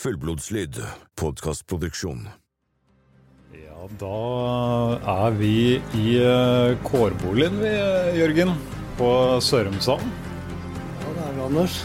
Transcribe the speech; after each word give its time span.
Fullblodslyd, 0.00 0.78
podkastproduksjon. 1.20 2.22
Ja, 3.52 3.88
da 4.00 4.20
er 5.12 5.34
vi 5.36 5.56
i 5.76 6.14
eh, 6.16 6.78
kårboligen 6.86 7.58
vi, 7.60 7.68
eh, 7.68 8.16
Jørgen, 8.16 8.54
på 8.96 9.10
Sørumsand. 9.44 10.00
Ja, 11.02 11.12
det 11.18 11.26
er 11.26 11.34
vi, 11.36 11.42
Anders. 11.50 11.76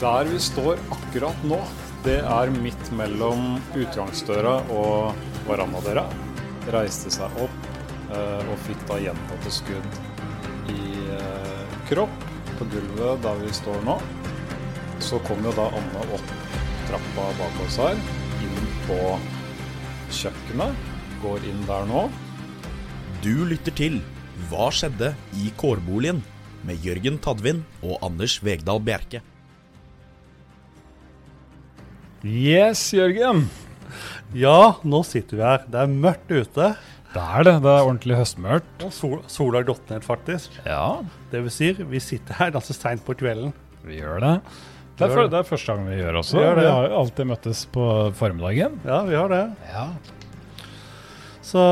Der 0.00 0.26
vi 0.32 0.42
står 0.42 0.82
akkurat 0.96 1.46
nå, 1.46 1.60
det 2.02 2.18
er 2.26 2.50
midt 2.58 2.90
mellom 2.98 3.60
utgangsdøra 3.70 4.58
og 4.74 5.14
verandadøra. 5.46 6.08
Reiste 6.74 7.12
seg 7.14 7.42
opp 7.44 7.72
eh, 8.10 8.40
og 8.42 8.56
fikk 8.66 8.82
da 8.90 8.98
gjentatte 9.04 9.58
skudd 9.62 10.00
i 10.74 10.96
eh, 11.20 11.78
kropp 11.86 12.30
på 12.58 12.66
gulvet 12.74 13.22
der 13.22 13.44
vi 13.46 13.54
står 13.62 13.78
nå. 13.86 14.00
Så 14.98 15.22
kom 15.28 15.46
jo 15.46 15.54
da 15.54 15.70
Anne 15.70 16.08
opp 16.18 16.40
trappa 16.92 17.24
bak 17.38 17.60
oss 17.64 17.78
her, 17.80 17.96
inn 18.44 18.66
på 18.84 18.96
kjøkkenet. 20.12 20.90
Går 21.22 21.44
inn 21.48 21.62
der 21.64 21.86
nå. 21.88 22.02
Du 23.24 23.46
lytter 23.48 23.72
til 23.78 24.00
Hva 24.50 24.68
skjedde 24.74 25.14
i 25.40 25.52
kårboligen? 25.60 26.20
med 26.62 26.78
Jørgen 26.86 27.16
Tadvin 27.18 27.64
og 27.82 27.96
Anders 28.06 28.36
Vegdal 28.44 28.78
Bjerke. 28.86 29.18
Yes, 32.22 32.84
Jørgen. 32.94 33.48
Ja, 34.30 34.76
nå 34.86 35.00
sitter 35.02 35.40
vi 35.40 35.42
her. 35.42 35.64
Det 35.66 35.80
er 35.80 35.90
mørkt 35.90 36.30
ute. 36.30 36.68
Det 37.12 37.24
er 37.24 37.48
det. 37.48 37.56
Det 37.64 37.72
er 37.72 37.88
ordentlig 37.88 38.20
høstmørkt. 38.20 38.76
Og 38.86 38.94
sol, 38.94 39.16
sola 39.26 39.58
har 39.58 39.66
gått 39.72 39.90
ned, 39.90 40.06
faktisk. 40.06 40.54
Ja, 40.62 41.02
Det 41.32 41.42
vil 41.42 41.50
si, 41.56 41.72
vi 41.74 41.98
sitter 41.98 42.38
her 42.38 42.54
ganske 42.54 42.78
seint 42.78 43.02
på 43.04 43.18
kvelden. 43.18 43.50
vi 43.82 43.98
gjør 43.98 44.20
det. 44.22 44.36
Det 44.98 45.06
er, 45.06 45.12
for, 45.14 45.28
det. 45.30 45.38
er 45.40 45.46
første 45.48 45.72
gang 45.72 45.86
vi 45.88 45.98
gjør 45.98 46.18
også. 46.20 46.36
Vi 46.36 46.42
gjør 46.44 46.58
det. 46.58 46.64
Vi 46.66 46.72
har 46.76 46.96
alltid 46.98 47.28
møttes 47.30 47.62
på 47.72 47.86
formiddagen. 48.18 48.74
Ja, 48.84 48.98
vi 49.08 49.16
har 49.16 49.32
det. 49.32 49.44
Ja. 49.72 49.86
Så 51.42 51.62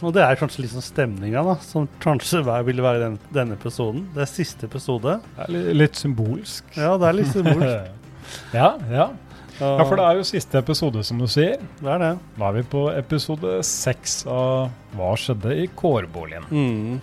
Og 0.00 0.14
det 0.16 0.22
er 0.24 0.38
kanskje 0.40 0.62
litt 0.64 0.72
sånn 0.72 0.84
stemninga, 0.84 1.42
da, 1.44 1.56
som 1.64 1.88
kanskje 2.00 2.42
ville 2.68 2.84
være 2.84 3.02
den, 3.06 3.16
denne 3.34 3.56
episoden. 3.58 4.06
Det 4.14 4.24
er 4.24 4.30
siste 4.30 4.68
episode. 4.68 5.18
Det 5.24 5.48
er 5.48 5.56
litt, 5.56 5.72
litt 5.82 6.00
symbolsk. 6.00 6.70
Ja, 6.76 6.94
det 7.00 7.10
er 7.10 7.18
litt 7.18 7.32
symbolsk. 7.32 8.06
ja, 8.60 8.70
ja. 8.92 9.10
ja, 9.58 9.74
for 9.82 9.96
det 9.96 10.06
er 10.06 10.20
jo 10.20 10.30
siste 10.30 10.60
episode, 10.60 11.04
som 11.04 11.20
du 11.20 11.28
sier. 11.28 11.60
Det 11.80 11.92
er 11.96 12.04
det. 12.04 12.14
Da 12.38 12.48
er 12.48 12.60
vi 12.60 12.66
på 12.76 12.86
episode 12.94 13.58
seks 13.66 14.22
av 14.30 14.70
Hva 14.96 15.12
skjedde 15.20 15.56
i 15.64 15.68
kårboligen? 15.76 16.48
Mm. 16.52 17.00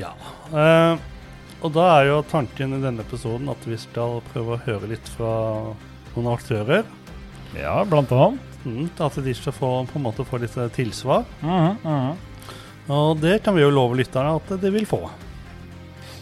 Ja. 0.00 0.12
Eh, 0.50 1.10
og 1.64 1.72
da 1.72 1.84
er 1.96 2.10
jo 2.10 2.18
tanken 2.28 2.76
i 2.76 2.82
denne 2.82 3.00
episoden 3.04 3.48
at 3.48 3.62
vi 3.64 3.78
skal 3.80 4.18
prøve 4.32 4.56
å 4.58 4.62
høre 4.66 4.90
litt 4.90 5.06
fra 5.16 5.30
noen 6.14 6.28
aktører. 6.34 6.84
Ja, 7.56 7.78
blant 7.88 8.12
annet. 8.12 8.50
Mm, 8.64 8.86
at 9.04 9.16
de 9.24 9.34
skal 9.36 9.52
få, 9.52 9.70
på 9.88 9.98
en 10.00 10.04
måte 10.06 10.24
få 10.28 10.40
litt 10.40 10.54
eh, 10.60 10.70
tilsvar. 10.72 11.24
Mhm, 11.42 11.76
mhm. 11.84 12.14
Og 12.94 13.16
det 13.16 13.38
kan 13.44 13.56
vi 13.56 13.62
jo 13.62 13.70
love 13.72 13.96
lytterne 13.96 14.34
at 14.36 14.50
de 14.60 14.70
vil 14.72 14.84
få. 14.88 15.06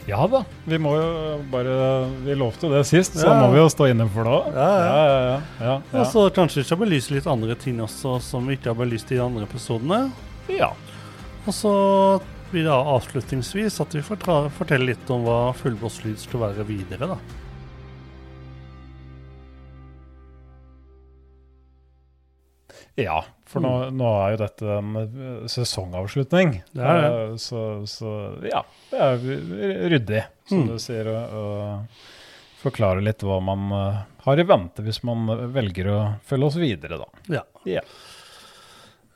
Ja 0.07 0.25
da. 0.31 0.45
Vi 0.67 0.79
må 0.83 0.93
jo 0.99 1.39
bare 1.51 1.75
Vi 2.25 2.35
lovte 2.39 2.71
det 2.71 2.85
sist, 2.87 3.15
så 3.19 3.27
Ja. 3.29 3.35
må 3.39 3.53
vi 3.53 3.59
jo 3.59 3.69
stå 3.71 3.87
inne 3.91 4.09
for 4.11 4.27
det 4.27 4.33
òg. 4.35 4.47
Ja, 4.55 4.69
ja. 4.79 4.87
ja, 4.87 5.07
ja, 5.07 5.21
ja, 5.27 5.41
ja. 5.67 6.01
Og 6.01 6.07
så 6.11 6.25
kanskje 6.35 6.63
vi 6.63 6.67
skal 6.67 6.79
belyse 6.79 7.15
litt 7.15 7.27
andre 7.31 7.55
ting 7.55 7.79
også 7.83 8.21
som 8.23 8.47
vi 8.47 8.57
ikke 8.59 8.71
har 8.71 8.79
belyst 8.79 9.11
i 9.13 9.19
de 9.19 9.23
andre 9.23 9.47
episodene. 9.47 10.13
ja. 10.51 10.71
Og 11.47 11.55
så 11.55 11.75
blir 12.53 12.65
da 12.69 12.77
avslutningsvis 12.95 13.81
at 13.85 13.95
vi 13.97 14.03
får 14.05 14.21
tra 14.23 14.37
fortelle 14.53 14.91
litt 14.93 15.11
om 15.15 15.25
hva 15.27 15.39
fullblåslyd 15.59 16.19
skal 16.21 16.45
være 16.47 16.67
videre, 16.69 17.09
da. 17.15 17.19
Ja, 22.95 23.23
for 23.49 23.65
nå, 23.65 23.71
nå 23.97 24.09
er 24.21 24.35
jo 24.35 24.41
dette 24.43 24.69
en 24.79 24.97
eh, 25.01 25.45
sesongavslutning. 25.51 26.59
Det 26.77 26.85
er 26.85 26.99
det. 27.01 27.13
Eh, 27.13 27.37
Så, 27.41 27.61
så 27.89 28.11
ja, 28.49 28.63
det 28.91 29.01
er 29.07 29.23
ryddig, 29.93 30.25
som 30.49 30.63
Mm. 30.63 30.67
du 30.69 30.79
sier, 30.83 31.09
å, 31.09 31.87
forklare 32.63 33.03
litt 33.03 33.23
hva 33.27 33.41
man 33.43 33.73
eh, 33.75 34.03
har 34.27 34.39
i 34.39 34.45
vente 34.47 34.85
hvis 34.87 35.01
man 35.09 35.25
velger 35.55 35.89
å 35.91 35.97
følge 36.29 36.47
oss 36.51 36.59
videre, 36.61 36.99
da. 37.01 37.09
Ja. 37.39 37.43
Ja. 37.67 37.83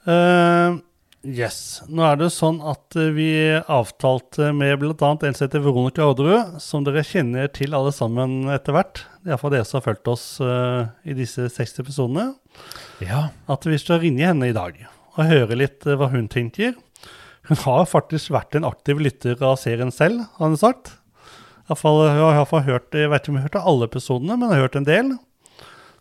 Eh, 0.09 0.78
yes. 1.26 1.82
Nå 1.88 2.04
er 2.06 2.19
det 2.20 2.28
sånn 2.34 2.59
at 2.64 2.97
eh, 2.98 3.12
vi 3.14 3.28
avtalte 3.54 4.53
med 4.56 4.78
bl.a. 4.81 4.94
en 5.14 5.37
som 5.37 5.44
heter 5.44 5.62
Veronica 5.64 6.06
Orderud, 6.06 6.56
som 6.62 6.87
dere 6.87 7.04
kjenner 7.06 7.50
til 7.54 7.76
alle 7.76 7.92
sammen 7.94 8.50
etter 8.53 8.76
hvert. 8.76 9.04
Iallfall 9.26 9.54
dere 9.56 9.66
som 9.69 9.81
har 9.81 9.87
fulgt 9.88 10.10
oss 10.12 10.25
uh, 10.41 10.88
i 11.04 11.16
disse 11.19 11.48
60 11.50 11.82
episodene. 11.82 12.26
Ja. 13.04 13.28
At 13.50 13.66
vi 13.66 13.78
skal 13.82 14.03
ringe 14.04 14.25
henne 14.26 14.50
i 14.50 14.56
dag 14.56 14.78
og 15.16 15.31
høre 15.31 15.59
litt 15.59 15.87
uh, 15.88 15.97
hva 15.98 16.10
hun 16.12 16.31
tenker. 16.32 16.76
Hun 17.47 17.62
har 17.62 17.87
faktisk 17.91 18.32
vært 18.34 18.56
en 18.58 18.66
aktiv 18.66 19.03
lytter 19.03 19.38
av 19.44 19.58
serien 19.62 19.93
selv, 19.94 20.25
har 20.38 20.50
hun 20.50 20.58
sagt. 20.58 20.97
I 21.66 21.70
hvert 21.70 21.82
fall, 21.82 22.03
hun 22.06 22.22
har 22.22 22.41
iallfall 22.41 22.66
hørt, 22.66 22.93
jeg 22.94 23.10
vet 23.10 23.25
ikke 23.25 23.34
om 23.34 23.38
hun 23.41 23.47
hørte 23.47 23.64
alle 23.72 23.91
episodene, 23.91 24.34
men 24.37 24.48
hun 24.48 24.54
har 24.54 24.66
hørt 24.66 24.78
en 24.78 24.87
del. 24.87 25.16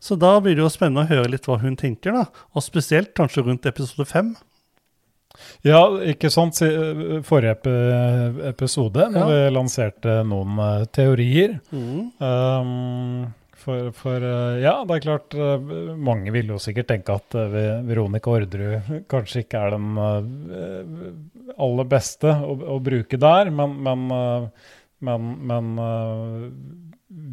Så 0.05 0.17
da 0.21 0.35
blir 0.37 0.57
det 0.57 0.61
jo 0.61 0.69
spennende 0.69 1.05
å 1.05 1.09
høre 1.09 1.31
litt 1.33 1.47
hva 1.49 1.57
hun 1.61 1.77
tenker, 1.79 2.13
da. 2.13 2.45
Og 2.53 2.65
spesielt 2.65 3.15
kanskje 3.17 3.45
rundt 3.47 3.65
episode 3.65 4.05
fem. 4.09 4.35
Ja, 5.65 5.79
ikke 6.11 6.29
sant. 6.33 6.55
Si- 6.59 7.21
Forrige 7.27 7.73
episode, 8.49 9.07
når 9.11 9.19
Ja. 9.19 9.25
vi 9.31 9.55
lanserte 9.55 10.19
noen 10.27 10.59
eh, 10.59 10.85
teorier. 10.95 11.57
Mm. 11.71 12.11
Um, 12.21 13.33
for, 13.65 13.87
for 13.97 14.21
eh, 14.21 14.59
ja, 14.61 14.75
det 14.85 14.97
er 14.99 15.01
klart 15.01 15.33
eh, 15.33 15.69
Mange 15.97 16.29
vil 16.35 16.51
jo 16.53 16.59
sikkert 16.61 16.85
tenke 16.91 17.15
at 17.17 17.33
eh, 17.39 17.55
Veronica 17.87 18.29
Orderud 18.29 19.05
kanskje 19.09 19.41
ikke 19.41 19.61
er 19.65 19.73
den 19.73 19.87
eh, 19.97 21.55
aller 21.57 21.87
beste 21.89 22.29
å, 22.45 22.53
å 22.75 22.79
bruke 22.83 23.17
der, 23.17 23.49
men, 23.49 23.73
men, 23.87 24.05
eh, 24.13 24.69
men, 25.07 25.31
men 25.49 25.71
eh, 25.81 26.45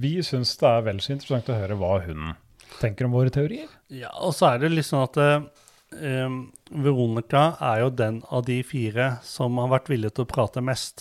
vi 0.06 0.14
syns 0.24 0.54
det 0.62 0.70
er 0.70 0.86
vel 0.88 1.02
så 1.04 1.12
interessant 1.18 1.52
å 1.52 1.58
høre 1.58 1.76
hva 1.80 1.98
hun 2.06 2.32
tenker 2.80 3.04
om 3.04 3.12
våre 3.12 3.28
teorier. 3.34 3.68
Ja, 3.92 4.08
og 4.24 4.32
så 4.32 4.54
er 4.54 4.62
det 4.64 4.86
sånn 4.88 5.04
at 5.04 5.18
eh, 5.20 5.44
Veronica 5.92 7.42
er 7.60 7.82
jo 7.84 7.90
den 7.94 8.22
av 8.32 8.46
de 8.48 8.62
fire 8.66 9.06
som 9.26 9.58
har 9.60 9.68
vært 9.74 9.90
villig 9.92 10.10
til 10.14 10.24
å 10.24 10.30
prate 10.30 10.60
mest. 10.64 10.96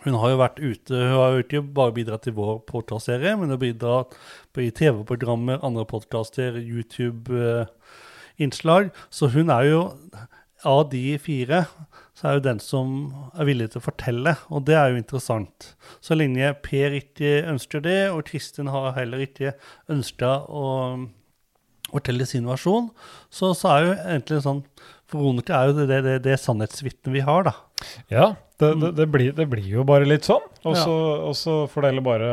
Hun 0.00 0.16
har 0.18 0.32
jo 0.32 0.38
vært 0.40 0.56
ute, 0.58 0.96
hun 0.96 1.20
har 1.20 1.30
jo 1.34 1.42
ikke 1.44 1.60
bare 1.76 1.92
bidratt 1.94 2.22
til 2.26 2.34
vår 2.34 2.58
podkastserie, 2.66 3.36
men 3.36 3.44
hun 3.46 3.54
har 3.54 3.60
bidratt 3.60 4.16
i 4.58 4.70
TV-programmer, 4.72 5.58
andre 5.62 5.84
podkaster, 5.88 6.56
YouTube-innslag. 6.58 8.90
Så 9.12 9.26
hun 9.36 9.50
er 9.52 9.62
jo, 9.68 9.80
av 10.64 10.90
de 10.90 11.18
fire, 11.20 11.64
så 12.16 12.28
er 12.28 12.32
jo 12.38 12.48
den 12.48 12.60
som 12.62 12.86
er 13.36 13.44
villig 13.50 13.68
til 13.72 13.80
å 13.82 13.84
fortelle, 13.84 14.32
og 14.48 14.64
det 14.66 14.76
er 14.78 14.86
jo 14.90 15.00
interessant. 15.02 15.58
Så 16.00 16.14
lenge 16.16 16.54
Per 16.64 16.90
ikke 16.96 17.46
ønsker 17.52 17.80
det, 17.84 18.10
og 18.14 18.26
Kristin 18.30 18.68
har 18.72 18.96
heller 18.96 19.18
ikke 19.26 19.50
ønska 19.92 20.30
å 20.48 20.64
fortelle 21.92 22.26
sin 22.28 22.48
versjon, 22.48 22.90
så, 23.32 23.52
så 23.56 23.74
er 23.76 23.86
jo 23.86 23.94
egentlig 24.00 24.42
sånn 24.44 24.64
Veronica 25.12 25.58
er 25.58 25.68
jo 25.68 25.84
det, 25.84 25.98
det, 26.06 26.12
det 26.24 26.38
sannhetsvitnet 26.40 27.12
vi 27.12 27.20
har, 27.20 27.42
da. 27.44 27.52
Ja, 28.08 28.30
det, 28.62 28.70
det, 28.80 28.90
det, 28.96 29.06
blir, 29.12 29.32
det 29.36 29.44
blir 29.50 29.66
jo 29.68 29.82
bare 29.84 30.06
litt 30.08 30.24
sånn. 30.24 30.44
Og 30.64 30.72
Ja. 30.76 30.84
så, 30.86 30.94
og 31.28 31.34
så 31.36 31.56
får 31.68 31.82
det 31.84 31.90
heller 31.90 32.06
bare 32.06 32.30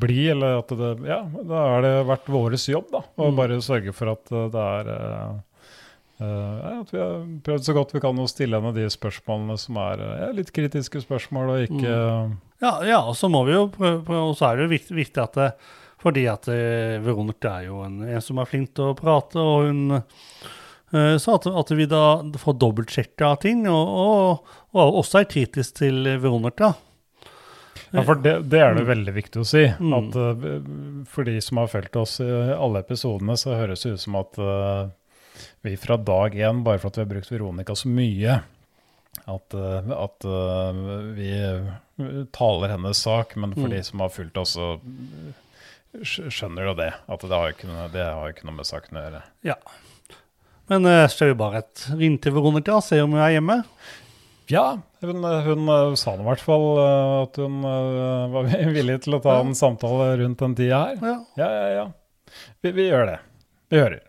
bli, 0.00 0.28
eller 0.32 0.62
at 0.62 0.72
det 0.78 0.92
Ja, 1.08 1.18
da 1.26 1.64
har 1.74 1.84
det 1.84 1.92
vært 2.08 2.30
vår 2.32 2.56
jobb, 2.56 2.88
da. 2.94 3.02
Å 3.18 3.28
Mm. 3.28 3.36
bare 3.36 3.58
sørge 3.60 3.92
for 3.92 4.12
at 4.14 4.32
eh, 4.32 4.46
det 4.54 4.64
er 4.64 4.90
uh, 6.20 6.80
At 6.80 6.92
vi 6.94 6.98
har 7.02 7.26
prøvd 7.44 7.64
så 7.68 7.74
godt 7.76 7.92
vi 7.94 8.00
kan 8.02 8.18
å 8.18 8.28
stille 8.30 8.56
henne 8.58 8.72
de 8.74 8.86
spørsmålene 8.90 9.58
som 9.60 9.76
er 9.82 10.00
ja, 10.02 10.30
litt 10.34 10.50
kritiske 10.54 11.02
spørsmål, 11.04 11.52
og 11.54 11.66
ikke 11.68 11.92
Ja, 12.64 12.72
ja 12.88 13.02
og 13.04 13.14
så 13.20 13.28
må 13.30 13.44
vi 13.46 13.52
jo 13.54 13.68
prøve, 13.68 14.00
prøve 14.06 14.30
og 14.32 14.38
så 14.38 14.48
er 14.50 14.56
det 14.56 14.66
jo 14.66 14.72
viktig, 14.78 14.96
viktig 14.98 15.22
at 15.22 15.36
det, 15.38 15.50
fordi 15.98 16.26
at 16.30 16.46
eh, 16.52 16.96
Veronica 17.02 17.56
er 17.58 17.68
jo 17.68 17.80
en, 17.86 18.02
en 18.06 18.20
som 18.22 18.38
er 18.38 18.46
flink 18.50 18.74
til 18.78 18.92
å 18.92 18.96
prate, 18.98 19.38
og 19.42 19.66
hun 19.66 19.96
uh, 19.98 21.16
sa 21.18 21.34
at, 21.38 21.46
at 21.50 21.72
vi 21.74 21.86
da 21.90 22.02
får 22.38 22.58
dobbeltsjekka 22.62 23.32
ting, 23.42 23.64
og, 23.66 23.94
og, 24.04 24.52
og 24.78 25.00
også 25.02 25.22
er 25.24 25.30
kritisk 25.32 25.80
til 25.82 26.04
Veronica. 26.22 26.74
Ja, 27.90 28.02
for 28.04 28.18
det, 28.20 28.34
det 28.52 28.60
er 28.60 28.74
det 28.76 28.82
Mm. 28.84 28.88
veldig 28.90 29.12
viktig 29.16 29.40
å 29.40 29.46
si. 29.48 29.62
Mm. 29.80 29.92
At 29.96 30.16
uh, 30.20 30.46
For 31.08 31.24
de 31.24 31.38
som 31.40 31.56
har 31.62 31.70
fulgt 31.72 31.96
oss 31.96 32.18
i 32.20 32.28
alle 32.52 32.82
episodene, 32.84 33.36
så 33.40 33.54
høres 33.56 33.82
det 33.86 33.94
ut 33.96 34.02
som 34.02 34.18
at 34.20 34.38
uh, 34.38 34.90
vi 35.64 35.72
fra 35.80 35.96
dag 35.96 36.34
én, 36.36 36.62
bare 36.66 36.78
for 36.82 36.90
at 36.92 36.98
vi 36.98 37.04
har 37.06 37.10
brukt 37.14 37.30
Veronica 37.32 37.74
så 37.78 37.88
mye, 37.90 38.38
at, 39.28 39.54
at 39.54 40.24
vi 41.16 41.30
taler 42.34 42.72
hennes 42.74 43.00
sak. 43.02 43.34
Men 43.36 43.54
for 43.56 43.66
Mm. 43.66 43.70
de 43.76 43.82
som 43.86 44.00
har 44.04 44.12
fulgt 44.14 44.36
oss, 44.38 44.54
så 44.58 44.68
skjønner 46.06 46.70
jo 46.70 46.74
det. 46.78 46.90
At 47.08 47.24
det 47.24 47.34
har 47.34 47.48
jo 47.48 47.56
ikke 47.56 47.70
noe, 47.70 47.86
det 47.92 48.04
har 48.04 48.26
jo 48.26 48.34
ikke 48.34 48.48
noe 48.48 48.58
med 48.58 48.68
saken 48.68 48.98
å 48.98 49.04
gjøre. 49.06 49.22
Ja. 49.46 49.56
Men 50.68 50.88
uh, 50.88 51.06
skal 51.10 51.32
vi 51.32 51.38
bare 51.40 51.62
et 51.64 51.86
ringe 51.94 52.20
til 52.24 52.36
Veronica 52.36 52.76
og 52.76 52.84
se 52.84 53.00
om 53.02 53.16
hun 53.16 53.24
er 53.24 53.38
hjemme? 53.38 53.62
Ja, 54.52 54.66
hun, 55.04 55.24
hun 55.44 55.68
uh, 55.68 55.94
sa 56.00 56.14
i 56.16 56.26
hvert 56.26 56.44
fall 56.44 56.66
uh, 56.80 57.22
at 57.24 57.40
hun 57.40 57.62
uh, 57.64 58.28
var 58.32 58.50
villig 58.76 59.00
til 59.04 59.18
å 59.18 59.22
ta 59.24 59.38
en 59.42 59.56
samtale 59.56 60.12
rundt 60.22 60.44
den 60.44 60.58
tida 60.58 60.84
her. 60.90 61.00
Ja. 61.00 61.16
Ja, 61.40 61.48
ja, 61.54 61.72
ja. 61.82 61.88
Vi, 62.60 62.74
vi 62.76 62.90
gjør 62.90 63.08
det. 63.14 63.18
Vi 63.72 63.80
hører. 63.80 64.04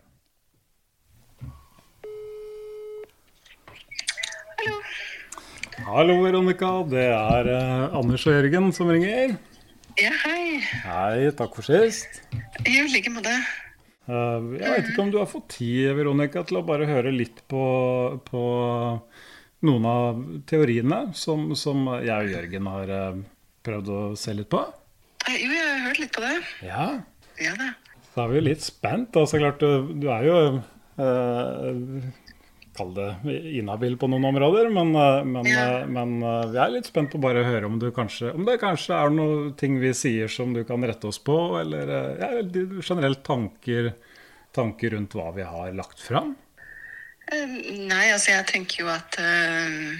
Hallo, 5.90 6.20
Veronica. 6.22 6.68
Det 6.86 7.02
er 7.02 7.48
eh, 7.50 7.94
Anders 7.96 8.26
og 8.28 8.34
Jørgen 8.36 8.68
som 8.76 8.90
ringer. 8.92 9.32
Ja, 10.00 10.10
hei. 10.24 10.60
Hei, 10.84 11.30
takk 11.36 11.56
for 11.58 11.66
sist. 11.66 12.22
I 12.64 12.78
like 12.88 13.10
måte. 13.12 13.32
Eh, 14.10 14.46
jeg 14.56 14.72
vet 14.72 14.88
ikke 14.90 15.02
om 15.04 15.10
du 15.12 15.18
har 15.20 15.28
fått 15.28 15.50
tid, 15.58 15.90
Veronica, 15.98 16.42
til 16.48 16.60
å 16.60 16.64
bare 16.66 16.88
høre 16.88 17.12
litt 17.12 17.42
på, 17.50 17.64
på 18.26 18.42
noen 19.68 19.88
av 19.90 20.22
teoriene 20.48 21.02
som, 21.16 21.50
som 21.58 21.84
jeg 22.00 22.16
og 22.16 22.32
Jørgen 22.32 22.70
har 22.72 22.94
eh, 22.96 23.20
prøvd 23.66 23.92
å 23.92 24.00
se 24.18 24.34
litt 24.38 24.48
på. 24.52 24.62
Eh, 25.28 25.36
Jo, 25.44 25.52
jeg 25.52 25.68
har 25.68 25.84
hørt 25.90 26.02
litt 26.06 26.16
på 26.16 26.24
det. 26.24 26.34
Ja, 26.64 26.88
Ja 27.40 27.54
da. 27.60 27.70
Da 28.10 28.24
er 28.24 28.32
vi 28.32 28.40
jo 28.40 28.46
litt 28.48 28.64
spent. 28.64 29.14
Altså, 29.20 29.38
klart, 29.38 29.60
du, 29.62 29.92
du 30.02 30.08
er 30.10 30.24
jo 30.26 30.38
eh, 30.98 32.08
Kall 32.80 32.94
det 32.96 33.08
inhabil 33.60 33.98
på 34.00 34.08
noen 34.08 34.24
områder, 34.30 34.70
men, 34.72 34.94
eh, 34.96 35.24
men, 35.28 35.48
Ja. 35.48 35.64
eh, 35.80 35.86
men 35.86 36.22
eh, 36.22 36.46
vi 36.48 36.60
er 36.64 36.70
litt 36.72 36.88
spent 36.88 37.12
på 37.12 37.20
bare 37.20 37.42
å 37.42 37.48
høre 37.48 37.68
om, 37.68 37.78
du 37.78 37.90
kanskje, 37.92 38.32
om 38.32 38.46
det 38.48 38.56
kanskje 38.62 38.96
er 38.96 39.12
noen 39.12 39.50
ting 39.60 39.76
vi 39.82 39.92
sier 39.92 40.32
som 40.32 40.54
du 40.56 40.62
kan 40.64 40.80
rette 40.88 41.10
oss 41.10 41.18
på, 41.18 41.36
eller 41.60 41.92
ja, 42.22 42.30
generelt 42.80 43.22
tanker, 43.26 43.92
tanker 44.56 44.96
rundt 44.96 45.12
hva 45.12 45.28
vi 45.36 45.44
har 45.44 45.74
lagt 45.76 46.00
fram. 46.00 46.32
Eh, 47.30 47.46
Nei, 47.84 48.06
altså 48.14 48.32
jeg 48.32 48.48
tenker 48.48 48.84
jo 48.84 48.88
at 48.90 49.20
uh, 49.20 49.92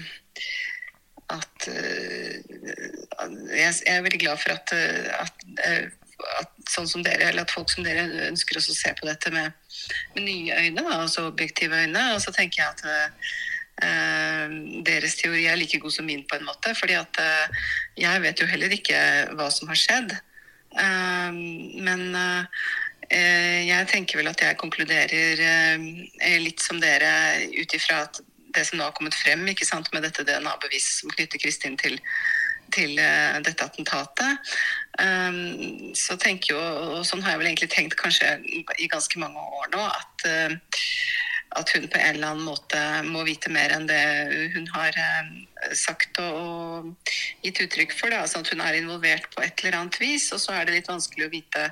at 1.31 1.67
uh, 1.69 2.33
jeg, 3.55 3.73
er 3.87 4.01
veldig 4.03 4.19
glad 4.25 4.41
for 4.41 4.57
at, 4.57 4.73
uh, 4.73 5.21
at 5.21 6.00
sånn 6.71 6.89
som 6.89 7.03
dere, 7.05 7.29
eller 7.29 7.45
at 7.45 7.53
folk 7.53 7.71
som 7.71 7.85
dere 7.85 8.07
ønsker 8.29 8.57
å 8.57 8.63
se 8.63 8.93
på 8.97 9.07
dette 9.07 9.31
med, 9.33 9.53
med 10.15 10.25
nye 10.25 10.59
øyne, 10.65 10.81
da, 10.81 11.01
altså 11.03 11.27
objektive 11.29 11.83
øyne. 11.83 12.03
Og 12.15 12.21
så 12.23 12.33
tenker 12.35 12.63
jeg 12.63 12.71
at 12.71 12.85
eh, 12.89 14.55
deres 14.87 15.17
teori 15.19 15.47
er 15.49 15.59
like 15.59 15.81
god 15.81 15.95
som 15.95 16.07
min 16.09 16.23
på 16.27 16.37
en 16.37 16.47
måte. 16.47 16.75
fordi 16.77 16.97
at 16.99 17.21
uh, 17.21 17.67
jeg 17.97 18.21
vet 18.21 18.41
jo 18.41 18.49
heller 18.49 18.73
ikke 18.75 18.99
hva 19.37 19.49
som 19.53 19.71
har 19.71 19.79
skjedd. 19.79 20.15
Uh, 20.77 21.31
men 21.83 22.15
jeg 23.11 23.87
tenker 23.91 24.21
vel 24.21 24.29
at 24.29 24.39
jeg 24.39 24.55
konkluderer 24.55 25.41
litt 26.39 26.61
som 26.63 26.77
dere 26.79 27.09
ut 27.51 27.73
ifra 27.75 28.05
at 28.05 28.21
det 28.55 28.63
som 28.63 28.79
nå 28.79 28.85
har 28.85 28.93
kommet 28.95 29.17
frem 29.19 29.43
ikke 29.51 29.67
sant, 29.67 29.89
med 29.91 30.05
dette 30.05 30.23
DNA-beviset 30.23 31.01
som 31.01 31.11
knytter 31.11 31.41
Kristin 31.43 31.75
til, 31.81 31.97
til 32.71 32.95
dette 32.95 33.67
attentatet. 33.67 34.55
Um, 34.99 35.93
så 35.95 36.17
tenker 36.19 36.55
jo, 36.55 36.61
og 36.61 37.05
sånn 37.07 37.21
har 37.23 37.35
jeg 37.35 37.41
vel 37.41 37.49
egentlig 37.51 37.71
tenkt 37.71 37.95
kanskje 37.99 38.33
i, 38.43 38.59
i 38.83 38.89
ganske 38.91 39.21
mange 39.21 39.39
år 39.39 39.69
nå, 39.71 39.85
at, 39.87 40.25
uh, 40.27 40.81
at 41.61 41.71
hun 41.75 41.87
på 41.87 41.99
en 41.99 42.17
eller 42.17 42.33
annen 42.33 42.49
måte 42.49 42.81
må 43.07 43.23
vite 43.27 43.51
mer 43.53 43.71
enn 43.71 43.87
det 43.87 44.01
hun 44.55 44.67
har 44.75 44.97
uh, 44.99 45.31
sagt 45.77 46.19
og, 46.19 46.35
og 46.35 47.15
gitt 47.45 47.63
uttrykk 47.63 47.95
for. 47.95 48.11
Da. 48.11 48.25
Altså 48.25 48.43
at 48.43 48.51
hun 48.51 48.63
er 48.65 48.81
involvert 48.81 49.31
på 49.31 49.45
et 49.45 49.63
eller 49.63 49.79
annet 49.79 49.99
vis, 50.03 50.27
og 50.35 50.43
så 50.43 50.57
er 50.57 50.67
det 50.67 50.81
litt 50.81 50.91
vanskelig 50.91 51.29
å 51.29 51.33
vite 51.33 51.69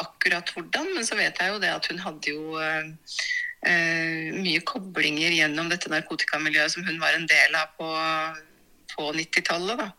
akkurat 0.00 0.54
hvordan. 0.54 0.94
Men 0.94 1.08
så 1.08 1.18
vet 1.18 1.42
jeg 1.42 1.52
jo 1.52 1.60
det 1.62 1.74
at 1.74 1.90
hun 1.90 2.04
hadde 2.06 2.36
jo 2.36 2.54
uh, 2.54 4.30
mye 4.40 4.62
koblinger 4.64 5.34
gjennom 5.34 5.68
dette 5.68 5.90
narkotikamiljøet 5.92 6.76
som 6.76 6.86
hun 6.86 7.02
var 7.02 7.18
en 7.18 7.26
del 7.28 7.58
av 7.58 7.74
på, 7.76 7.90
på 8.94 9.10
90-tallet. 9.18 9.82
Da. 9.82 9.90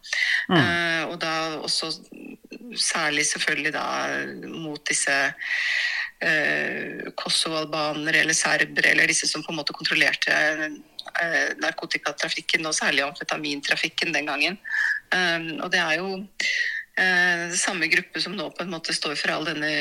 Eh, 0.49 1.03
og 1.07 1.19
da 1.21 1.33
også 1.61 1.91
særlig 2.77 3.25
selvfølgelig 3.29 3.73
da 3.75 3.85
mot 4.51 4.81
disse 4.87 5.15
eh, 6.21 7.09
Kosovo-albanere 7.17 8.23
eller 8.23 8.37
serbere, 8.37 8.93
eller 8.93 9.11
disse 9.11 9.29
som 9.29 9.43
på 9.43 9.53
en 9.53 9.59
måte 9.61 9.75
kontrollerte 9.75 10.35
eh, 10.35 11.51
narkotikatrafikken, 11.61 12.65
og 12.67 12.77
særlig 12.77 13.05
amfetamintrafikken 13.07 14.13
den 14.15 14.29
gangen. 14.29 14.59
Um, 15.11 15.57
og 15.59 15.71
det 15.73 15.81
er 15.81 15.97
jo 15.99 16.21
eh, 17.01 17.51
samme 17.59 17.89
gruppe 17.91 18.21
som 18.23 18.35
nå 18.37 18.47
på 18.55 18.63
en 18.63 18.71
måte 18.71 18.95
står 18.95 19.17
for 19.19 19.33
all 19.33 19.47
denne 19.47 19.71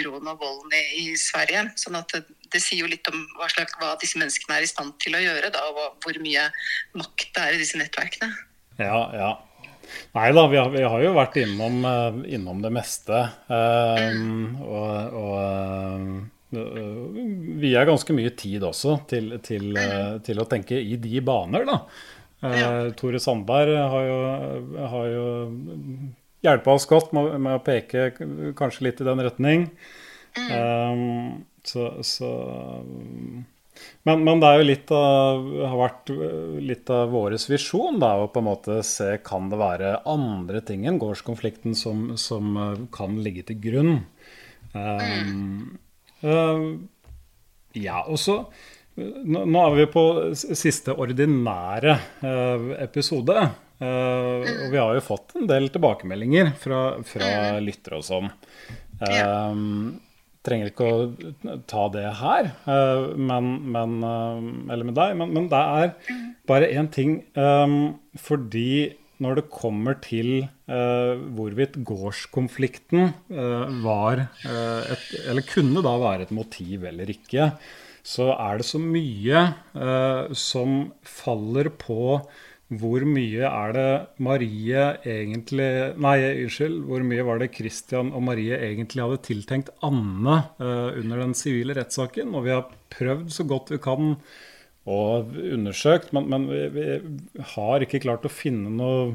uroen 0.00 0.28
og 0.28 0.42
volden 0.42 0.74
i, 0.76 0.84
i 1.04 1.06
Sverige. 1.20 1.70
sånn 1.80 1.96
at 2.00 2.12
det, 2.12 2.24
det 2.52 2.62
sier 2.62 2.84
jo 2.84 2.90
litt 2.90 3.08
om 3.10 3.22
hva, 3.38 3.48
slags, 3.52 3.76
hva 3.80 3.94
disse 4.02 4.20
menneskene 4.20 4.58
er 4.58 4.66
i 4.66 4.70
stand 4.70 4.96
til 5.02 5.16
å 5.16 5.22
gjøre, 5.22 5.52
da, 5.54 5.64
og 5.70 6.04
hvor 6.04 6.20
mye 6.22 6.50
makt 6.98 7.30
det 7.32 7.46
er 7.46 7.56
i 7.56 7.62
disse 7.62 7.80
nettverkene. 7.80 8.30
Ja, 8.80 9.00
ja. 9.14 9.32
Nei 10.14 10.28
da, 10.36 10.46
vi 10.50 10.58
har, 10.60 10.70
vi 10.72 10.84
har 10.84 11.02
jo 11.04 11.12
vært 11.16 11.38
innom, 11.42 11.80
eh, 11.88 12.20
innom 12.36 12.62
det 12.64 12.72
meste. 12.74 13.24
eh, 13.48 14.18
og 14.64 15.18
og 15.20 15.38
eh, 15.44 16.08
vi 16.54 17.72
er 17.74 17.88
ganske 17.88 18.14
mye 18.14 18.30
tid 18.38 18.62
også 18.62 19.00
til, 19.10 19.32
til, 19.42 19.72
eh, 19.80 20.18
til 20.22 20.38
å 20.38 20.46
tenke 20.46 20.78
i 20.78 20.94
de 21.02 21.22
baner, 21.24 21.64
da. 21.66 21.80
Ja. 22.44 22.68
Tore 22.98 23.18
Sandberg 23.22 23.72
har 23.72 24.04
jo, 24.04 24.18
har 24.92 25.06
jo 25.08 25.24
hjelpa 26.44 26.74
oss 26.76 26.86
godt 26.90 27.14
med, 27.16 27.38
med 27.40 27.56
å 27.56 27.62
peke 27.64 28.10
kanskje 28.58 28.84
litt 28.88 29.00
i 29.00 29.06
den 29.08 29.22
retning. 29.24 29.64
Um, 30.50 31.44
så, 31.64 31.88
så 32.04 32.30
men, 34.06 34.24
men 34.26 34.40
det 34.42 34.50
er 34.50 34.60
jo 34.60 34.66
litt 34.68 34.92
av, 34.94 35.46
har 35.70 35.78
vært 35.80 36.12
øh, 36.14 36.58
litt 36.62 36.90
av 36.92 37.12
vår 37.14 37.36
visjon 37.50 37.98
da, 38.02 38.14
å 38.20 38.28
på 38.32 38.42
en 38.42 38.48
måte 38.48 38.78
se 38.86 39.16
kan 39.24 39.48
det 39.52 39.60
være 39.60 39.96
andre 40.10 40.60
ting 40.66 40.84
enn 40.88 41.00
gårdskonflikten 41.02 41.76
som, 41.78 42.12
som 42.20 42.54
øh, 42.54 42.84
kan 42.94 43.16
ligge 43.24 43.46
til 43.48 43.60
grunn. 43.64 43.96
Um, 44.74 45.78
uh, 46.26 46.64
ja, 47.78 48.00
og 48.10 48.18
så 48.18 48.40
nå, 48.94 49.44
nå 49.44 49.60
er 49.60 49.76
vi 49.78 49.90
på 49.90 50.04
siste 50.34 50.94
ordinære 50.94 51.98
uh, 52.22 52.72
episode. 52.82 53.46
Uh, 53.82 54.42
og 54.44 54.68
vi 54.70 54.78
har 54.78 54.94
jo 54.94 55.02
fått 55.02 55.34
en 55.38 55.48
del 55.50 55.66
tilbakemeldinger 55.74 56.52
fra, 56.60 56.82
fra 57.06 57.30
lyttere 57.62 57.98
og 57.98 58.06
sånn. 58.06 58.30
Um, 59.02 59.64
trenger 60.44 60.70
ikke 60.70 60.88
å 60.88 61.60
ta 61.70 61.86
det 61.94 62.04
her, 62.20 62.50
eh, 62.68 63.06
men, 63.16 63.54
men, 63.74 63.96
eh, 64.04 64.50
eller 64.74 64.90
med 64.90 64.98
deg, 64.98 65.16
men, 65.20 65.32
men 65.36 65.48
det 65.52 65.62
er 65.78 65.94
bare 66.48 66.70
én 66.72 66.90
ting. 66.92 67.22
eh, 67.34 67.78
fordi 68.20 68.94
når 69.24 69.38
det 69.38 69.50
kommer 69.54 69.94
til 70.02 70.48
hvorvidt 70.74 71.76
gårdskonflikten 71.86 73.12
var 73.84 74.24
et, 74.42 75.04
eller 75.22 75.46
kunne 75.46 75.84
da 75.86 75.92
være 76.02 76.26
et 76.26 76.32
motiv 76.34 76.82
eller 76.90 77.12
ikke, 77.12 77.46
så 78.04 78.32
er 78.34 78.58
det 78.58 78.66
så 78.66 78.80
mye 78.82 79.44
som 80.34 80.74
faller 81.06 81.70
på 81.78 82.18
hvor 82.72 83.04
mye 83.04 83.44
er 83.44 83.74
det 83.76 83.90
Marie 84.24 84.86
egentlig 85.04 85.68
Nei, 86.00 86.16
unnskyld. 86.46 86.78
Hvor 86.88 87.04
mye 87.04 87.26
var 87.28 87.42
det 87.42 87.52
Christian 87.54 88.14
og 88.16 88.24
Marie 88.24 88.56
egentlig 88.56 89.04
hadde 89.04 89.20
tiltenkt 89.26 89.70
Anne 89.84 90.38
eh, 90.56 90.96
under 91.02 91.20
den 91.26 91.36
sivile 91.36 91.76
rettssaken? 91.76 92.32
Og 92.32 92.46
vi 92.46 92.54
har 92.54 92.72
prøvd 92.94 93.28
så 93.36 93.46
godt 93.48 93.74
vi 93.74 93.80
kan 93.84 94.16
og 94.84 95.32
undersøkt, 95.32 96.10
men, 96.12 96.26
men 96.28 96.44
vi, 96.50 96.64
vi 96.74 97.44
har 97.54 97.84
ikke 97.84 98.02
klart 98.04 98.26
å 98.28 98.32
finne 98.32 98.72
noe, 98.72 99.14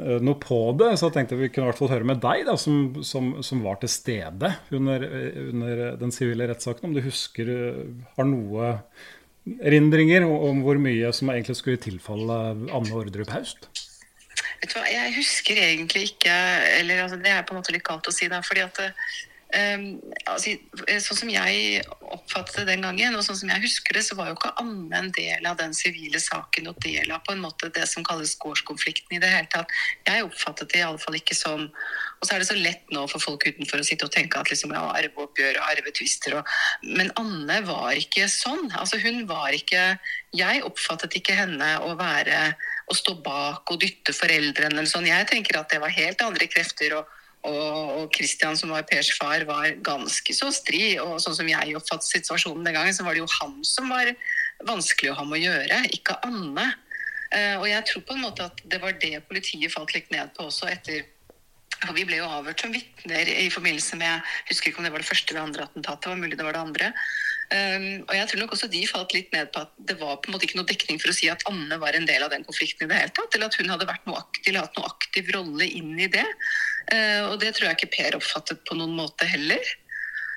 eh, 0.00 0.16
noe 0.24 0.38
på 0.40 0.60
det. 0.80 0.94
Så 0.96 1.10
jeg 1.10 1.16
tenkte 1.18 1.40
vi 1.40 1.50
kunne 1.52 1.68
hvert 1.68 1.82
fall 1.82 1.92
høre 1.92 2.08
med 2.08 2.22
deg, 2.22 2.46
da, 2.48 2.56
som, 2.60 3.02
som, 3.04 3.34
som 3.44 3.64
var 3.64 3.80
til 3.82 3.92
stede 3.92 4.54
under, 4.76 5.04
eh, 5.04 5.42
under 5.50 5.84
den 6.00 6.14
sivile 6.16 6.48
rettssaken. 6.48 6.88
Om 6.88 6.96
du 6.96 7.04
husker 7.04 7.52
eh, 7.56 7.84
har 8.16 8.28
noe 8.30 8.72
erindringer 9.62 10.26
om 10.26 10.62
hvor 10.64 10.78
mye 10.82 11.12
som 11.14 11.30
egentlig 11.32 11.58
skulle 11.58 11.82
tilfalle 11.82 12.38
Anne 12.74 12.96
Ordrup 12.96 13.30
Haust? 13.34 13.68
Vet 14.60 14.72
du 14.72 14.78
hva, 14.78 14.86
Jeg 14.88 15.14
husker 15.18 15.60
egentlig 15.60 16.10
ikke 16.10 16.34
eller 16.80 17.04
altså, 17.04 17.18
Det 17.20 17.32
er 17.32 17.44
på 17.46 17.54
en 17.54 17.60
måte 17.60 17.74
litt 17.74 17.86
galt 17.86 18.08
å 18.08 18.14
si, 18.14 18.28
da. 18.32 18.40
fordi 18.44 18.64
at 18.64 18.80
eh, 19.54 19.82
altså, 20.26 20.54
Sånn 21.02 21.20
som 21.20 21.30
jeg 21.30 21.82
oppfattet 22.02 22.60
det 22.60 22.66
den 22.70 22.84
gangen, 22.84 23.16
og 23.18 23.24
sånn 23.26 23.38
som 23.38 23.50
jeg 23.52 23.62
husker 23.64 23.96
det, 23.96 24.02
så 24.06 24.16
var 24.18 24.30
jo 24.30 24.36
ikke 24.36 24.54
Amme 24.62 24.98
en 24.98 25.10
del 25.14 25.46
av 25.48 25.58
den 25.60 25.74
sivile 25.76 26.20
saken 26.22 26.70
og 26.70 26.80
del 26.84 27.12
av 27.14 27.22
på 27.26 27.34
en 27.34 27.42
måte 27.44 27.70
det 27.74 27.84
som 27.90 28.04
kalles 28.06 28.36
gårdskonflikten 28.42 29.16
i 29.16 29.20
det 29.22 29.30
hele 29.32 29.50
tatt. 29.52 29.72
Jeg 30.08 30.26
oppfattet 30.26 30.72
det 30.72 30.80
i 30.82 30.86
alle 30.86 31.02
fall 31.02 31.18
ikke 31.18 31.36
som 31.36 31.66
Og 31.66 32.24
så 32.24 32.34
er 32.34 32.40
det 32.40 32.48
så 32.48 32.56
lett 32.56 32.86
nå 32.94 33.02
for 33.12 33.20
folk 33.20 33.44
utenfor 33.44 33.82
å 33.82 33.84
sitte 33.86 34.06
og 34.06 34.14
tenke 34.14 34.40
at 34.40 34.48
liksom, 34.50 34.72
ja, 34.72 34.86
arveoppgjør 34.96 35.58
og 35.60 35.66
arvetvister 35.74 36.38
og 36.38 36.54
Men 36.86 37.12
Anne 37.20 37.60
var 37.66 37.92
ikke 37.98 38.24
sånn. 38.32 38.70
Altså 38.78 38.98
hun 39.02 39.26
var 39.28 39.52
ikke 39.52 39.98
Jeg 40.36 40.64
oppfattet 40.64 41.18
ikke 41.18 41.36
henne 41.36 41.68
å 41.84 41.92
være 41.98 42.56
å 42.86 42.94
stå 42.96 43.16
bak 43.24 43.68
og 43.72 43.80
dytte 43.82 44.14
foreldrene 44.16 44.78
eller 44.78 44.90
sånn. 44.90 45.08
Jeg 45.08 45.28
tenker 45.28 45.58
at 45.60 45.72
det 45.72 45.82
var 45.82 45.92
helt 45.92 46.22
andre 46.22 46.48
krefter. 46.50 46.96
og 47.00 47.15
og, 47.46 47.92
og 48.00 48.16
Christian, 48.16 48.56
som 48.58 48.72
var 48.74 48.86
Pers 48.88 49.12
far, 49.16 49.44
var 49.48 49.76
ganske 49.86 50.34
så 50.36 50.50
stri. 50.54 50.96
Og 51.02 51.20
sånn 51.22 51.36
som 51.38 51.50
jeg 51.50 51.76
oppfattet 51.78 52.08
situasjonen 52.10 52.66
den 52.66 52.76
gangen, 52.76 52.96
så 52.96 53.06
var 53.06 53.16
det 53.16 53.24
jo 53.24 53.32
han 53.40 53.58
som 53.66 53.92
var 53.92 54.12
vanskelig 54.66 55.12
å 55.12 55.18
ha 55.20 55.26
med 55.28 55.40
å 55.40 55.44
gjøre, 55.44 55.82
ikke 55.96 56.18
Anne. 56.26 56.70
Eh, 57.34 57.54
og 57.58 57.66
jeg 57.68 57.84
tror 57.88 58.06
på 58.06 58.16
en 58.16 58.24
måte 58.24 58.46
at 58.46 58.62
det 58.70 58.80
var 58.82 58.96
det 59.02 59.18
politiet 59.28 59.72
falt 59.74 59.94
litt 59.96 60.10
ned 60.14 60.32
på 60.36 60.46
også 60.46 60.70
etter 60.70 61.04
for 61.76 61.92
Vi 61.92 62.06
ble 62.08 62.16
jo 62.22 62.28
avhørt 62.30 62.62
som 62.62 62.72
vitner 62.72 63.28
i 63.28 63.50
forbindelse 63.52 63.98
med 64.00 64.08
jeg 64.08 64.52
husker 64.54 64.70
ikke 64.70 64.80
om 64.80 64.86
det 64.86 64.92
var 64.94 65.02
det 65.02 65.08
første 65.10 65.34
eller 65.34 65.44
andre 65.44 65.66
attentatet. 65.66 66.06
det 66.06 66.08
var 66.08 66.22
mulig 66.22 66.38
det 66.38 66.46
var 66.46 66.56
det 66.56 66.62
andre. 66.62 66.86
Um, 67.46 67.84
og 68.08 68.14
jeg 68.16 68.28
tror 68.30 68.40
nok 68.40 68.54
også 68.56 68.68
de 68.72 68.80
falt 68.90 69.12
litt 69.14 69.28
ned 69.34 69.52
på 69.54 69.60
at 69.62 69.74
det 69.88 69.94
var 70.00 70.16
på 70.18 70.30
en 70.30 70.34
måte 70.34 70.48
ikke 70.48 70.58
noe 70.58 70.66
dekning 70.66 70.98
for 70.98 71.12
å 71.12 71.14
si 71.14 71.28
at 71.30 71.44
Anne 71.46 71.78
var 71.78 71.94
en 71.94 72.08
del 72.08 72.24
av 72.24 72.32
den 72.32 72.46
konflikten 72.48 72.88
i 72.88 72.90
det 72.90 73.02
hele 73.02 73.14
tatt. 73.14 73.36
Eller 73.36 73.52
at 73.52 73.58
hun 73.60 73.70
hadde 73.70 73.90
vært 73.90 74.08
noe 74.08 74.18
aktiv, 74.18 74.48
eller 74.48 74.66
hatt 74.66 74.80
noe 74.80 74.88
aktiv 74.88 75.30
rolle 75.36 75.68
inn 75.68 75.92
i 76.00 76.08
det. 76.10 76.24
Uh, 76.92 77.32
og 77.32 77.40
det 77.42 77.54
tror 77.56 77.68
jeg 77.68 77.78
ikke 77.80 77.94
Per 77.96 78.16
oppfattet 78.20 78.62
på 78.68 78.76
noen 78.78 78.94
måte 78.98 79.26
heller. 79.28 79.62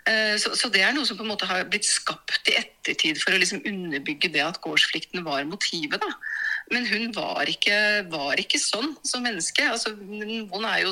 Uh, 0.08 0.36
så, 0.42 0.56
så, 0.58 0.72
det 0.74 0.82
er 0.86 0.96
noe 0.96 1.06
som 1.06 1.20
på 1.20 1.26
en 1.26 1.32
måte 1.34 1.50
har 1.50 1.68
blitt 1.70 1.86
skapt 1.86 2.50
i 2.50 2.58
ettertid 2.62 3.20
for 3.22 3.36
å 3.36 3.42
liksom 3.42 3.62
underbygge 3.70 4.32
det 4.34 4.46
at 4.46 4.62
gårdsplikten 4.66 5.26
var 5.28 5.46
motivet. 5.50 6.02
da. 6.02 6.14
Men 6.70 6.86
hun 6.86 7.10
var 7.16 7.50
ikke, 7.50 7.78
var 8.12 8.40
ikke 8.42 8.60
sånn 8.62 8.92
som 9.06 9.24
menneske. 9.26 9.64
Altså, 9.66 9.96
hun 9.98 10.66
er 10.70 10.84
jo 10.84 10.92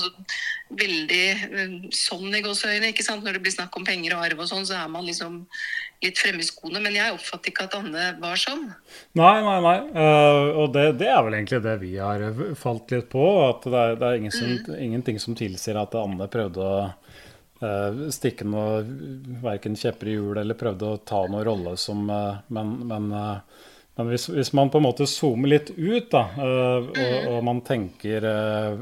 veldig 0.77 1.25
eh, 1.29 1.75
sånn 1.93 2.33
i 2.33 2.41
gåseøyne. 2.41 2.89
ikke 2.89 3.05
sant? 3.05 3.21
Når 3.25 3.37
det 3.37 3.43
blir 3.45 3.53
snakk 3.53 3.77
om 3.77 3.85
penger 3.85 4.15
og 4.17 4.23
arv 4.25 4.41
og 4.41 4.49
sånn, 4.49 4.65
så 4.65 4.79
er 4.79 4.89
man 4.89 5.05
liksom 5.05 5.43
litt 6.01 6.17
fremme 6.17 6.41
i 6.41 6.47
skoene. 6.47 6.81
Men 6.81 6.97
jeg 6.97 7.13
oppfatter 7.13 7.53
ikke 7.53 7.67
at 7.69 7.77
Anne 7.77 8.07
var 8.23 8.41
sånn. 8.41 8.65
Nei, 9.19 9.35
nei, 9.45 9.59
nei. 9.67 9.77
Uh, 9.93 10.63
og 10.63 10.73
det, 10.73 10.87
det, 11.03 11.11
er 11.13 11.21
vel 11.27 11.37
egentlig 11.37 11.61
det 11.67 11.77
vi 11.85 11.93
har 12.01 12.25
falt 12.57 12.97
litt 12.97 13.09
på. 13.13 13.29
At 13.45 13.69
det 13.69 13.85
er, 13.85 13.95
det 14.01 14.09
er 14.09 14.19
ingen 14.23 14.35
som, 14.35 14.57
mm. 14.57 14.75
ingenting 14.89 15.21
som 15.21 15.37
tilsier 15.37 15.77
at 15.81 15.97
Anne 16.01 16.29
prøvde 16.33 16.65
å 16.65 16.83
uh, 16.89 18.03
stikke 18.13 18.49
noe 18.49 18.81
verken 19.45 19.77
kjepper 19.77 20.09
i 20.09 20.17
hjul 20.17 20.41
eller 20.41 20.57
prøvde 20.57 20.89
å 20.89 21.01
ta 21.05 21.27
noen 21.29 21.45
rolle 21.45 21.77
som 21.77 22.05
uh, 22.09 22.41
Men, 22.49 22.79
men 22.89 23.11
men 23.97 24.11
hvis, 24.11 24.27
hvis, 24.29 24.51
man 24.53 24.69
på 24.69 24.77
en 24.77 24.85
måte 24.85 25.07
zoomer 25.09 25.49
litt 25.55 25.71
ut, 25.73 26.11
da, 26.11 26.23
uh, 26.37 26.85
og, 26.85 26.91
mm. 26.93 27.29
og, 27.31 27.37
man 27.47 27.63
tenker 27.65 28.27
uh, 28.29 28.77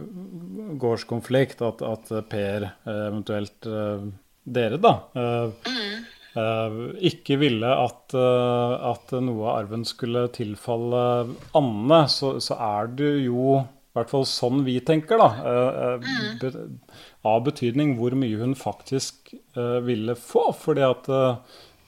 gårdskonflikt, 0.82 1.64
at, 1.64 1.84
at 1.88 2.12
Per, 2.32 2.68
uh, 2.84 2.98
eventuelt 3.08 3.70
dere, 4.46 4.78
da, 4.78 4.92
mm. 5.16 6.76
ikke 7.10 7.40
ville 7.42 7.70
at, 7.82 8.14
at, 8.14 9.14
noe 9.24 9.48
av 9.48 9.56
arven 9.56 9.86
skulle 9.88 10.28
tilfalle 10.36 11.00
Anne, 11.58 12.02
så, 12.12 12.36
så, 12.44 12.60
er 12.62 12.92
det 13.00 13.10
jo 13.24 13.56
i 13.64 13.98
hvert 13.98 14.12
fall 14.12 14.28
sånn 14.30 14.62
vi 14.68 14.76
tenker, 14.86 15.18
da, 15.18 15.98
mm. 16.04 16.76
av 17.26 17.42
betydning 17.48 17.96
hvor 17.98 18.14
mye 18.20 18.38
hun 18.44 18.54
faktisk 18.60 19.34
ville 19.88 20.14
få. 20.20 20.52
fordi 20.60 20.86
at 20.86 21.10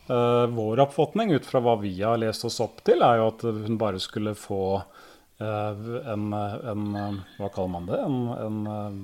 vår 0.07 0.79
oppfatning 0.85 1.33
ut 1.35 1.45
fra 1.47 1.59
hva 1.63 1.75
vi 1.81 1.93
har 1.99 2.19
lest 2.21 2.45
oss 2.47 2.61
opp 2.63 2.79
til, 2.87 3.03
er 3.03 3.19
jo 3.19 3.27
at 3.31 3.43
hun 3.43 3.79
bare 3.79 3.99
skulle 3.99 4.31
få 4.39 4.79
uh, 4.79 5.87
en, 6.13 6.29
en, 6.31 6.85
Hva 7.37 7.49
kaller 7.51 7.73
man 7.73 7.89
det? 7.89 7.99
En, 8.05 8.19
en 8.45 9.01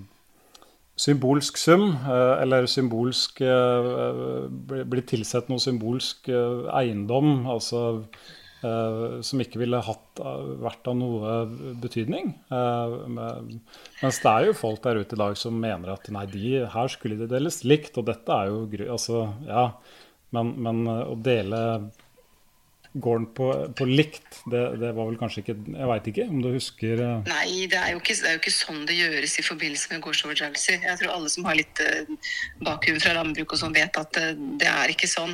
symbolsk 0.96 1.58
sum, 1.58 1.88
eller 2.06 2.68
symbolsk 2.70 3.42
bli, 3.42 4.84
bli, 4.86 5.04
tilsett 5.10 5.50
noe 5.50 5.60
symbolsk 5.60 6.30
eiendom, 6.30 7.48
altså 7.50 8.04
som 8.64 9.42
ikke 9.44 9.60
ville 9.60 9.80
hatt, 9.84 10.22
vært 10.64 10.88
av 10.88 10.96
noe 10.96 11.34
betydning. 11.84 12.32
mens 12.48 14.20
det 14.24 14.32
er 14.32 14.48
jo 14.48 14.56
folk 14.56 14.84
der 14.86 15.02
ute 15.02 15.18
i 15.18 15.20
dag 15.20 15.36
som 15.40 15.58
mener 15.60 15.96
at 15.96 16.08
nei, 16.14 16.24
de, 16.32 16.62
her 16.72 16.92
skulle 16.92 17.20
de 17.20 17.28
deles 17.32 17.64
likt, 17.68 17.98
og 18.00 18.08
dette 18.08 18.38
er 18.38 18.52
jo 18.54 18.94
altså, 18.94 19.26
ja, 19.50 19.66
men, 20.34 20.56
men 20.66 20.88
eh, 20.88 21.04
å 21.12 21.20
dele 21.20 21.60
gården 22.94 23.26
på, 23.34 23.48
på 23.74 23.86
likt, 23.90 24.36
det, 24.52 24.60
det, 24.78 24.92
var 24.94 25.08
vel 25.10 25.16
kanskje 25.18 25.42
ikke 25.42 25.56
Jeg 25.66 25.88
veit 25.90 26.08
ikke 26.12 26.26
om 26.30 26.44
du 26.44 26.50
husker 26.54 27.00
uh... 27.02 27.24
Nei, 27.26 27.66
det 27.72 27.80
er, 27.80 27.96
ikke, 27.98 28.14
det 28.20 28.28
er, 28.30 28.36
jo 28.36 28.42
ikke, 28.44 28.54
sånn 28.54 28.84
det 28.86 28.98
gjøres 29.00 29.34
i 29.42 29.46
forbindelse 29.48 29.90
med 29.90 30.04
gårdsoverdragelser. 30.06 30.78
Jeg 30.86 31.00
tror 31.00 31.14
alle 31.16 31.32
som 31.34 31.48
har 31.50 31.58
litt 31.58 31.82
uh, 31.82 32.36
bakgrunn 32.62 33.02
fra 33.02 33.16
landbruk 33.18 33.56
og 33.56 33.62
sånn, 33.64 33.74
vet 33.74 33.98
at 33.98 34.14
det, 34.14 34.28
det 34.62 34.70
er 34.70 34.94
ikke 34.94 35.10
sånn. 35.10 35.34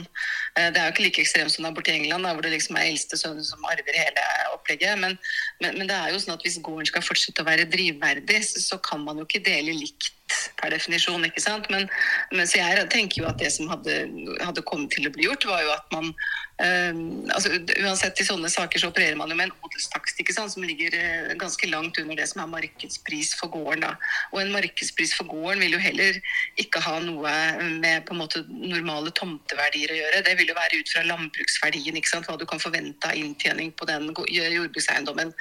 det 0.56 0.70
er 0.70 0.88
jo 0.88 0.94
ikke 0.94 1.08
like 1.10 1.24
ekstremt 1.25 1.51
som 1.51 1.68
det 1.68 1.74
er 1.74 1.75
borti 1.82 1.96
England, 1.98 2.27
da, 2.27 2.32
hvor 2.38 2.48
det 2.48 2.53
liksom 2.53 2.79
er 2.79 2.94
eldste 2.94 3.20
sønnen 3.20 3.44
som 3.44 3.68
arver 3.68 4.00
hele 4.06 4.24
opplegget. 4.53 4.96
Men, 5.03 5.20
men, 5.60 5.82
men, 5.82 5.91
det 5.91 5.98
er 5.98 6.13
jo 6.13 6.24
sånn 6.24 6.38
at 6.38 6.48
hvis 6.48 6.62
gården 6.63 6.88
skal 6.94 7.03
fortsette 7.03 7.44
å 7.44 7.50
være 7.50 7.68
drivverdig, 7.75 8.39
så, 8.48 8.63
så 8.70 8.79
kan 8.88 9.03
man 9.03 9.20
jo 9.20 9.27
ikke 9.27 9.44
dele 9.44 9.75
likt 9.75 10.13
per 10.59 10.74
definisjon. 10.74 11.25
ikke 11.27 11.43
sant? 11.43 11.69
Men, 11.74 11.88
men, 12.33 12.48
så 12.48 12.62
jeg 12.62 12.86
tenker 12.93 13.24
jo 13.24 13.29
at 13.29 13.39
det 13.41 13.51
som 13.55 13.69
hadde, 13.71 14.01
hadde, 14.41 14.65
kommet 14.69 14.91
til 14.93 15.07
å 15.07 15.13
bli 15.15 15.27
gjort, 15.27 15.48
var 15.50 15.63
jo 15.63 15.71
at 15.74 15.95
man 15.95 16.12
øh, 16.12 17.00
altså 17.33 17.53
Uansett 17.79 18.19
i 18.21 18.27
sånne 18.27 18.50
saker 18.51 18.81
så 18.81 18.89
opererer 18.91 19.17
man 19.17 19.31
jo 19.31 19.38
med 19.39 19.50
en 19.50 19.55
odelstakst 19.65 20.19
ikke 20.21 20.36
sant? 20.36 20.53
som 20.53 20.65
ligger 20.65 20.95
øh, 20.98 21.33
ganske 21.39 21.69
langt 21.71 21.98
under 22.01 22.19
det 22.19 22.27
som 22.29 22.43
er 22.43 22.51
markedspris 22.51 23.33
for 23.39 23.51
gården. 23.53 23.86
da. 23.88 23.95
Og 24.33 24.41
en 24.43 24.53
markedspris 24.53 25.15
for 25.17 25.29
gården 25.31 25.63
vil 25.63 25.77
jo 25.77 25.81
heller 25.83 26.19
ikke 26.62 26.83
ha 26.83 26.98
noe 27.05 27.33
med 27.79 28.05
på 28.07 28.15
en 28.15 28.21
måte 28.21 28.43
normale 28.50 29.13
tomteverdier 29.17 29.93
å 29.93 30.00
gjøre. 30.01 30.24
Det 30.27 30.36
vil 30.39 30.51
jo 30.51 30.57
være 30.57 30.81
ut 30.81 30.93
fra 30.93 31.05
landbruksverdien, 31.07 31.98
ikke 32.00 32.13
sant? 32.13 32.29
hva 32.29 32.38
du 32.39 32.45
kan 32.50 32.62
forvente 32.62 33.09
av 33.09 33.17
inntjening 33.17 33.71
på 33.77 33.88
den 33.89 34.12
jordbrukseiendommen. 34.13 35.33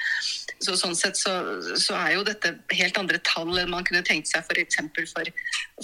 Så 0.63 0.79
Sånn 0.79 0.95
sett 0.95 1.19
så, 1.19 1.33
så 1.81 1.97
er 1.99 2.15
jo 2.15 2.25
dette 2.27 2.53
helt 2.79 2.99
andre 3.01 3.19
tall 3.27 3.51
enn 3.59 3.73
man 3.73 3.87
kunne 3.87 4.05
tenkt 4.07 4.31
seg 4.31 4.45
for 4.47 4.59
for, 5.11 5.31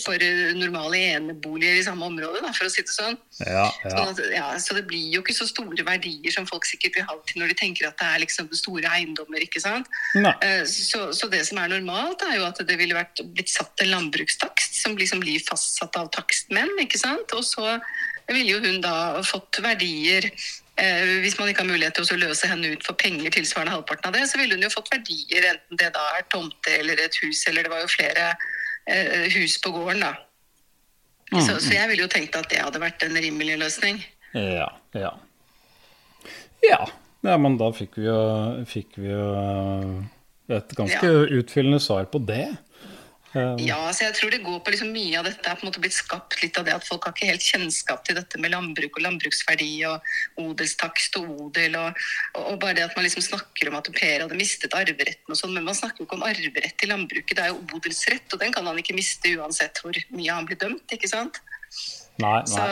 for 0.04 0.24
normale 0.58 1.00
eneboliger 1.14 1.80
i 1.80 1.84
samme 1.86 2.06
område, 2.06 2.42
da, 2.44 2.52
for 2.54 2.68
å 2.68 2.72
si 2.72 2.84
det 2.84 2.94
sånn. 2.94 3.18
Ja, 3.42 3.66
ja. 3.84 3.92
Sånn 3.92 4.12
at, 4.12 4.22
ja, 4.34 4.48
så 4.62 4.78
det 4.78 4.86
blir 4.90 5.10
jo 5.14 5.24
ikke 5.24 5.36
så 5.36 5.48
store 5.50 5.86
verdier 5.86 6.34
som 6.34 6.48
folk 6.48 6.66
sikkert 6.68 6.98
vil 6.98 7.08
ha 7.08 7.18
til 7.28 7.42
når 7.42 7.52
de 7.52 7.58
tenker 7.60 7.88
at 7.90 7.98
det 8.00 8.08
er 8.08 8.24
liksom 8.24 8.50
store 8.54 8.90
eiendommer. 8.94 9.44
ikke 9.44 9.62
sant? 9.62 9.90
Uh, 10.16 10.64
så, 10.68 11.08
så, 11.16 11.30
det 11.32 11.44
som 11.48 11.60
er 11.62 11.74
normalt, 11.74 12.24
er 12.26 12.38
jo 12.38 12.48
at 12.48 12.62
det 12.62 12.78
ville 12.80 12.96
vært 12.96 13.22
blitt 13.36 13.52
satt 13.52 13.84
en 13.84 13.92
landbrukstakst 13.94 14.82
som 14.82 14.98
liksom 14.98 15.22
blir 15.24 15.42
fastsatt 15.46 15.96
av 16.00 16.10
takstmenn. 16.14 16.76
ikke 16.84 17.00
sant? 17.00 17.34
Og 17.36 17.46
så 17.46 17.78
ville 18.30 18.54
jo 18.54 18.60
hun 18.64 18.80
da 18.84 19.22
fått 19.26 19.60
verdier 19.64 20.30
Eh, 20.74 21.20
hvis 21.22 21.36
man 21.38 21.48
ikke 21.48 21.62
har 21.62 21.70
mulighet 21.70 21.94
til 21.94 22.16
å 22.16 22.16
løse 22.18 22.48
henne 22.50 22.72
ut 22.74 22.82
for 22.82 22.98
penger 22.98 23.30
tilsvarende 23.30 23.76
halvparten 23.76 24.08
av 24.08 24.16
det, 24.16 24.24
så 24.26 24.40
ville 24.40 24.56
hun 24.56 24.64
jo 24.66 24.72
fått 24.74 24.90
verdier, 24.90 25.46
enten 25.52 25.78
det 25.78 25.92
da 25.94 26.02
er 26.16 26.26
tomte 26.32 26.72
eller 26.80 26.98
et 26.98 27.18
hus, 27.22 27.44
eller 27.46 27.62
det 27.62 27.70
var 27.70 27.84
jo 27.84 27.92
flere 27.92 28.24
eh, 28.32 28.48
hus 29.34 29.56
på 29.64 29.72
gården, 29.74 30.02
da. 30.04 30.14
Mm. 31.32 31.40
Så, 31.40 31.56
så, 31.58 31.72
jeg 31.74 31.88
ville 31.90 32.04
jo 32.04 32.10
tenkt 32.12 32.36
at 32.38 32.50
det 32.52 32.60
hadde 32.62 32.82
vært 32.82 33.02
en 33.06 33.16
rimelig 33.16 33.56
løsning. 33.62 34.02
Ja, 34.36 34.68
ja. 34.94 35.14
Ja, 36.64 36.82
ja 37.24 37.38
men 37.40 37.56
da 37.60 37.70
fikk 37.74 37.98
vi 38.00 38.06
jo, 38.06 38.18
fikk 38.68 38.98
vi 39.00 39.10
jo 39.10 39.24
et 40.52 40.76
ganske 40.76 41.10
ja. 41.10 41.24
utfyllende 41.40 41.80
svar 41.82 42.06
på 42.12 42.20
det. 42.28 42.48
Um, 43.34 43.58
ja, 43.58 43.78
så 43.90 44.04
jeg 44.06 44.14
tror 44.14 44.30
det 44.30 44.42
går 44.44 44.60
på 44.62 44.70
liksom 44.70 44.92
mye 44.94 45.18
av 45.18 45.26
dette 45.26 45.42
er 45.42 45.58
på 45.58 45.64
en 45.64 45.70
måte 45.70 45.80
blitt 45.82 45.96
skapt 45.96 46.36
litt 46.38 46.58
av 46.60 46.68
det 46.68 46.74
at 46.76 46.86
folk 46.86 47.08
har 47.08 47.14
ikke 47.16 47.32
helt 47.32 47.42
kjennskap 47.42 48.04
til 48.06 48.14
dette 48.18 48.38
med 48.38 48.52
landbruk 48.54 49.00
og 49.00 49.02
landbruksverdi 49.08 49.70
og 49.90 50.44
odelstakst 50.44 51.18
og 51.18 51.32
odel. 51.48 51.74
Og, 51.80 52.04
og, 52.38 52.52
bare 52.62 52.78
det 52.78 52.86
at 52.86 52.94
man 52.94 53.08
liksom 53.08 53.24
snakker 53.26 53.70
om 53.70 53.78
at 53.80 53.90
Per 53.94 54.26
hadde 54.26 54.38
mistet 54.38 54.76
arveretten 54.78 55.34
og 55.34 55.40
sånn, 55.40 55.56
men 55.56 55.66
man 55.66 55.78
snakker 55.78 56.04
jo 56.04 56.08
ikke 56.08 56.20
om 56.20 56.26
arverett 56.28 56.86
i 56.86 56.90
landbruket. 56.90 57.34
Det 57.34 57.46
er 57.46 57.50
jo 57.50 57.62
odelsrett, 57.74 58.28
og 58.30 58.44
den 58.44 58.54
kan 58.54 58.70
han 58.70 58.78
ikke 58.80 58.96
miste 58.96 59.34
uansett 59.34 59.82
hvor 59.82 59.98
mye 60.14 60.38
han 60.38 60.46
blir 60.46 60.60
dømt, 60.60 60.86
ikke 60.94 61.10
sant? 61.10 61.42
Nei, 62.22 62.36
nei. 62.38 62.42
Så, 62.46 62.64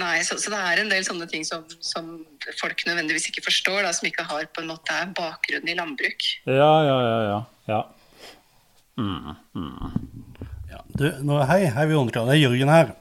nei 0.00 0.14
så, 0.24 0.38
så, 0.40 0.52
det 0.54 0.60
er 0.62 0.80
en 0.80 0.92
del 0.92 1.04
sånne 1.04 1.26
ting 1.28 1.44
som, 1.44 1.66
som, 1.84 2.14
folk 2.56 2.80
nødvendigvis 2.88 3.28
ikke 3.28 3.44
forstår, 3.44 3.82
da, 3.84 3.92
som 3.92 4.08
ikke 4.08 4.24
har 4.24 4.48
på 4.56 4.64
en 4.64 4.70
måte 4.70 4.96
bakgrunn 5.18 5.68
i 5.68 5.76
landbruk. 5.76 6.30
Ja, 6.48 6.72
ja, 6.86 6.96
ja, 7.04 7.18
ja. 7.26 7.40
ja. 7.68 7.82
Mm, 8.96 9.34
mm. 9.54 9.92
Ja, 10.70 10.84
du, 10.88 11.10
nå, 11.22 11.40
hei, 11.50 11.66
hei, 11.68 11.86
Det 11.86 12.22
er 12.22 12.38
Jørgen 12.40 12.72
her. 12.72 12.94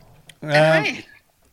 Eh, 0.44 0.90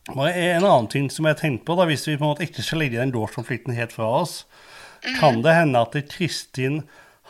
bare 0.09 0.33
en 0.33 0.65
annen 0.65 0.89
ting 0.91 1.07
som 1.11 1.29
jeg 1.29 1.39
tenkte 1.39 1.65
på, 1.69 1.77
da, 1.79 1.87
hvis 1.87 2.03
vi 2.09 2.17
på 2.17 2.25
en 2.25 2.33
måte 2.33 2.43
ikke 2.43 2.65
skal 2.65 2.83
legge 2.83 2.99
den 2.99 3.13
gårdskonflikten 3.15 3.75
helt 3.77 3.95
fra 3.95 4.09
oss, 4.19 4.43
mm. 5.05 5.15
kan 5.21 5.39
det 5.45 5.55
hende 5.55 5.85
at 5.85 5.95
Kristin 6.11 6.81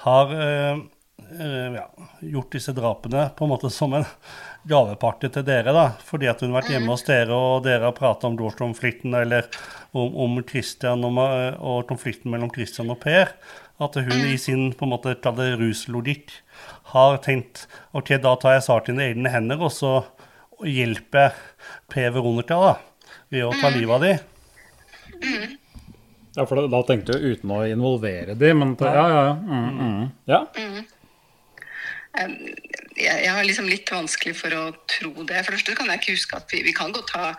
har 0.08 0.34
eh, 0.34 0.82
eh, 1.38 1.78
ja, 1.78 1.86
gjort 2.34 2.58
disse 2.58 2.74
drapene 2.74 3.28
på 3.38 3.46
en 3.46 3.54
måte 3.54 3.70
som 3.74 3.94
en 3.94 4.08
gavepakke 4.70 5.30
til 5.36 5.46
dere, 5.46 5.74
da, 5.76 5.86
fordi 6.02 6.30
at 6.32 6.42
hun 6.42 6.50
har 6.50 6.62
vært 6.62 6.74
hjemme 6.74 6.90
mm. 6.90 6.94
hos 6.96 7.06
dere, 7.08 7.38
og 7.38 7.66
dere 7.68 7.92
har 7.92 7.98
prata 7.98 8.30
om 8.30 8.38
gårdskonflikten 8.40 9.14
eller 9.22 9.50
om, 9.92 10.16
om 10.26 10.40
Christian 10.50 11.06
og, 11.06 11.20
og, 11.20 11.84
konflikten 11.90 12.34
mellom 12.34 12.52
Christian 12.54 12.92
og 12.94 13.04
Per. 13.04 13.36
At 13.84 13.98
hun 14.00 14.10
mm. 14.10 14.30
i 14.32 14.38
sin 14.40 14.72
på 14.78 14.88
en 14.88 14.94
måte 14.94 15.16
ruslogikk 15.60 16.32
har 16.94 17.18
tenkt 17.26 17.66
ok, 17.98 18.16
da 18.22 18.36
tar 18.40 18.58
jeg 18.58 18.68
saken 18.68 19.02
i 19.02 19.10
egne 19.12 19.32
hender, 19.34 19.62
og 19.66 19.74
så 19.74 19.96
hjelper 20.64 21.28
jeg 21.28 21.34
Per 21.92 22.14
Veronica 22.16 22.60
da, 22.62 22.74
ved 23.34 23.48
å 23.48 23.52
ta 23.58 23.70
mm. 23.70 23.78
livet 23.78 23.96
av 23.98 24.08
dem. 24.08 24.18
Mm. 25.24 25.60
Ja, 26.34 26.46
for 26.50 26.58
da, 26.58 26.66
da, 26.72 26.82
tenkte 26.88 27.14
du 27.14 27.34
uten 27.34 27.52
å 27.54 27.62
involvere 27.70 28.34
de, 28.38 28.50
men 28.58 28.74
Ja, 28.82 28.94
ja, 28.94 29.24
ja. 29.30 29.34
Mm, 29.38 29.70
mm. 29.78 30.06
ja. 30.32 30.42
Mm. 30.58 30.80
Jeg, 32.14 32.34
jeg, 33.02 33.30
har 33.34 33.46
liksom 33.46 33.70
litt 33.70 33.90
vanskelig 33.90 34.36
for 34.38 34.54
å 34.58 34.64
tro 34.90 35.14
det. 35.26 35.40
For 35.46 35.54
det 35.54 35.60
første 35.60 35.78
kan 35.78 35.90
jeg 35.90 36.02
ikke 36.02 36.18
huske 36.18 36.38
at 36.38 36.54
vi, 36.54 36.62
vi 36.66 36.76
kan 36.78 36.94
godt 36.94 37.14
ha 37.18 37.32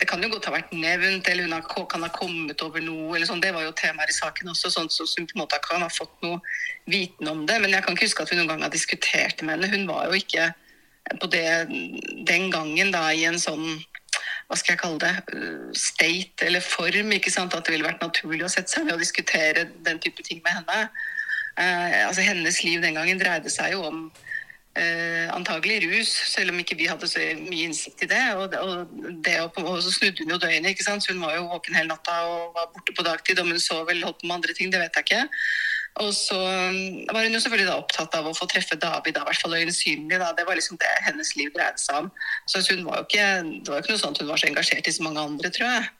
Det 0.00 0.06
kan 0.08 0.22
jo 0.24 0.30
godt 0.32 0.46
ha 0.48 0.54
vært 0.54 0.70
nevnt, 0.72 1.28
eller 1.28 1.44
hun 1.44 1.52
har, 1.52 1.64
kan 1.90 2.06
ha 2.06 2.08
kommet 2.14 2.62
over 2.64 2.80
noe. 2.80 3.10
eller 3.16 3.28
sånn. 3.28 3.42
Det 3.42 3.50
var 3.52 3.66
jo 3.66 3.74
temaer 3.76 4.08
i 4.08 4.16
saken 4.16 4.48
også, 4.48 4.70
sånn 4.72 4.88
så 4.88 5.04
hun 5.04 5.26
på 5.28 5.36
en 5.36 5.42
måte 5.42 5.58
kan 5.66 5.82
ha 5.84 5.90
fått 5.92 6.14
noe 6.24 6.38
viten 6.92 7.28
om 7.30 7.44
det. 7.48 7.60
Men 7.62 7.74
jeg 7.74 7.84
kan 7.84 7.96
ikke 7.96 8.08
huske 8.08 8.26
at 8.26 8.32
vi 8.32 8.38
noen 8.40 8.50
gang 8.52 8.64
har 8.66 8.74
diskutert 8.74 9.42
med 9.42 9.56
henne. 9.56 9.70
Hun 9.72 9.88
var 9.90 10.10
jo 10.10 10.18
ikke 10.18 10.50
på 11.20 11.30
det 11.32 11.46
den 12.28 12.50
gangen 12.52 12.92
da 12.94 13.08
i 13.12 13.24
en 13.28 13.40
sånn 13.40 13.80
hva 14.50 14.56
skal 14.58 14.74
jeg 14.74 14.80
kalle 14.80 14.98
det, 14.98 15.38
state 15.78 16.46
eller 16.48 16.64
form. 16.64 17.12
ikke 17.14 17.30
sant, 17.30 17.54
At 17.54 17.66
det 17.66 17.76
ville 17.76 17.86
vært 17.86 18.02
naturlig 18.02 18.42
å 18.42 18.50
sette 18.50 18.72
seg 18.72 18.84
ned 18.84 18.96
og 18.96 19.04
diskutere 19.04 19.68
den 19.86 20.00
type 20.02 20.24
ting 20.26 20.42
med 20.42 20.58
henne. 20.58 20.90
Eh, 21.54 22.00
altså 22.08 22.24
Hennes 22.26 22.58
liv 22.66 22.82
den 22.82 22.98
gangen 22.98 23.20
dreide 23.20 23.50
seg 23.52 23.76
jo 23.76 23.84
om 23.86 24.00
eh, 24.74 25.30
antagelig 25.30 25.78
rus, 25.84 26.10
selv 26.32 26.50
om 26.50 26.58
ikke 26.58 26.78
vi 26.80 26.88
hadde 26.90 27.08
så 27.10 27.22
mye 27.38 27.68
innsikt 27.68 28.02
i 28.06 28.10
det. 28.10 28.22
Og, 28.40 28.58
og, 28.58 28.94
det, 29.22 29.36
og 29.44 29.82
så 29.84 29.94
snudde 29.94 30.24
hun 30.24 30.34
jo 30.34 30.42
døgnet, 30.42 30.72
ikke 30.72 30.88
sant? 30.88 31.06
så 31.06 31.14
hun 31.14 31.22
var 31.22 31.36
jo 31.38 31.48
våken 31.52 31.78
hele 31.78 31.92
natta 31.92 32.18
og 32.26 32.56
var 32.58 32.72
borte 32.74 32.96
på 32.96 33.06
dagtid. 33.06 33.38
Om 33.38 33.54
hun 33.54 33.62
så 33.62 33.84
vel 33.88 34.02
holdt 34.02 34.18
på 34.22 34.30
med 34.30 34.40
andre 34.40 34.56
ting, 34.58 34.74
det 34.74 34.82
vet 34.82 34.98
jeg 34.98 35.08
ikke. 35.08 35.24
Og 36.00 36.14
så 36.14 36.38
um, 36.38 37.06
var 37.10 37.24
hun 37.26 37.34
jo 37.34 37.40
selvfølgelig 37.42 37.74
opptatt 37.74 38.14
av 38.14 38.28
å 38.28 38.34
få 38.36 38.46
treffe 38.48 38.78
David, 38.78 39.16
da, 39.16 39.24
i 39.24 39.28
hvert 39.28 39.42
fall 39.42 39.56
øyensynlig. 39.58 40.20
da, 40.22 40.30
Det 40.36 40.46
var 40.46 40.56
liksom 40.56 40.78
det 40.80 40.92
hennes 41.06 41.34
liv 41.36 41.50
dreide 41.56 41.82
seg 41.82 42.04
om. 42.04 42.10
Så 42.46 42.62
hun 42.70 42.84
var 42.86 43.00
jo 43.00 43.08
ikke, 43.08 43.26
det 43.42 43.72
var 43.72 43.80
jo 43.80 43.84
ikke 43.84 43.96
noe 43.96 44.12
at 44.12 44.22
hun 44.22 44.30
var 44.30 44.40
så 44.40 44.50
engasjert 44.50 44.86
i 44.86 44.94
så 44.96 45.06
mange 45.06 45.26
andre, 45.26 45.50
tror 45.50 45.68
jeg. 45.68 45.90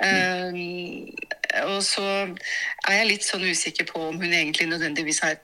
Mm. 0.00 0.54
Um, 0.54 1.74
og 1.74 1.82
så 1.84 2.06
er 2.08 2.94
jeg 2.94 3.10
litt 3.10 3.26
sånn 3.26 3.44
usikker 3.44 3.88
på 3.90 4.00
om 4.06 4.20
hun 4.22 4.30
egentlig 4.32 4.70
nødvendigvis 4.70 5.20
har 5.26 5.36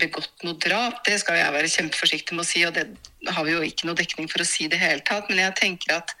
begått 0.00 0.44
noe 0.44 0.58
drap. 0.60 1.00
Det 1.06 1.16
skal 1.22 1.38
jeg 1.38 1.54
være 1.54 1.70
kjempeforsiktig 1.70 2.36
med 2.36 2.44
å 2.44 2.48
si, 2.48 2.64
og 2.66 2.74
det 2.76 2.88
har 3.30 3.46
vi 3.46 3.54
jo 3.54 3.62
ikke 3.64 3.88
noe 3.88 3.98
dekning 3.98 4.28
for 4.28 4.42
å 4.42 4.48
si 4.48 4.68
det 4.68 4.82
hele 4.82 5.04
tatt. 5.06 5.30
Men 5.30 5.40
jeg 5.46 5.58
tenker 5.62 5.96
at 6.00 6.14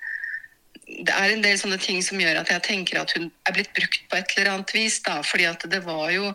det 0.84 1.12
er 1.12 1.32
en 1.32 1.44
del 1.44 1.56
sånne 1.58 1.78
ting 1.80 2.02
som 2.04 2.20
gjør 2.20 2.42
at 2.42 2.50
jeg 2.52 2.64
tenker 2.66 3.00
at 3.00 3.14
hun 3.16 3.30
er 3.48 3.56
blitt 3.56 3.72
brukt 3.76 4.04
på 4.10 4.18
et 4.18 4.34
eller 4.36 4.52
annet 4.52 4.74
vis. 4.76 5.00
da, 5.04 5.20
fordi 5.24 5.48
at 5.48 5.64
det 5.70 5.80
var 5.84 6.10
jo 6.12 6.32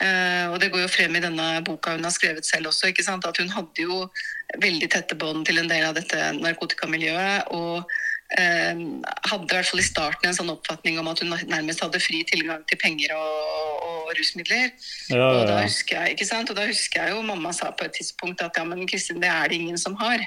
og 0.00 0.54
det 0.62 0.70
går 0.72 0.80
jo 0.84 0.88
frem 0.88 1.16
i 1.18 1.20
denne 1.20 1.46
boka 1.66 1.92
hun 1.92 2.06
har 2.06 2.14
skrevet 2.14 2.46
selv 2.48 2.70
også, 2.70 2.88
ikke 2.88 3.04
sant? 3.04 3.26
at 3.28 3.36
hun 3.36 3.50
hadde 3.52 3.84
jo 3.84 4.06
veldig 4.58 4.88
tette 4.90 5.16
bånd 5.18 5.44
til 5.46 5.60
en 5.60 5.68
del 5.70 5.84
av 5.86 5.96
dette 5.98 6.30
narkotikamiljøet. 6.38 7.50
Og 7.52 7.84
uh, 8.38 8.82
hadde 9.30 9.44
i 9.44 9.54
hvert 9.54 9.70
fall 9.70 9.82
i 9.82 9.86
starten 9.86 10.30
en 10.30 10.36
sånn 10.36 10.52
oppfatning 10.52 10.98
om 11.00 11.10
at 11.10 11.22
hun 11.22 11.34
nærmest 11.50 11.84
hadde 11.84 12.02
fri 12.02 12.22
tilgang 12.28 12.64
til 12.70 12.80
penger 12.80 13.14
og, 13.16 13.86
og 13.90 14.12
rusmidler. 14.18 14.70
Ja, 15.10 15.20
ja. 15.20 15.30
Og, 15.30 15.44
da 15.50 15.60
husker 15.64 16.00
jeg, 16.00 16.16
ikke 16.16 16.28
sant? 16.28 16.50
og 16.50 16.58
da 16.58 16.66
husker 16.70 17.04
jeg 17.04 17.16
jo 17.16 17.22
mamma 17.26 17.54
sa 17.56 17.72
på 17.74 17.86
et 17.88 17.96
tidspunkt 17.98 18.42
at 18.44 18.58
ja, 18.58 18.66
men 18.66 18.88
Kristin, 18.90 19.22
det 19.22 19.30
er 19.30 19.50
det 19.50 19.60
ingen 19.60 19.78
som 19.80 19.98
har. 20.00 20.24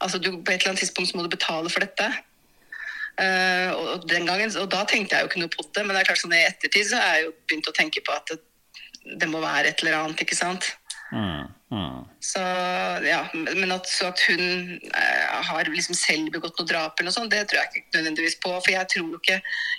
Altså 0.00 0.20
du, 0.20 0.30
På 0.44 0.52
et 0.52 0.60
eller 0.60 0.74
annet 0.74 0.84
tidspunkt 0.84 1.10
så 1.10 1.16
må 1.16 1.24
du 1.24 1.32
betale 1.32 1.72
for 1.72 1.84
dette. 1.84 2.10
Uh, 3.16 3.70
og, 3.72 4.04
den 4.10 4.26
gangen, 4.28 4.50
og 4.60 4.68
da 4.70 4.82
tenkte 4.84 5.16
jeg 5.16 5.24
jo 5.24 5.30
ikke 5.30 5.40
noe 5.40 5.52
på 5.54 5.64
det, 5.72 5.86
men 5.86 5.96
det 5.96 6.02
er 6.02 6.10
klart 6.10 6.20
sånn 6.20 6.36
i 6.36 6.44
ettertid 6.44 6.90
så 6.90 7.00
har 7.00 7.16
jeg 7.16 7.30
jo 7.30 7.30
begynt 7.48 7.70
å 7.70 7.76
tenke 7.76 8.02
på 8.04 8.12
at 8.12 8.36
det, 9.20 9.28
må 9.30 9.40
være 9.44 9.70
et 9.70 9.84
eller 9.84 10.00
annet, 10.00 10.22
ikke 10.24 10.38
sant. 10.38 10.74
Mm, 11.12 11.46
mm. 11.70 11.98
Så 12.20 12.40
ja, 13.06 13.20
Men 13.32 13.72
at, 13.72 13.86
at 14.02 14.22
hun 14.26 14.40
eh, 14.74 15.36
har 15.48 15.68
liksom 15.70 15.94
selv 15.94 16.32
begått 16.34 16.58
noe 16.58 16.66
drap, 16.66 16.98
eller 16.98 17.12
noe 17.12 17.14
sånt, 17.14 17.30
det 17.30 17.44
tror 17.46 17.60
jeg 17.60 17.82
ikke 17.82 17.98
nødvendigvis 17.98 18.38
på. 18.42 18.54
For 18.56 18.72
jeg 18.74 18.90
tror 18.94 19.12
ikke, 19.20 19.36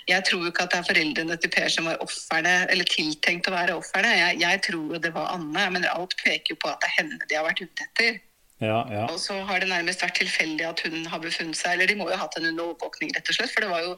jeg 0.08 0.24
tror 0.30 0.46
ikke 0.48 0.64
at 0.64 0.72
det 0.72 0.80
er 0.80 0.88
foreldrene 0.88 1.36
til 1.42 1.52
Per 1.52 1.68
som 1.74 1.90
var 1.90 2.00
offerne, 2.04 2.54
eller 2.72 2.88
tiltenkt 2.94 3.50
å 3.50 3.56
være 3.56 3.76
ofrene. 3.76 4.14
Jeg, 4.22 4.40
jeg 4.44 4.64
tror 4.70 4.96
jo 4.96 5.02
det 5.04 5.12
var 5.16 5.34
Anne, 5.34 5.68
men 5.74 5.90
alt 5.92 6.16
peker 6.22 6.54
jo 6.54 6.62
på 6.64 6.72
at 6.72 6.80
det 6.82 6.90
er 6.90 6.98
henne 7.02 7.20
de 7.28 7.40
har 7.40 7.46
vært 7.48 7.64
ute 7.66 7.88
etter. 7.90 8.22
Ja, 8.58 8.78
ja. 8.90 9.04
Og 9.06 9.20
så 9.22 9.36
har 9.46 9.60
det 9.62 9.68
nærmest 9.70 10.00
vært 10.02 10.16
tilfeldig 10.18 10.64
at 10.66 10.80
hun 10.82 11.04
har 11.06 11.20
befunnet 11.22 11.54
seg 11.54 11.76
Eller 11.76 11.86
de 11.86 11.94
må 11.94 12.08
jo 12.08 12.16
ha 12.16 12.24
hatt 12.24 12.34
en 12.40 12.48
under 12.48 12.72
overvåkning, 12.72 13.12
rett 13.14 13.30
og 13.30 13.36
slett. 13.36 13.52
For 13.54 13.62
det 13.62 13.68
var 13.70 13.84
jo 13.84 13.92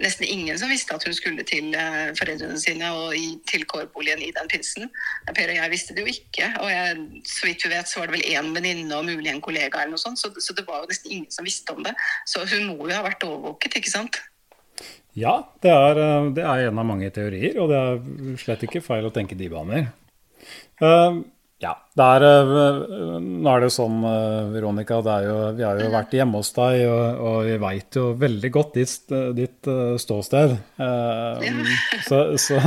nesten 0.00 0.24
ingen 0.24 0.56
som 0.56 0.72
visste 0.72 0.96
at 0.96 1.04
hun 1.04 1.16
skulle 1.16 1.44
til 1.44 1.76
uh, 1.76 2.14
foreldrene 2.16 2.56
sine 2.60 2.88
og 2.96 3.12
i, 3.12 3.34
til 3.50 3.66
kårboligen 3.68 4.24
i 4.24 4.30
den 4.32 4.48
pinsen. 4.48 4.88
Per 5.28 5.52
og 5.52 5.58
jeg 5.58 5.72
visste 5.74 5.96
det 5.96 6.06
jo 6.06 6.14
ikke. 6.14 6.48
Og 6.62 6.72
jeg, 6.72 7.04
så 7.28 7.50
vidt 7.50 7.66
vi 7.66 7.72
vet, 7.74 7.90
så 7.92 8.00
var 8.00 8.08
det 8.08 8.16
vel 8.16 8.32
én 8.32 8.50
venninne 8.56 8.96
og 8.96 9.04
mulig 9.10 9.34
en 9.34 9.44
kollega 9.44 9.84
eller 9.84 9.98
noe 9.98 10.04
sånt. 10.06 10.22
Så, 10.22 10.32
så, 10.40 10.56
det 10.56 10.64
var 10.64 10.80
jo 10.80 10.90
nesten 10.94 11.12
ingen 11.12 11.36
som 11.36 11.44
visste 11.44 11.76
om 11.76 11.84
det. 11.84 11.92
Så 12.24 12.48
hun 12.48 12.72
må 12.72 12.88
jo 12.88 12.96
ha 12.96 13.04
vært 13.04 13.28
overvåket, 13.28 13.76
ikke 13.82 13.92
sant? 13.92 14.22
Ja, 15.16 15.38
det 15.64 15.76
er, 15.76 16.00
eh, 16.00 16.32
det 16.36 16.44
er 16.44 16.66
en 16.70 16.80
av 16.80 16.88
mange 16.88 17.12
teorier, 17.12 17.60
og 17.60 17.68
det 17.72 17.84
er 17.84 18.36
slett 18.40 18.64
ikke 18.64 18.84
feil 18.84 19.08
å 19.08 19.12
tenke 19.12 19.36
de 19.36 19.52
baner. 19.52 19.90
Uh, 20.80 21.24
ja. 21.62 21.72
Er, 21.96 22.24
eh, 22.26 22.78
nå 23.22 23.48
er 23.48 23.62
det 23.62 23.70
jo 23.70 23.74
sånn, 23.78 24.02
eh, 24.04 24.48
Veronica, 24.52 24.98
det 25.04 25.16
jo, 25.24 25.36
vi 25.56 25.64
har 25.64 25.80
jo 25.80 25.88
vært 25.94 26.12
hjemme 26.18 26.42
hos 26.42 26.52
deg, 26.52 26.82
og, 26.90 27.22
og 27.30 27.36
vi 27.48 27.56
veit 27.62 27.96
jo 27.96 28.10
veldig 28.20 28.50
godt 28.52 28.76
ditt, 28.76 29.14
ditt 29.38 29.70
eh, 29.72 29.94
ståsted. 30.00 30.52
Uh, 30.76 31.40
så, 32.08 32.20
så, 32.40 32.60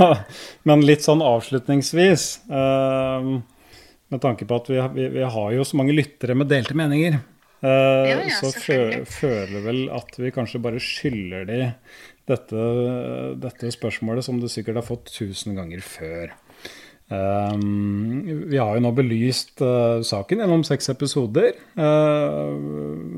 men 0.66 0.86
litt 0.88 1.06
sånn 1.06 1.22
avslutningsvis, 1.26 2.28
med 2.50 4.22
tanke 4.24 4.50
på 4.50 4.58
at 4.58 4.72
vi, 4.74 4.82
vi, 4.96 5.10
vi, 5.20 5.26
har 5.38 5.52
jo 5.54 5.68
så 5.68 5.78
mange 5.78 5.94
lyttere 5.94 6.34
med 6.38 6.50
delte 6.50 6.78
meninger, 6.78 7.20
ja, 7.60 8.22
ja, 8.24 8.38
så 8.40 8.54
føler 8.56 9.66
vel 9.66 9.82
at 9.92 10.14
vi 10.16 10.32
kanskje 10.32 10.62
bare 10.64 10.80
skylder 10.80 11.44
de 11.44 11.58
dette, 12.30 12.68
dette 13.44 13.72
spørsmålet 13.76 14.24
som 14.24 14.40
du 14.40 14.48
sikkert 14.50 14.80
har 14.80 14.88
fått 14.88 15.12
tusen 15.12 15.60
ganger 15.60 15.84
før. 15.84 16.32
Um, 17.10 18.22
vi 18.52 18.60
har 18.62 18.76
jo 18.78 18.82
nå 18.86 18.90
belyst 18.94 19.64
uh, 19.66 19.98
saken 20.06 20.44
gjennom 20.44 20.62
seks 20.68 20.92
episoder, 20.94 21.56
uh, 21.74 22.54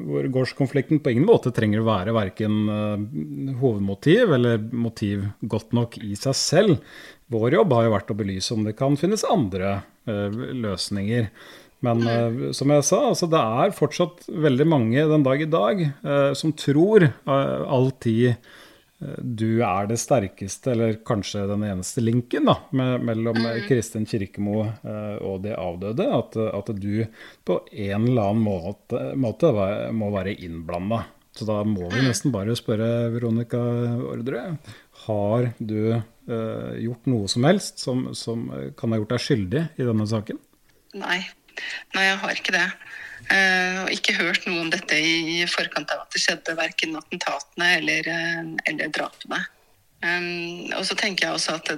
hvor 0.08 0.30
gårdskonflikten 0.32 1.02
på 1.04 1.12
ingen 1.12 1.28
måte 1.28 1.52
trenger 1.52 1.82
å 1.82 1.90
være 1.90 2.14
verken 2.16 2.62
uh, 2.72 3.58
hovedmotiv 3.60 4.32
eller 4.38 4.64
motiv 4.72 5.26
godt 5.44 5.76
nok 5.76 5.98
i 6.08 6.16
seg 6.16 6.38
selv. 6.40 6.78
Vår 7.32 7.58
jobb 7.58 7.76
har 7.76 7.90
jo 7.90 7.96
vært 7.98 8.14
å 8.16 8.18
belyse 8.22 8.56
om 8.56 8.64
det 8.68 8.78
kan 8.80 8.96
finnes 9.00 9.28
andre 9.28 9.82
løsninger. 10.04 11.28
Men 11.86 12.02
som 12.58 12.72
jeg 12.74 12.84
sa, 12.84 12.98
altså 13.12 13.30
det 13.32 13.40
er 13.40 13.76
fortsatt 13.78 14.26
veldig 14.28 14.66
mange 14.68 15.06
den 15.08 15.24
dag 15.24 15.40
i 15.40 15.48
dag 15.48 15.84
som 16.36 16.52
tror 16.58 17.06
all 17.32 17.88
tid 18.04 18.36
du 19.18 19.64
er 19.66 19.88
det 19.90 19.98
sterkeste, 19.98 20.76
eller 20.76 21.00
kanskje 21.08 21.48
den 21.50 21.64
eneste 21.66 22.04
linken 22.04 22.46
da, 22.50 22.58
mellom 22.72 23.40
mm. 23.40 23.64
Kristin 23.66 24.06
Kirkemo 24.06 24.60
eh, 24.62 25.18
og 25.26 25.42
de 25.46 25.56
avdøde. 25.58 26.06
At, 26.06 26.38
at, 26.38 26.70
du 26.78 27.08
på 27.48 27.58
en 27.72 28.08
eller 28.12 28.30
annen 28.30 28.46
måte, 28.46 29.02
måte 29.18 29.52
må 29.98 30.12
være 30.14 30.36
innblanda. 30.46 31.04
Så 31.34 31.48
da 31.48 31.62
må 31.66 31.88
vi 31.90 32.04
mm. 32.04 32.08
nesten 32.12 32.34
bare 32.36 32.56
spørre 32.60 33.10
Veronica 33.14 33.62
Ordre. 34.12 34.46
Har 35.08 35.52
du 35.58 35.78
eh, 35.96 36.72
gjort 36.86 37.10
noe 37.10 37.32
som 37.32 37.48
helst 37.50 37.82
som, 37.82 38.12
som 38.18 38.50
kan 38.78 38.94
ha 38.94 39.02
gjort 39.02 39.16
deg 39.16 39.26
skyldig 39.26 39.68
i 39.82 39.88
denne 39.88 40.10
saken? 40.10 40.42
Nei. 41.02 41.24
Nei, 41.96 42.06
jeg 42.06 42.20
har 42.22 42.38
ikke 42.38 42.54
det. 42.54 42.68
Uh, 43.32 43.86
og 43.86 43.94
ikke 43.96 44.18
hørt 44.18 44.44
noe 44.44 44.66
om 44.66 44.70
dette 44.74 44.98
i 45.00 45.40
forkant 45.48 45.92
av 45.94 46.04
at 46.04 46.12
det 46.12 46.20
skjedde, 46.20 46.56
verken 46.58 46.98
attentatene 47.00 47.68
eller, 47.78 48.08
uh, 48.12 48.50
eller 48.68 48.92
drapene. 48.92 49.40
Um, 50.02 50.66
og 50.74 50.82
så 50.90 50.98
tenker 50.98 51.28
jeg 51.28 51.38
også 51.38 51.60
at 51.60 51.70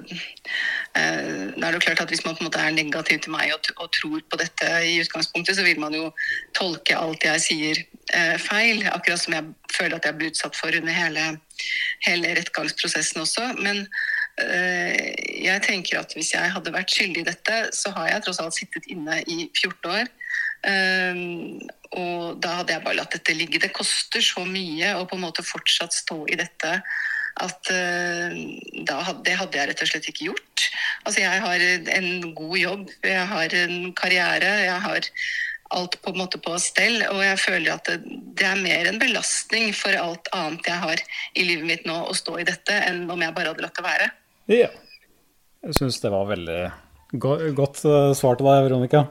det 0.96 1.66
er 1.68 1.76
jo 1.76 1.82
klart 1.84 2.00
at 2.00 2.08
hvis 2.10 2.24
man 2.24 2.34
på 2.34 2.42
en 2.42 2.48
måte 2.48 2.62
er 2.62 2.72
negativ 2.74 3.20
til 3.20 3.34
meg 3.36 3.52
og, 3.52 3.68
og, 3.76 3.90
tror 3.92 4.24
på 4.32 4.40
dette 4.40 4.70
i 4.88 4.96
utgangspunktet, 5.04 5.58
så 5.58 5.66
vil 5.66 5.78
man 5.82 5.94
jo 5.94 6.08
tolke 6.56 6.96
alt 6.96 7.28
jeg 7.28 7.44
sier 7.44 7.84
feil. 8.40 8.82
Akkurat 8.90 9.20
som 9.20 9.36
jeg 9.36 9.52
føler 9.76 9.98
at 9.98 10.08
jeg 10.08 10.18
blir 10.18 10.32
utsatt 10.32 10.58
for 10.58 10.74
under 10.74 10.96
hele, 10.96 11.28
hele 12.08 12.34
rettgangsprosessen 12.40 13.22
også. 13.22 13.46
Men 13.60 13.84
jeg 14.36 15.62
tenker 15.64 16.00
at 16.00 16.12
hvis 16.16 16.34
jeg 16.34 16.52
hadde 16.52 16.72
vært 16.74 16.92
skyldig 16.92 17.22
i 17.22 17.28
dette, 17.28 17.60
så 17.76 17.92
har 17.96 18.10
jeg 18.10 18.24
tross 18.26 18.42
alt 18.42 18.56
sittet 18.56 18.88
inne 18.92 19.20
i 19.24 19.46
14 19.52 19.92
år. 19.92 20.10
Um, 20.64 21.60
og 21.94 22.40
da 22.42 22.58
hadde 22.60 22.74
jeg 22.74 22.84
bare 22.84 22.98
latt 22.98 23.14
dette 23.14 23.36
ligge. 23.36 23.60
Det 23.62 23.74
koster 23.76 24.24
så 24.24 24.44
mye 24.48 24.94
å 24.98 25.04
på 25.08 25.18
en 25.18 25.26
måte 25.26 25.44
fortsatt 25.46 25.94
stå 25.94 26.24
i 26.32 26.38
dette 26.40 26.78
at 27.42 27.70
uh, 27.74 28.30
hadde, 28.30 29.22
det 29.26 29.38
hadde 29.38 29.58
jeg 29.58 29.70
rett 29.70 29.82
og 29.82 29.90
slett 29.90 30.10
ikke 30.10 30.28
gjort. 30.30 30.68
Altså 31.04 31.24
jeg 31.24 31.42
har 31.44 31.64
en 31.98 32.12
god 32.36 32.58
jobb, 32.58 32.86
jeg 33.04 33.26
har 33.32 33.56
en 33.58 33.74
karriere, 33.98 34.52
jeg 34.64 34.78
har 34.86 35.10
alt 35.74 35.96
på 36.02 36.12
en 36.12 36.20
måte 36.20 36.38
på 36.42 36.54
stell. 36.62 37.02
Og 37.10 37.20
jeg 37.24 37.40
føler 37.42 37.74
at 37.74 37.90
det, 37.90 37.98
det 38.38 38.46
er 38.48 38.62
mer 38.62 38.88
en 38.90 39.00
belastning 39.02 39.72
for 39.76 39.96
alt 39.98 40.30
annet 40.36 40.70
jeg 40.70 40.82
har 40.84 41.02
i 41.34 41.46
livet 41.48 41.68
mitt 41.68 41.88
nå 41.88 41.98
å 42.06 42.16
stå 42.16 42.38
i 42.40 42.46
dette, 42.48 42.78
enn 42.88 43.04
om 43.10 43.20
jeg 43.22 43.36
bare 43.36 43.52
hadde 43.52 43.66
latt 43.66 43.78
det 43.78 43.86
være. 43.86 44.08
Ja. 44.52 44.70
Jeg 45.64 45.78
syns 45.78 46.00
det 46.02 46.12
var 46.12 46.28
veldig 46.28 46.62
godt 47.56 47.84
eh, 47.88 48.10
svar 48.18 48.36
til 48.36 48.48
deg, 48.50 48.66
Veronica. 48.66 49.06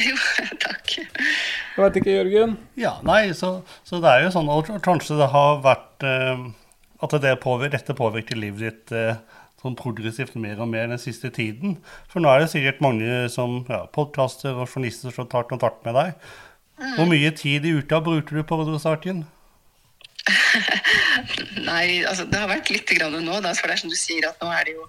Jo, 0.00 0.16
takk. 0.64 0.94
Jeg 0.96 1.82
vet 1.82 1.98
ikke, 2.00 2.14
Jørgen? 2.14 2.56
Ja, 2.80 2.96
nei, 3.06 3.30
så, 3.36 3.60
så, 3.86 4.00
det 4.02 4.10
er 4.12 4.26
jo 4.26 4.32
sånn 4.34 4.50
at 4.52 4.70
kanskje 4.84 5.18
det 5.20 5.30
har 5.32 5.60
vært 5.64 6.06
eh, 6.06 6.46
At 7.04 7.16
det 7.22 7.36
påvirker, 7.42 7.78
dette 7.78 7.96
påvirker 7.96 8.40
livet 8.40 8.66
ditt 8.66 8.94
eh, 8.96 9.20
sånn 9.60 9.76
progressivt 9.76 10.38
mer 10.40 10.60
og 10.62 10.70
mer 10.72 10.88
den 10.88 11.00
siste 11.00 11.30
tiden. 11.34 11.76
For 12.08 12.22
nå 12.22 12.30
er 12.32 12.44
det 12.44 12.52
sikkert 12.52 12.80
mange 12.84 13.26
som 13.32 13.60
ja, 13.68 13.82
podkaster 13.92 14.56
og 14.56 14.68
journalister 14.68 15.12
som 15.12 15.28
tar 15.28 15.48
kontakt 15.50 15.84
med 15.84 15.98
deg. 15.98 16.14
Mm. 16.80 16.94
Hvor 16.96 17.10
mye 17.10 17.34
tid 17.36 17.68
i 17.68 17.74
uka 17.76 18.00
bruker 18.04 18.40
du 18.40 18.46
på 18.48 18.60
saken? 18.80 19.26
Nei, 21.70 22.02
altså 22.08 22.24
det 22.28 22.40
har 22.40 22.48
vært 22.48 22.72
litt 22.72 22.88
grann 22.96 23.16
nå, 23.20 23.36
da, 23.44 23.52
for 23.56 23.68
det 23.68 23.76
er 23.76 23.82
som 23.82 23.92
du 23.92 23.98
sier 23.98 24.28
at 24.28 24.40
nå 24.40 24.48
er 24.52 24.68
det 24.68 24.76
jo 24.78 24.86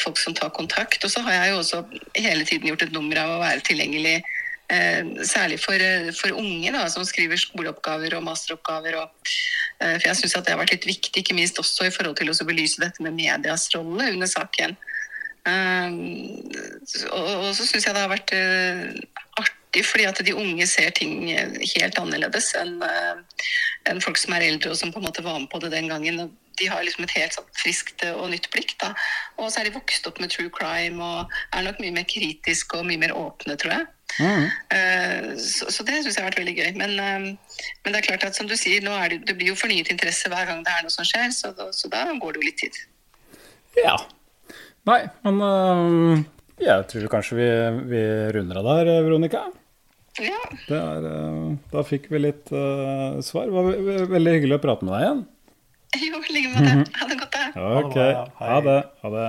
folk 0.00 0.16
som 0.16 0.32
tar 0.34 0.48
kontakt. 0.56 1.02
Og 1.04 1.10
så 1.12 1.20
har 1.26 1.34
jeg 1.34 1.52
jo 1.52 1.58
også 1.60 1.82
hele 2.16 2.46
tiden 2.48 2.70
gjort 2.70 2.86
et 2.86 2.94
nummer 2.94 3.18
av 3.20 3.34
å 3.34 3.40
være 3.42 3.64
tilgjengelig 3.66 4.14
eh, 4.68 5.04
særlig 5.22 5.60
for, 5.60 5.74
eh, 5.74 6.12
for 6.16 6.34
unge 6.36 6.72
da, 6.72 6.86
som 6.88 7.04
skriver 7.06 7.38
skoleoppgaver 7.40 8.16
og 8.16 8.24
masteroppgaver. 8.26 8.98
Og, 9.02 9.32
eh, 9.80 9.96
for 9.98 10.08
jeg 10.08 10.16
syns 10.16 10.36
det 10.38 10.52
har 10.54 10.60
vært 10.60 10.74
litt 10.74 10.88
viktig, 10.88 11.22
ikke 11.22 11.36
minst 11.36 11.58
også 11.58 11.86
i 11.86 11.94
forhold 11.94 12.16
til 12.16 12.30
å 12.30 12.48
belyse 12.48 12.80
dette 12.82 13.02
med 13.02 13.14
medias 13.14 13.68
rolle 13.74 14.12
under 14.12 14.26
saken. 14.30 14.76
Eh, 15.46 15.90
og, 17.12 17.28
og 17.46 17.52
så 17.54 17.66
syns 17.66 17.86
jeg 17.86 17.94
det 17.94 18.02
har 18.02 18.10
vært 18.10 18.34
eh, 18.34 18.88
artig, 19.38 19.84
fordi 19.86 20.08
at 20.08 20.24
de 20.24 20.34
unge 20.34 20.66
ser 20.66 20.90
ting 20.96 21.28
helt 21.28 22.00
annerledes 22.00 22.54
enn 22.58 22.80
eh, 22.82 23.22
enn 23.86 24.00
folk 24.02 24.18
som 24.18 24.34
er 24.34 24.48
eldre 24.48 24.72
og 24.72 24.78
som 24.80 24.90
på 24.90 24.98
en 24.98 25.06
måte 25.06 25.22
var 25.22 25.38
med 25.38 25.50
på 25.52 25.60
det 25.62 25.70
den 25.70 25.86
gangen. 25.92 26.32
De 26.60 26.66
har 26.72 26.82
liksom 26.86 27.04
et 27.04 27.16
helt 27.18 27.34
sånn 27.36 27.48
friskt 27.58 28.04
og 28.12 28.30
nytt 28.32 28.48
blikk. 28.54 28.76
da. 28.80 28.92
Og 29.38 29.50
så 29.52 29.60
er 29.60 29.68
de 29.68 29.74
vokst 29.76 30.06
opp 30.08 30.20
med 30.22 30.30
true 30.32 30.50
crime 30.54 31.02
og 31.04 31.34
er 31.52 31.66
nok 31.66 31.80
mye 31.82 31.92
mer 31.98 32.06
kritiske 32.08 32.78
og 32.78 32.86
mye 32.88 33.00
mer 33.02 33.12
åpne, 33.16 33.56
tror 33.60 33.74
jeg. 33.76 33.86
Eh, 34.72 35.26
så, 35.36 35.66
så 35.74 35.84
det 35.84 35.98
syns 36.04 36.14
jeg 36.16 36.22
har 36.24 36.30
vært 36.30 36.38
veldig 36.40 36.54
gøy. 36.56 36.70
Men, 36.78 36.94
uh, 36.96 37.58
men 37.84 37.92
det 37.92 37.98
er 38.00 38.06
klart 38.06 38.24
at 38.28 38.38
som 38.38 38.48
du 38.48 38.54
sier, 38.56 38.80
nå 38.84 38.94
er 38.96 39.12
det, 39.12 39.18
det 39.28 39.34
blir 39.36 39.50
jo 39.52 39.58
fornyet 39.58 39.90
interesse 39.92 40.30
hver 40.32 40.46
gang 40.48 40.62
det 40.64 40.72
er 40.72 40.86
noe 40.86 40.94
som 40.94 41.04
skjer, 41.04 41.28
så, 41.36 41.52
så 41.76 41.90
da 41.92 42.06
går 42.16 42.36
det 42.36 42.40
jo 42.40 42.46
litt 42.48 42.62
tid. 42.62 42.78
Ja. 43.82 43.96
Nei, 44.88 45.02
men 45.26 45.42
uh, 45.44 46.24
jeg 46.62 46.88
tror 46.88 47.08
kanskje 47.12 47.36
vi, 47.42 47.48
vi 47.92 48.02
runder 48.38 48.62
av 48.62 48.70
der, 48.72 48.92
Veronica. 49.04 49.44
Ja, 50.16 50.38
er, 50.72 51.04
øh, 51.04 51.56
da 51.74 51.82
fikk 51.84 52.06
vi 52.08 52.22
litt 52.22 52.48
svar. 52.48 53.50
Det 53.50 53.52
var 53.52 53.66
ve- 53.66 53.82
ve- 53.84 54.06
veldig 54.14 54.32
hyggelig 54.38 54.56
å 54.56 54.62
prate 54.62 54.86
med 54.88 54.94
deg 54.94 55.02
igjen. 55.04 55.18
jo, 56.06 56.22
i 56.22 56.32
like 56.36 56.54
måte. 56.54 56.78
Ha 56.98 57.10
det 57.10 57.20
godt, 57.20 57.36
da. 57.36 57.76
Ok, 57.82 58.00
ha 58.40 58.56
det. 58.64 58.80
Ha 59.02 59.12
det. 59.18 59.28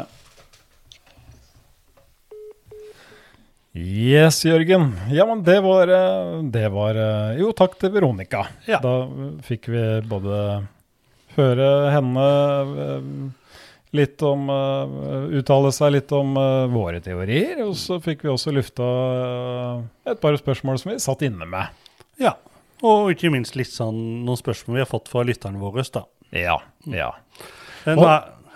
Yes, 3.78 4.46
Jørgen. 4.46 4.96
Ja, 5.14 5.26
men 5.26 5.44
det 5.46 5.60
var, 5.62 5.88
øh, 5.88 6.44
det 6.44 6.70
var 6.74 6.98
øh, 6.98 7.40
Jo, 7.40 7.52
takk 7.54 7.76
til 7.78 7.92
Veronica. 7.94 8.48
Ja. 8.66 8.80
Da 8.82 9.06
fikk 9.46 9.70
vi 9.70 9.84
både 10.10 10.40
høre 11.36 11.68
henne 11.94 12.24
øh, 12.88 13.12
litt 13.94 14.22
om 14.26 14.50
Uttale 14.50 15.70
seg 15.76 15.94
litt 15.94 16.12
om 16.16 16.34
våre 16.74 17.00
teorier, 17.02 17.62
og 17.64 17.76
så 17.80 18.02
fikk 18.04 18.26
vi 18.26 18.34
også 18.34 18.52
lufta 18.54 18.88
et 20.10 20.20
par 20.22 20.36
spørsmål 20.38 20.82
som 20.82 20.92
vi 20.92 20.98
satt 21.02 21.24
inne 21.26 21.48
med. 21.48 21.72
Ja. 22.22 22.34
Og 22.86 23.14
ikke 23.14 23.32
minst 23.34 23.56
litt 23.58 23.72
sånn 23.72 24.26
noen 24.26 24.38
spørsmål 24.38 24.80
vi 24.80 24.84
har 24.84 24.90
fått 24.92 25.10
fra 25.10 25.24
lytterne 25.26 25.62
våre. 25.62 25.86
da. 25.94 26.04
Ja, 26.32 26.58
ja. 26.86 27.12
Eh, 27.86 27.94
Og- 27.94 28.04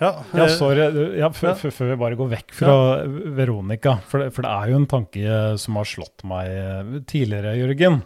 ja, 0.01 0.11
Ja, 0.33 0.43
eh, 0.43 0.55
sorry. 0.57 1.17
Ja, 1.17 1.29
før, 1.29 1.49
Ja. 1.53 1.55
Før 1.69 1.89
vi 1.91 1.95
bare 1.95 2.15
går 2.17 2.29
vekk 2.29 2.51
fra 2.57 3.05
Veronica, 3.05 3.99
for 4.07 4.19
det, 4.19 4.33
for 4.33 4.41
det 4.41 4.51
er 4.51 4.69
jo 4.71 4.75
en 4.81 4.87
tanke 4.87 5.21
eh, 5.23 5.55
som 5.61 5.75
har 5.75 5.85
slått 5.85 6.23
meg 6.23 7.05
tidligere, 7.05 7.55
Jørgen. 7.55 8.01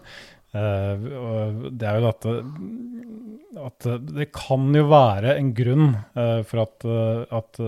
Uh, 0.56 1.68
det 1.76 1.84
er 1.84 1.98
jo 2.00 2.06
dette 2.06 2.34
at 3.66 3.88
det 4.16 4.30
kan 4.32 4.70
jo 4.76 4.86
være 4.88 5.34
en 5.36 5.50
grunn 5.56 5.90
uh, 6.16 6.44
for 6.48 6.62
at, 6.64 6.86
uh, 6.88 7.26
at 7.36 7.60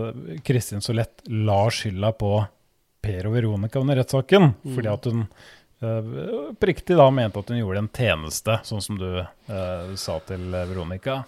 Kristin 0.46 0.80
så 0.84 0.94
lett 0.96 1.20
la 1.28 1.66
skylda 1.68 2.14
på 2.16 2.32
Per 3.04 3.28
og 3.28 3.36
Veronica 3.36 3.82
under 3.82 4.00
rettssaken. 4.00 4.54
Fordi 4.72 4.88
at 4.88 5.08
hun 5.10 5.26
uh, 5.84 6.48
oppriktig 6.48 6.96
da 6.96 7.10
mente 7.12 7.42
at 7.42 7.52
hun 7.52 7.60
gjorde 7.60 7.84
en 7.84 7.92
tjeneste, 7.92 8.56
sånn 8.64 8.84
som 8.84 8.96
du 9.00 9.08
sa 10.00 10.18
til 10.28 10.48
Veronica. 10.56 11.22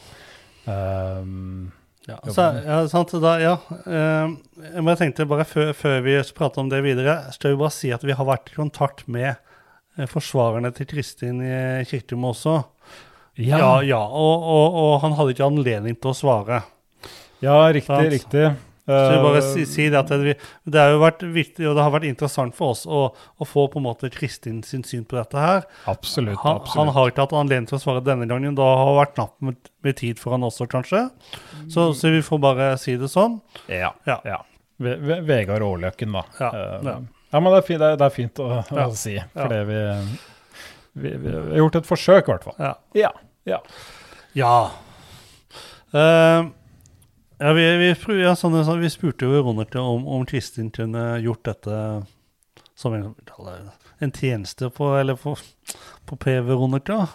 Um, 0.71 1.73
Ja, 2.09 2.17
altså, 2.25 2.45
ja, 2.65 2.79
sant, 2.89 3.13
da, 3.23 3.35
ja. 3.39 3.53
Eh, 3.85 4.31
jeg 4.73 4.85
bare 4.87 4.99
tenkte 4.99 5.27
bare 5.29 5.45
før, 5.47 5.69
før 5.77 6.01
vi 6.07 6.17
prater 6.37 6.63
om 6.63 6.71
det 6.73 6.81
videre, 6.83 7.19
skal 7.35 7.53
vi 7.53 7.61
bare 7.61 7.75
si 7.77 7.93
at 7.95 8.05
vi 8.07 8.17
har 8.17 8.27
vært 8.27 8.51
i 8.51 8.57
kontakt 8.57 9.05
med 9.11 9.35
eh, 9.35 10.09
forsvarerne 10.11 10.73
til 10.75 10.89
Kristin 10.91 11.43
i 11.45 11.85
Kirtum 11.91 12.25
også. 12.33 12.57
Ja, 13.41 13.79
ja, 13.87 14.01
og, 14.01 14.49
og, 14.57 14.81
og 14.81 14.95
han 15.05 15.15
hadde 15.19 15.37
ikke 15.37 15.51
anledning 15.53 16.01
til 16.01 16.11
å 16.11 16.17
svare. 16.17 16.63
Ja, 17.45 17.61
riktig, 17.73 17.87
Sant. 17.93 18.13
riktig. 18.17 18.49
Så 18.91 19.11
vi 19.15 19.23
bare 19.25 19.41
Eh, 19.41 19.53
si, 19.55 19.67
si 19.67 19.89
det 19.93 19.99
at 19.99 20.11
det, 20.11 20.37
det 20.65 20.81
har 20.81 20.95
jo 20.95 21.01
vært 21.03 21.23
viktig, 21.23 21.67
og 21.69 21.77
det 21.77 21.85
har 21.85 21.93
vært 21.95 22.09
interessant 22.09 22.57
for 22.57 22.75
oss 22.75 22.85
å, 22.87 23.03
å 23.15 23.49
få 23.49 23.67
på 23.73 23.81
en 23.81 23.87
måte 23.87 24.11
Kristin 24.13 24.63
sin 24.67 24.85
syn 24.87 25.05
på 25.09 25.19
dette 25.19 25.41
her. 25.41 25.67
Absolutt. 25.91 26.41
Han, 26.45 26.61
han 26.75 26.93
har 26.97 27.11
ikke 27.11 27.27
hatt 27.27 27.37
anledning 27.37 27.71
til 27.71 27.79
å 27.79 27.83
svare 27.83 28.05
denne 28.05 28.29
gangen. 28.31 28.57
Da 28.59 28.67
har 28.67 28.91
det 28.91 28.99
vært 29.01 29.15
knapt 29.17 29.37
med, 29.47 29.73
med 29.87 29.99
tid 30.01 30.21
for 30.23 30.37
han 30.37 30.47
også, 30.47 30.69
kanskje. 30.71 31.07
Så, 31.71 31.91
så 31.97 32.13
vi 32.13 32.23
får 32.27 32.43
bare 32.43 32.73
si 32.81 32.97
det 33.01 33.11
sånn. 33.13 33.41
Ja. 33.71 33.93
Ja. 34.09 34.21
ja. 34.27 34.43
Ve 34.81 34.97
Ve 35.01 35.21
Vegard 35.29 35.65
Aarløkken, 35.65 36.15
da. 36.17 36.25
Ja, 36.41 36.51
uh, 36.51 36.77
ja. 36.87 36.99
ja, 37.35 37.41
men 37.41 37.53
det 37.53 37.63
er, 37.63 37.67
fint, 37.69 37.83
det 37.85 38.07
er, 38.07 38.15
fint 38.15 38.41
å, 38.43 38.53
å 38.65 38.87
si, 38.97 39.17
fordi 39.37 39.59
vi, 39.69 39.81
vi, 41.03 41.17
vi 41.21 41.35
har 41.37 41.59
gjort 41.61 41.83
et 41.83 41.91
forsøk, 41.91 42.23
i 42.25 42.33
hvert 42.33 42.49
fall. 42.49 42.57
Ja. 42.61 42.73
Ja. 42.97 43.13
ja. 43.49 43.61
Ja. 44.39 44.55
Ja, 47.41 47.55
vi, 47.57 47.65
vi, 47.81 47.91
ja, 48.21 48.35
sånn, 48.37 48.59
sånn, 48.67 48.83
vi 48.83 48.91
spurte 48.93 49.25
jo 49.25 49.33
Veronica 49.33 49.81
om, 49.81 50.05
om 50.05 50.27
Kristin 50.29 50.69
kunne 50.75 51.15
gjort 51.25 51.47
dette 51.49 51.77
som 52.77 52.95
en, 52.97 53.15
en 54.05 54.13
tjeneste 54.13 54.69
på, 54.77 54.91
eller 54.99 55.17
på, 55.21 55.33
på 56.09 56.19
PV 56.21 56.51
Veronica. 56.51 57.07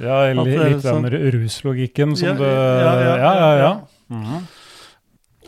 Ja, 0.00 0.24
At 0.26 0.40
li, 0.40 0.50
det 0.50 0.58
er 0.58 0.72
litt 0.72 0.86
den 0.88 1.08
ru- 1.12 1.24
ruslogikken 1.36 2.16
som 2.18 2.32
Ja, 2.32 2.34
du 2.40 2.44
ja, 2.48 2.54
ja, 2.56 2.94
Ja, 3.04 3.16
ja. 3.18 3.34
ja. 3.36 3.56
ja. 3.60 3.72
-hmm. 4.10 4.46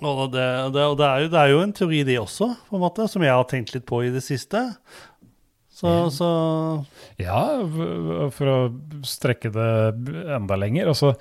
Og, 0.04 0.32
det, 0.32 0.44
det, 0.74 0.84
og 0.84 0.96
det, 0.98 1.06
er 1.06 1.20
jo, 1.24 1.28
det 1.32 1.40
er 1.40 1.50
jo 1.50 1.60
en 1.64 1.72
teori, 1.72 2.02
det 2.04 2.18
også, 2.20 2.50
på 2.68 2.76
en 2.76 2.82
måte, 2.84 3.08
som 3.08 3.22
jeg 3.24 3.32
har 3.32 3.46
tenkt 3.48 3.72
litt 3.74 3.86
på 3.88 4.02
i 4.04 4.10
det 4.12 4.22
siste. 4.24 4.60
Så, 5.72 6.10
så 6.12 6.28
Ja, 7.20 7.40
for 8.32 8.48
å 8.52 8.58
strekke 9.04 9.50
det 9.52 9.70
enda 10.36 10.56
lenger. 10.56 10.88
Altså, 10.92 11.14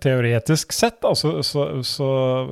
teoretisk 0.00 0.72
sett 0.74 1.04
altså, 1.04 1.40
så, 1.46 1.66
så, 1.86 2.08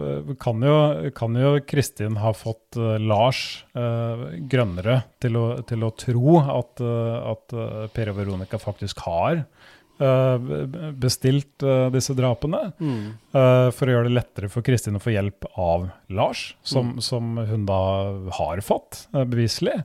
eh, 0.08 0.34
kan, 0.40 0.62
jo, 0.64 1.10
kan 1.16 1.36
jo 1.38 1.54
Kristin 1.68 2.18
ha 2.22 2.32
fått 2.36 2.78
eh, 2.78 2.96
Lars 3.02 3.42
eh, 3.76 4.24
Grønnere 4.50 5.02
til 5.22 5.38
til 5.68 5.86
å 5.86 5.92
tro 5.98 6.38
at, 6.42 6.82
eh, 6.82 7.16
at 7.32 7.58
Per 7.94 8.12
og 8.12 8.18
Veronica 8.20 8.60
faktisk 8.62 9.02
har 9.06 9.42
eh, 9.42 10.48
bestilt 10.98 11.62
eh, 11.62 11.86
disse 11.94 12.16
drapene. 12.18 12.72
mm, 12.78 13.06
eh, 13.32 13.70
for 13.74 13.88
å 13.88 13.96
gjøre 13.96 14.10
det 14.10 14.16
lettere 14.18 14.52
for 14.52 14.66
Kristin 14.66 14.98
å 14.98 15.02
få 15.02 15.14
hjelp 15.14 15.48
av 15.56 15.88
Lars, 16.14 16.52
som, 16.62 16.96
som 17.04 17.36
hun 17.38 17.66
da 17.68 17.82
har 18.40 18.62
fått, 18.64 19.06
beviselig. 19.12 19.80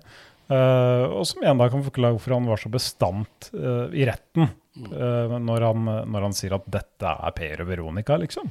Eh, 0.51 1.05
og 1.07 1.23
som 1.27 1.43
igjen 1.43 1.61
da 1.61 1.69
kan 1.71 1.85
forklare 1.85 2.17
hvorfor 2.17 2.35
han 2.35 2.49
var 2.49 2.59
så 2.61 2.71
bestant 2.73 3.49
eh, 3.55 3.87
i 3.95 4.07
retten 4.09 4.51
når, 4.73 5.61
han, 5.67 5.85
når 6.09 6.27
han 6.27 6.33
sier 6.33 6.55
at 6.57 6.65
dette 6.73 7.13
er 7.13 7.35
Per 7.37 7.61
og 7.61 7.69
Veronica, 7.69 8.17
liksom. 8.17 8.49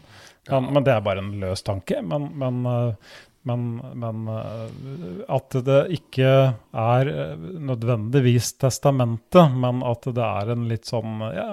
Han, 0.51 0.71
Men 0.75 0.87
det 0.87 0.95
er 0.95 1.05
bare 1.05 1.23
en 1.23 1.35
løs 1.43 1.63
tanke. 1.67 1.99
Men, 2.07 2.29
men, 2.39 2.63
eh, 2.67 3.19
men, 3.49 3.67
men 3.99 4.31
eh, 4.31 5.21
at 5.35 5.59
det 5.67 5.81
ikke 5.99 6.33
er 6.79 7.13
eh, 7.13 7.45
nødvendigvis 7.71 8.55
testamentet, 8.63 9.55
men 9.65 9.83
at 9.87 10.07
det 10.15 10.27
er 10.27 10.55
en 10.55 10.67
litt 10.71 10.91
sånn 10.91 11.23
ja, 11.35 11.51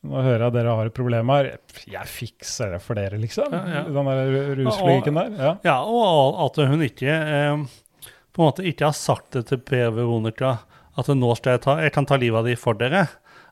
nå 0.00 0.22
hører 0.24 0.46
jeg 0.46 0.54
dere 0.54 0.74
har 0.78 0.88
et 0.88 0.96
problem 0.96 1.32
her. 1.34 1.50
Jeg 1.92 2.08
fikser 2.08 2.74
det 2.74 2.80
for 2.84 2.96
dere, 2.96 3.20
liksom. 3.20 3.52
Ja, 3.52 3.80
ja. 3.80 3.82
Den 3.84 4.08
der 4.08 4.54
ruslogikken 4.62 5.18
der. 5.20 5.34
Ja. 5.36 5.52
Ja, 5.66 5.76
og 5.84 6.40
at 6.46 6.60
hun 6.70 6.84
ikke 6.86 7.16
eh, 7.16 7.64
på 8.30 8.40
en 8.40 8.48
måte 8.48 8.64
ikke 8.68 8.88
har 8.88 8.96
sagt 8.96 9.36
det 9.36 9.48
til 9.50 9.60
Per 9.60 9.92
Veronica 9.96 10.58
at 10.98 11.08
nå 11.12 11.34
skal 11.38 11.56
jeg 11.56 11.64
ta, 11.64 11.76
jeg 11.84 11.92
kan 11.94 12.08
ta 12.08 12.16
livet 12.20 12.40
av 12.40 12.48
de 12.48 12.56
for 12.60 12.76
dere. 12.80 13.04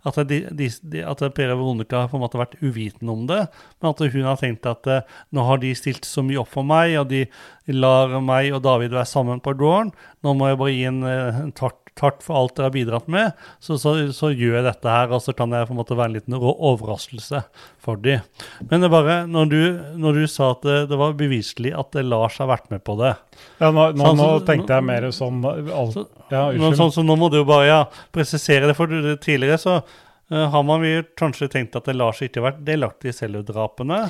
At, 0.08 0.18
de, 0.28 0.40
de, 0.54 0.68
at 1.04 1.22
Per 1.36 1.52
Veronica 1.52 2.04
har 2.04 2.10
på 2.12 2.18
en 2.18 2.24
måte 2.24 2.40
vært 2.40 2.56
uvitende 2.62 3.14
om 3.14 3.26
det, 3.28 3.42
men 3.78 3.90
at 3.90 4.02
hun 4.14 4.28
har 4.28 4.40
tenkt 4.40 4.68
at 4.68 4.88
eh, 4.90 5.16
nå 5.34 5.44
har 5.46 5.60
de 5.62 5.74
stilt 5.78 6.08
så 6.08 6.24
mye 6.26 6.40
opp 6.42 6.52
for 6.54 6.66
meg, 6.66 6.96
og 7.00 7.10
de 7.12 7.26
lar 7.74 8.18
meg 8.24 8.52
og 8.56 8.64
David 8.64 8.96
være 8.96 9.10
sammen 9.10 9.42
på 9.44 9.56
gården. 9.58 9.92
Nå 10.24 10.34
må 10.38 10.50
jeg 10.50 10.60
bare 10.62 10.74
gi 10.74 10.86
en, 10.90 11.02
eh, 11.08 11.42
en 11.44 11.54
takk, 11.56 11.87
takk 11.98 12.20
for 12.24 12.38
alt 12.38 12.54
dere 12.56 12.68
har 12.68 12.74
bidratt 12.76 13.08
med. 13.10 13.32
Så, 13.60 13.76
så, 13.82 13.92
så 14.14 14.30
gjør 14.32 14.60
jeg 14.60 14.66
dette 14.68 14.92
her, 14.94 15.10
og 15.14 15.20
så 15.24 15.34
kan 15.36 15.52
jeg 15.54 15.66
på 15.68 15.74
en 15.74 15.80
måte 15.80 15.96
være 15.98 16.12
en 16.12 16.16
liten 16.18 16.36
overraskelse 16.38 17.42
for 17.82 18.00
dem. 18.02 18.22
Men 18.70 18.80
det 18.84 18.88
er 18.88 18.94
bare, 18.94 19.16
når 19.30 19.50
du, 19.52 19.58
når 20.00 20.20
du 20.20 20.26
sa 20.30 20.52
at 20.54 20.64
det, 20.66 20.78
det 20.92 20.98
var 21.00 21.16
beviselig 21.18 21.74
at 21.78 21.98
eh, 21.98 22.06
Lars 22.06 22.38
har 22.42 22.50
vært 22.50 22.70
med 22.72 22.84
på 22.86 22.96
det 23.00 23.14
Ja, 23.60 23.70
nå, 23.70 23.88
nå, 23.96 24.04
Sånn, 24.06 24.20
nå 24.20 24.28
tenkte 24.48 24.78
jeg 24.78 24.86
mer 24.88 25.08
sånn 25.14 25.40
alt, 25.44 25.94
Så- 25.96 26.06
Ja, 26.32 26.46
nå, 26.52 26.72
sånn, 26.78 26.92
så 26.94 27.04
nå 27.06 27.16
må 27.18 27.30
du 27.32 27.38
jo 27.40 27.46
bare 27.48 27.66
ja, 27.68 27.80
presisere 28.14 28.68
det, 28.70 28.76
for 28.78 28.90
du- 28.90 29.16
tidligere 29.16 29.58
så 29.62 29.78
uh, 29.80 30.46
har 30.52 30.64
man 30.66 30.84
kanskje 31.18 31.48
tenkt 31.52 31.76
at 31.78 31.88
Lars 31.96 32.20
ikke 32.24 32.42
har 32.42 32.50
vært 32.52 32.64
delaktig 32.66 33.12
i 33.12 33.16
selve 33.16 33.44
drapene. 33.48 34.04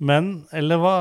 Men 0.00 0.28
Eller 0.56 0.80
hva, 0.80 0.92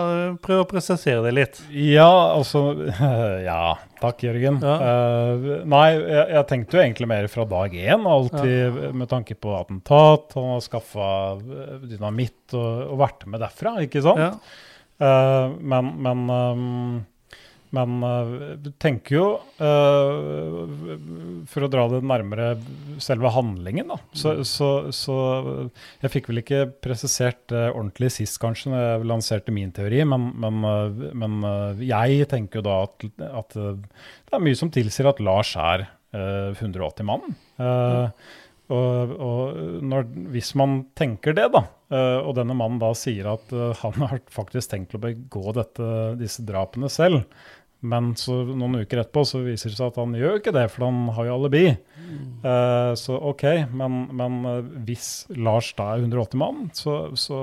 prøv 0.44 0.66
å 0.66 0.68
presisere 0.68 1.22
det 1.24 1.32
litt. 1.38 1.60
Ja, 1.72 2.10
altså 2.36 2.74
Ja, 3.50 3.78
takk, 4.02 4.26
Jørgen. 4.28 4.60
Ja. 4.60 4.76
Uh, 4.80 5.46
nei, 5.64 5.86
jeg, 5.96 6.26
jeg 6.36 6.48
tenkte 6.50 6.78
jo 6.78 6.84
egentlig 6.84 7.08
mer 7.12 7.30
fra 7.32 7.46
dag 7.48 7.78
én, 7.80 8.08
alltid 8.12 8.82
med 9.00 9.12
tanke 9.12 9.38
på 9.40 9.54
attentat. 9.56 10.36
Han 10.36 10.52
har 10.56 10.66
skaffa 10.66 11.12
dynamitt 11.86 12.58
og, 12.60 12.90
og 12.90 13.00
vært 13.06 13.24
med 13.32 13.44
derfra, 13.46 13.78
ikke 13.88 14.04
sant? 14.04 14.26
Ja. 14.26 14.68
Uh, 15.00 15.56
men 15.64 15.94
men, 16.04 16.26
ehm, 16.36 17.00
men 17.76 18.02
du 18.64 18.72
tenker 18.82 19.16
jo 19.16 19.26
uh, 19.62 20.62
For 21.50 21.66
å 21.66 21.70
dra 21.72 21.86
det 21.92 22.02
nærmere 22.08 22.48
selve 23.02 23.32
handlingen, 23.36 23.92
da. 23.94 24.00
Så, 24.18 24.40
så, 24.48 24.70
så 24.96 25.18
jeg 26.02 26.14
fikk 26.16 26.32
vel 26.32 26.42
ikke 26.42 26.64
presisert 26.82 27.44
det 27.54 27.68
ordentlig 27.70 28.12
sist, 28.16 28.40
kanskje, 28.42 28.74
når 28.74 28.86
jeg 28.86 29.10
lanserte 29.12 29.56
min 29.56 29.74
teori, 29.76 30.02
men, 30.10 30.32
men, 30.42 30.66
uh, 30.66 31.08
men 31.14 31.40
jeg 31.86 32.26
tenker 32.32 32.62
jo 32.62 32.68
da 32.70 32.82
at, 32.88 33.10
at 33.30 33.58
det 33.60 34.38
er 34.38 34.46
mye 34.46 34.58
som 34.58 34.72
tilsier 34.74 35.10
at 35.10 35.22
Lars 35.24 35.56
er 35.60 35.88
eh, 36.14 36.52
180 36.54 37.06
mann. 37.08 37.26
Mm. 37.60 38.12
og, 38.76 39.14
og 39.26 39.60
når, 39.90 40.06
hvis 40.34 40.52
man 40.60 40.84
tenker 40.98 41.34
det, 41.38 41.48
da, 41.56 41.64
og 42.22 42.36
denne 42.38 42.54
mannen 42.54 42.78
da 42.82 42.92
sier 42.98 43.32
at 43.32 43.50
han 43.82 43.98
har 44.04 44.22
faktisk 44.30 44.70
tenkt 44.76 44.94
å 44.94 45.02
begå 45.02 45.56
dette, 45.58 45.88
disse 46.20 46.46
drapene 46.46 46.92
selv, 46.94 47.24
men 47.80 48.12
så 48.20 48.42
noen 48.44 48.82
uker 48.82 49.00
etterpå 49.00 49.22
så 49.28 49.40
viser 49.46 49.72
det 49.72 49.78
seg 49.80 49.94
at 49.94 50.00
han 50.02 50.16
gjør 50.18 50.42
ikke 50.42 50.52
det, 50.56 50.66
for 50.74 50.90
han 50.90 51.06
har 51.16 51.30
jo 51.30 51.36
alibi. 51.38 51.64
Eh, 52.44 52.92
så 53.00 53.16
OK, 53.30 53.46
men, 53.76 54.02
men 54.20 54.38
eh, 54.50 54.68
hvis 54.88 55.08
Lars 55.36 55.72
da 55.78 55.94
er 55.94 56.04
180 56.04 56.40
mann, 56.42 56.68
så, 56.76 56.98
så, 57.20 57.40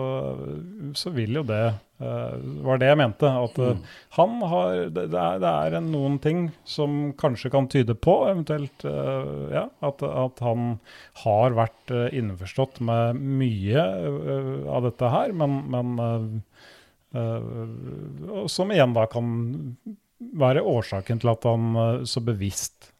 så 0.96 1.12
vil 1.16 1.40
jo 1.40 1.44
det 1.48 1.62
eh, 1.70 2.36
var 2.68 2.82
det 2.82 2.90
jeg 2.90 3.00
mente. 3.00 3.32
At 3.48 3.56
mm. 3.56 3.82
han 4.18 4.36
har 4.52 4.76
det, 4.84 5.06
det, 5.14 5.24
er, 5.24 5.42
det 5.44 5.54
er 5.56 5.88
noen 5.88 6.20
ting 6.20 6.46
som 6.68 7.12
kanskje 7.16 7.52
kan 7.56 7.72
tyde 7.72 7.96
på, 7.96 8.18
eventuelt 8.28 8.84
eh, 8.88 9.34
ja, 9.56 9.66
at, 9.88 10.04
at 10.04 10.44
han 10.44 10.78
har 11.24 11.56
vært 11.56 11.96
innforstått 12.12 12.82
med 12.84 13.20
mye 13.40 13.90
av 14.68 14.84
dette 14.90 15.12
her, 15.16 15.32
men, 15.36 15.62
men 15.72 16.00
Som 18.52 18.72
igjen 18.74 18.92
da 18.92 19.06
kan 19.08 19.30
være 20.18 20.64
årsaken 20.64 21.20
til 21.22 21.32
at 21.32 21.44
han 21.48 21.72
eh, 21.76 22.04
så 22.08 22.22
bevisst 22.24 22.92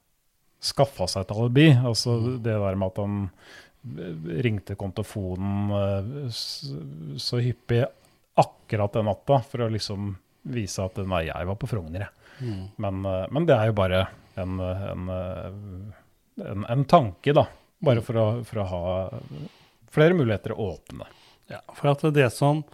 skaffa 0.67 1.07
seg 1.11 1.27
et 1.27 1.35
alibi. 1.37 1.69
Altså 1.77 2.19
det 2.37 2.57
der 2.57 2.79
med 2.79 2.93
at 2.93 3.01
han 3.03 3.19
eh, 3.27 4.31
ringte 4.47 4.77
kontofonen 4.79 5.75
eh, 5.77 6.31
så 6.33 7.43
hyppig 7.43 7.85
akkurat 8.37 8.97
den 8.97 9.09
natta 9.09 9.41
for 9.49 9.65
å 9.65 9.73
liksom 9.73 10.15
vise 10.47 10.85
at 10.85 10.99
nei, 11.03 11.27
jeg 11.31 11.49
var 11.49 11.59
på 11.59 11.69
Frogner, 11.71 12.07
jeg. 12.07 12.33
Men, 12.83 13.05
eh, 13.09 13.23
men 13.33 13.47
det 13.49 13.57
er 13.57 13.71
jo 13.71 13.79
bare 13.79 14.07
en, 14.37 14.59
en, 14.61 15.07
en, 16.45 16.67
en 16.69 16.85
tanke, 16.85 17.33
da. 17.33 17.47
Bare 17.87 18.03
for 18.05 18.21
å, 18.21 18.27
for 18.45 18.61
å 18.61 18.67
ha 18.69 18.83
flere 19.93 20.17
muligheter 20.17 20.53
å 20.53 20.75
åpne. 20.75 21.09
Ja, 21.49 21.63
for 21.77 21.93
at 21.95 22.05
det 22.13 22.29
som 22.35 22.65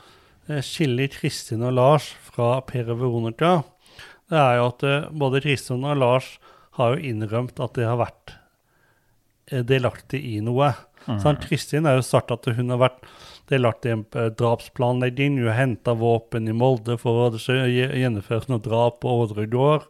skiller 0.66 1.10
Kristin 1.12 1.62
og 1.62 1.76
Lars 1.76 2.08
fra 2.26 2.56
Per 2.66 2.90
og 2.90 2.98
Veronica, 2.98 3.52
det 4.32 4.40
er 4.40 4.58
jo 4.58 4.68
at 4.70 4.86
eh, 4.88 5.10
både 5.22 5.42
Kristian 5.44 5.84
og 5.84 6.00
Lars 6.00 6.30
har 6.78 6.94
jo 6.94 7.10
innrømt 7.12 7.60
at 7.60 7.76
det 7.76 7.84
har 7.88 8.00
vært 8.00 8.36
eh, 9.52 9.60
delaktig 9.68 10.22
i 10.32 10.40
noe. 10.44 10.72
Sant? 11.02 11.42
Kristin 11.42 11.86
har 11.88 11.98
jo 11.98 12.06
sagt 12.06 12.30
at 12.30 12.46
hun 12.46 12.70
har 12.70 12.80
vært 12.80 13.02
delaktig 13.50 13.90
i 13.90 13.96
en 13.96 14.06
eh, 14.16 14.30
drapsplanlegging. 14.38 15.40
Hun 15.40 15.50
har 15.50 15.60
henta 15.60 15.96
våpen 15.98 16.48
i 16.48 16.56
Molde 16.56 16.96
for 17.00 17.28
å 17.28 17.42
gjennomføre 17.42 18.48
noe 18.52 18.62
drap 18.62 19.02
på 19.02 19.16
Ådregård. 19.24 19.88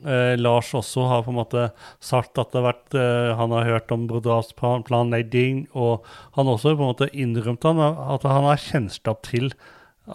Eh, 0.00 0.34
Lars 0.40 0.70
også 0.76 1.04
har 1.10 1.26
på 1.26 1.34
en 1.34 1.40
måte 1.40 1.66
sagt 2.00 2.38
at 2.40 2.52
det 2.52 2.60
har 2.60 2.68
vært, 2.70 2.96
eh, 2.96 3.34
han 3.36 3.52
har 3.52 3.68
hørt 3.68 3.92
om 3.92 4.06
drapsplanlegging, 4.08 5.66
og 5.76 6.06
han 6.38 6.48
også 6.48 6.72
på 6.72 6.80
en 6.80 6.92
måte 6.94 7.10
innrømt 7.12 7.66
han, 7.68 7.82
at 7.82 8.24
han 8.24 8.48
har 8.48 8.64
kjennskap 8.64 9.22
til 9.28 9.52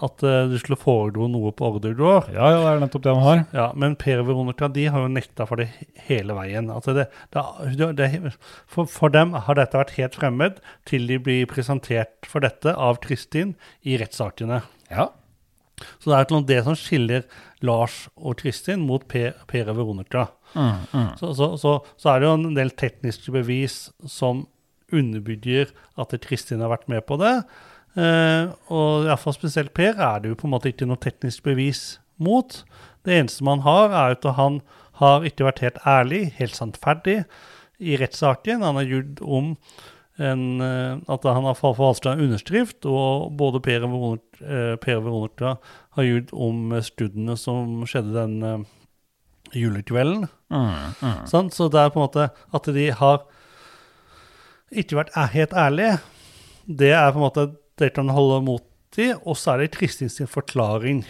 at 0.04 0.24
uh, 0.26 0.46
du 0.52 0.56
skulle 0.62 0.80
foregå 0.80 1.28
noe 1.32 1.52
på 1.56 1.70
Ordergård. 1.70 2.32
Ja, 2.34 2.50
ja, 2.54 2.62
det 2.62 2.72
er 2.74 2.84
nettopp 2.84 3.06
det 3.06 3.16
han 3.16 3.26
har. 3.26 3.44
Ja, 3.56 3.68
men 3.78 3.98
Per 4.00 4.24
og 4.24 4.30
Veronica 4.30 4.70
de 4.72 4.88
har 4.92 5.06
jo 5.06 5.12
nekta 5.12 5.48
for 5.50 5.62
det 5.62 5.70
hele 6.08 6.38
veien. 6.38 6.72
Altså 6.74 6.96
det, 6.98 7.08
det, 7.36 7.92
det, 8.00 8.10
for, 8.72 8.90
for 8.92 9.14
dem 9.14 9.36
har 9.48 9.60
dette 9.60 9.80
vært 9.80 9.96
helt 10.00 10.18
fremmed 10.18 10.64
til 10.90 11.08
de 11.10 11.20
blir 11.22 11.50
presentert 11.52 12.28
for 12.30 12.46
dette 12.46 12.74
av 12.74 13.00
Kristin 13.04 13.56
i 13.84 14.00
rettssakene. 14.02 14.64
Ja. 14.92 15.12
Så 16.00 16.12
det 16.12 16.18
er 16.18 16.26
et 16.26 16.50
det 16.50 16.60
som 16.64 16.76
skiller 16.80 17.26
Lars 17.66 18.06
og 18.16 18.38
Kristin 18.40 18.86
mot 18.88 19.04
Per, 19.12 19.34
per 19.50 19.72
og 19.72 19.80
Veronica. 19.80 20.30
Så, 21.20 21.34
så, 21.36 21.56
så, 21.60 21.78
så 22.00 22.12
er 22.14 22.22
det 22.22 22.30
jo 22.30 22.36
en 22.38 22.56
del 22.56 22.72
tekniske 22.80 23.34
bevis 23.36 23.90
som 24.08 24.46
underbygger 24.94 25.74
at 26.00 26.14
Kristin 26.24 26.64
har 26.64 26.72
vært 26.72 26.88
med 26.92 27.04
på 27.10 27.18
det. 27.20 27.42
Eh, 27.96 28.52
og 28.68 29.08
iallfall 29.08 29.36
spesielt 29.38 29.72
Per 29.76 29.96
er 29.96 30.22
det 30.22 30.34
jo 30.34 30.40
på 30.40 30.50
en 30.50 30.56
måte 30.58 30.72
ikke 30.72 30.88
noe 30.90 31.00
teknisk 31.02 31.46
bevis 31.48 31.98
mot. 32.20 32.62
Det 33.08 33.16
eneste 33.16 33.46
man 33.48 33.64
har, 33.64 33.94
er 33.94 34.16
at 34.18 34.28
han 34.38 34.62
har 35.00 35.28
ikke 35.28 35.48
vært 35.48 35.64
helt 35.64 35.82
ærlig, 35.88 36.30
helt 36.40 36.56
sannferdig, 36.56 37.24
i 37.80 37.98
rettssaken. 38.00 38.64
Han 38.64 38.80
har 38.80 38.88
gjort 38.88 39.22
om 39.22 39.50
en, 40.16 40.44
eh, 40.64 40.98
at 41.12 41.28
han 41.28 41.44
har 41.44 41.58
forvalta 41.60 42.14
en 42.14 42.24
underskrift, 42.28 42.86
og 42.88 43.36
både 43.36 43.60
Per 43.64 43.84
og 43.84 44.20
Veronica, 44.40 45.52
eh, 45.52 45.76
har 45.98 46.10
gjort 46.10 46.32
om 46.34 46.82
studiene 46.82 47.38
som 47.40 47.84
skjedde 47.88 48.16
den 48.16 48.66
julekvelden. 49.54 50.28
julekvelden. 50.52 50.94
mm. 51.02 51.52
Så 51.52 51.70
det 51.72 51.80
er 51.80 51.90
på 51.90 52.00
en 52.00 52.08
måte 52.08 52.30
at 52.54 52.64
de 52.64 52.90
har 52.92 53.26
ikke 54.72 54.98
vært 55.04 55.14
helt 55.32 55.54
ærlige. 55.54 56.00
Det 56.66 56.92
er 56.92 57.12
på 57.12 57.20
en 57.20 57.28
måte 57.28 57.56
det 57.80 57.94
kan 57.96 58.10
holde 58.10 58.42
mot 58.46 58.98
i, 58.98 59.10
og 59.26 59.36
så 59.38 59.56
er 59.56 59.66
det 59.66 59.72
Kristin 59.76 60.10
sin 60.10 60.28
forklaring, 60.32 61.04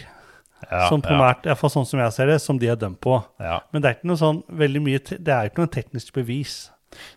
Ja, 0.70 0.86
som 0.88 1.02
primært, 1.04 1.44
ja. 1.44 1.52
iallfall 1.52 1.70
sånn 1.70 1.84
som 1.86 2.00
jeg 2.00 2.12
ser 2.16 2.26
det, 2.32 2.38
som 2.42 2.58
de 2.58 2.66
er 2.72 2.78
dømt 2.80 2.98
på. 3.04 3.18
ja. 3.38 3.60
Men 3.72 3.82
det 3.82 3.88
er 3.90 3.94
ikke 3.98 4.08
noe 4.08 4.18
sånn 4.18 4.38
veldig 4.48 4.80
mye, 4.82 4.98
det 5.20 5.28
er 5.34 5.50
ikke 5.50 5.62
noe 5.62 5.70
teknisk 5.74 6.14
bevis. 6.16 6.54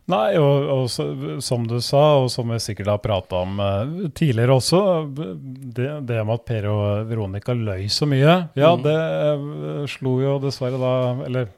Nei, 0.10 0.34
og, 0.42 0.70
og 0.74 0.88
så, 0.90 1.06
som 1.46 1.68
du 1.70 1.78
sa, 1.86 2.02
og 2.24 2.32
som 2.34 2.50
vi 2.50 2.58
sikkert 2.62 2.90
har 2.90 3.02
prata 3.04 3.44
om 3.46 3.60
uh, 3.62 4.08
tidligere 4.18 4.56
også, 4.58 4.82
det, 5.14 5.90
det 6.10 6.24
med 6.26 6.34
at 6.34 6.46
Per 6.50 6.68
og 6.72 7.12
Veronica 7.12 7.54
løy 7.54 7.86
så 7.94 8.08
mye, 8.10 8.34
ja, 8.58 8.72
det 8.82 8.96
uh, 8.98 9.86
slo 9.92 10.16
jo 10.24 10.34
dessverre 10.42 10.82
da 10.82 10.94
Eller 11.28 11.52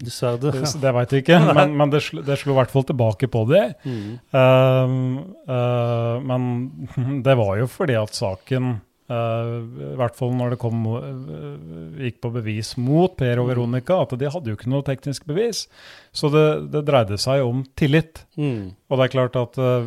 Dessverre. 0.00 0.40
det, 0.40 0.64
det 0.82 0.94
veit 0.96 1.14
vi 1.14 1.22
ikke, 1.22 1.40
men, 1.58 1.76
men 1.76 1.92
det, 1.92 2.02
slo, 2.08 2.24
det 2.24 2.40
slo 2.40 2.56
i 2.56 2.58
hvert 2.62 2.72
fall 2.72 2.88
tilbake 2.88 3.28
på 3.30 3.44
det. 3.52 3.64
Mm. 3.84 4.18
uh, 4.32 6.18
men 6.24 6.50
det 7.26 7.38
var 7.38 7.56
jo 7.60 7.68
fordi 7.70 7.98
at 8.00 8.16
saken 8.16 8.78
uh, 9.10 9.92
i 9.92 9.96
hvert 9.98 10.16
fall 10.18 10.32
når 10.36 10.54
det 10.54 10.58
kom, 10.62 10.86
uh, 10.86 11.98
gikk 12.02 12.20
på 12.24 12.30
bevis 12.34 12.74
mot 12.80 13.16
Per 13.18 13.40
og 13.42 13.48
Veronica, 13.50 14.00
at 14.04 14.14
de 14.20 14.30
hadde 14.30 14.52
jo 14.52 14.56
ikke 14.58 14.70
noe 14.72 14.84
teknisk 14.86 15.26
bevis. 15.28 15.66
Så 16.12 16.30
det, 16.34 16.46
det 16.72 16.84
dreide 16.88 17.18
seg 17.20 17.42
om 17.46 17.64
tillit. 17.78 18.24
Mm. 18.36 18.74
Og 18.88 18.98
det 19.00 19.06
er 19.08 19.14
klart 19.16 19.36
at, 19.40 19.58
uh, 19.58 19.84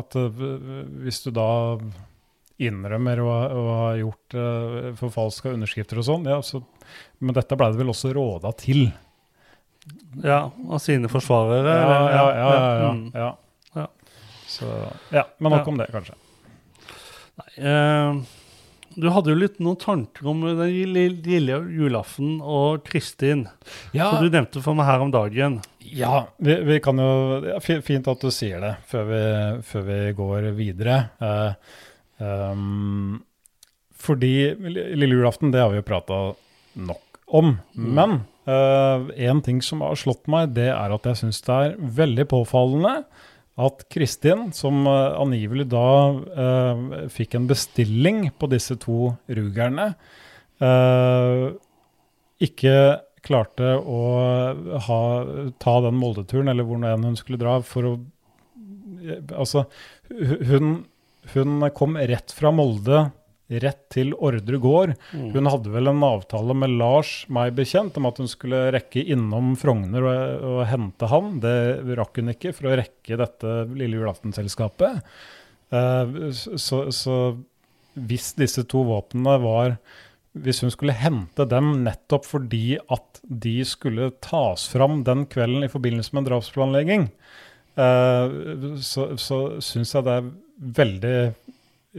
at 0.00 0.14
hvis 0.14 1.22
du 1.26 1.30
da 1.34 1.48
innrømmer 2.60 3.22
å, 3.24 3.28
å 3.56 3.62
ha 3.78 3.92
gjort 3.96 4.34
uh, 4.36 4.90
forfalska 5.00 5.54
underskrifter 5.56 5.96
og 6.02 6.04
sånn, 6.10 6.26
ja, 6.28 6.42
så, 6.44 6.60
men 7.24 7.32
dette 7.36 7.56
ble 7.56 7.70
det 7.72 7.80
vel 7.80 7.92
også 7.94 8.10
råda 8.12 8.52
til. 8.60 8.90
Ja, 10.20 10.42
av 10.68 10.82
sine 10.84 11.08
forsvarere. 11.08 11.72
Ja, 11.72 11.84
eller- 11.86 12.10
ja, 12.12 12.26
ja. 12.36 12.50
ja, 12.50 12.74
ja, 12.82 12.90
Mm. 12.90 13.06
ja. 13.14 13.30
Ja. 13.78 13.86
Så, 14.50 14.66
ja 15.14 15.22
men 15.38 15.52
nok 15.54 15.62
Ja. 15.64 15.70
om 15.72 15.78
det, 15.78 15.86
kanskje. 15.94 16.14
Eh, 17.56 18.20
du 19.00 19.06
hadde 19.14 19.30
jo 19.32 19.38
litt 19.38 19.60
noen 19.62 19.78
tanker 19.80 20.26
om 20.32 20.42
den 20.44 20.72
lille, 20.94 21.58
julaften 21.70 22.40
og 22.42 22.82
Kristin. 22.88 23.46
Ja, 23.94 24.10
Så 24.10 24.24
du 24.24 24.32
nevnte 24.32 24.62
for 24.64 24.78
meg 24.78 24.88
her 24.88 25.04
om 25.04 25.12
dagen. 25.14 25.60
ja 25.80 26.26
vi, 26.38 26.56
vi 26.66 26.80
kan 26.82 26.98
jo 26.98 27.40
ja, 27.46 27.60
Fint 27.62 28.08
at 28.10 28.20
du 28.20 28.30
sier 28.34 28.60
det 28.62 28.74
før 28.90 29.06
vi, 29.10 29.22
før 29.62 29.86
vi 29.86 30.00
går 30.18 30.50
videre. 30.58 30.98
Eh, 31.22 31.54
um, 32.18 33.22
fordi 34.00 34.34
lille 34.58 35.14
julaften, 35.14 35.52
det 35.52 35.60
har 35.62 35.70
vi 35.70 35.80
jo 35.80 35.86
prata 35.86 36.20
nok 36.80 37.20
om. 37.26 37.58
Men 37.74 38.22
én 38.50 39.42
ting 39.44 39.60
som 39.62 39.82
har 39.84 39.98
slått 40.00 40.24
meg, 40.26 40.56
det 40.56 40.70
er 40.72 40.90
at 40.90 41.04
jeg 41.06 41.18
syns 41.20 41.42
det 41.46 41.58
er 41.58 41.74
veldig 42.00 42.24
påfallende 42.32 42.94
at 43.58 43.84
Kristin, 43.92 44.50
som 44.56 44.86
eh, 44.86 45.18
angivelig 45.20 45.66
da 45.72 45.88
eh, 46.44 46.84
fikk 47.12 47.36
en 47.36 47.48
bestilling 47.50 48.22
på 48.38 48.48
disse 48.52 48.76
to 48.80 49.12
rugerne, 49.28 49.92
eh, 50.62 51.46
ikke 52.40 52.74
klarte 53.20 53.74
å 53.76 54.00
ha, 54.86 55.00
ta 55.60 55.74
den 55.84 55.98
Molde-turen, 56.00 56.48
eller 56.48 56.64
hvor 56.64 56.80
enn 56.88 57.04
hun 57.04 57.18
skulle 57.20 57.40
dra, 57.40 57.60
for 57.64 57.94
å 57.94 57.98
Altså, 59.32 59.62
hun, 60.44 60.82
hun 61.32 61.62
kom 61.72 61.94
rett 61.96 62.34
fra 62.36 62.50
Molde 62.52 62.98
rett 63.50 63.82
til 63.90 64.12
Ordre 64.14 64.60
gård. 64.62 64.94
Hun 65.10 65.50
hadde 65.50 65.72
vel 65.74 65.90
en 65.90 66.04
avtale 66.06 66.54
med 66.56 66.76
Lars, 66.78 67.24
meg 67.32 67.56
bekjent, 67.58 67.96
om 67.98 68.06
at 68.10 68.20
hun 68.22 68.30
skulle 68.30 68.68
rekke 68.74 69.02
innom 69.02 69.54
Frogner 69.58 70.06
og, 70.06 70.46
og 70.52 70.60
hente 70.70 71.10
han. 71.10 71.38
Det 71.42 71.56
rakk 71.98 72.22
hun 72.22 72.34
ikke 72.34 72.54
for 72.56 72.70
å 72.70 72.76
rekke 72.80 73.18
dette 73.20 73.56
lille 73.74 73.98
julaftenselskapet. 73.98 75.02
Uh, 75.70 76.30
så, 76.30 76.86
så 76.94 77.16
hvis 77.94 78.32
disse 78.38 78.64
to 78.70 78.80
våpnene 78.88 79.36
var 79.42 79.76
Hvis 80.34 80.62
hun 80.64 80.70
skulle 80.70 80.94
hente 80.94 81.44
dem 81.46 81.84
nettopp 81.84 82.26
fordi 82.26 82.78
at 82.90 83.20
de 83.22 83.60
skulle 83.66 84.12
tas 84.22 84.68
fram 84.70 85.04
den 85.06 85.24
kvelden 85.30 85.66
i 85.66 85.70
forbindelse 85.70 86.14
med 86.14 86.22
en 86.22 86.28
drapsplanlegging, 86.28 87.08
uh, 87.74 88.78
så, 88.78 89.08
så 89.18 89.38
syns 89.58 89.94
jeg 89.96 90.06
det 90.06 90.14
er 90.20 90.28
veldig 90.78 91.16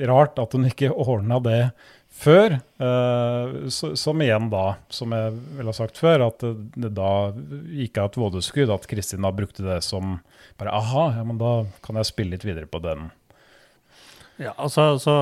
rart 0.08 0.40
at 0.40 0.54
hun 0.56 0.70
ikke 0.70 0.92
ordna 0.94 1.40
det 1.44 1.62
før. 2.12 2.60
eh, 2.80 3.70
som 3.70 4.22
igjen 4.22 4.50
da, 4.52 4.66
som 4.90 5.16
jeg 5.16 5.38
vel 5.58 5.72
har 5.72 5.78
sagt 5.78 6.02
før, 6.02 6.28
at 6.30 6.44
det, 6.44 6.94
da 6.98 7.32
gikk 7.72 7.98
av 8.02 8.12
et 8.12 8.20
vådeskudd. 8.20 8.74
At 8.74 8.90
Kristin 8.92 9.26
da 9.26 9.34
brukte 9.36 9.66
det 9.66 9.82
som 9.88 10.20
bare 10.60 10.76
aha, 10.76 11.08
ja, 11.18 11.24
men 11.28 11.42
da 11.42 11.62
kan 11.86 12.00
jeg 12.00 12.12
spille 12.12 12.36
litt 12.36 12.48
videre 12.48 12.70
på 12.70 12.84
den. 12.84 13.10
Ja, 14.42 14.56
altså, 14.58 14.94
altså 14.96 15.16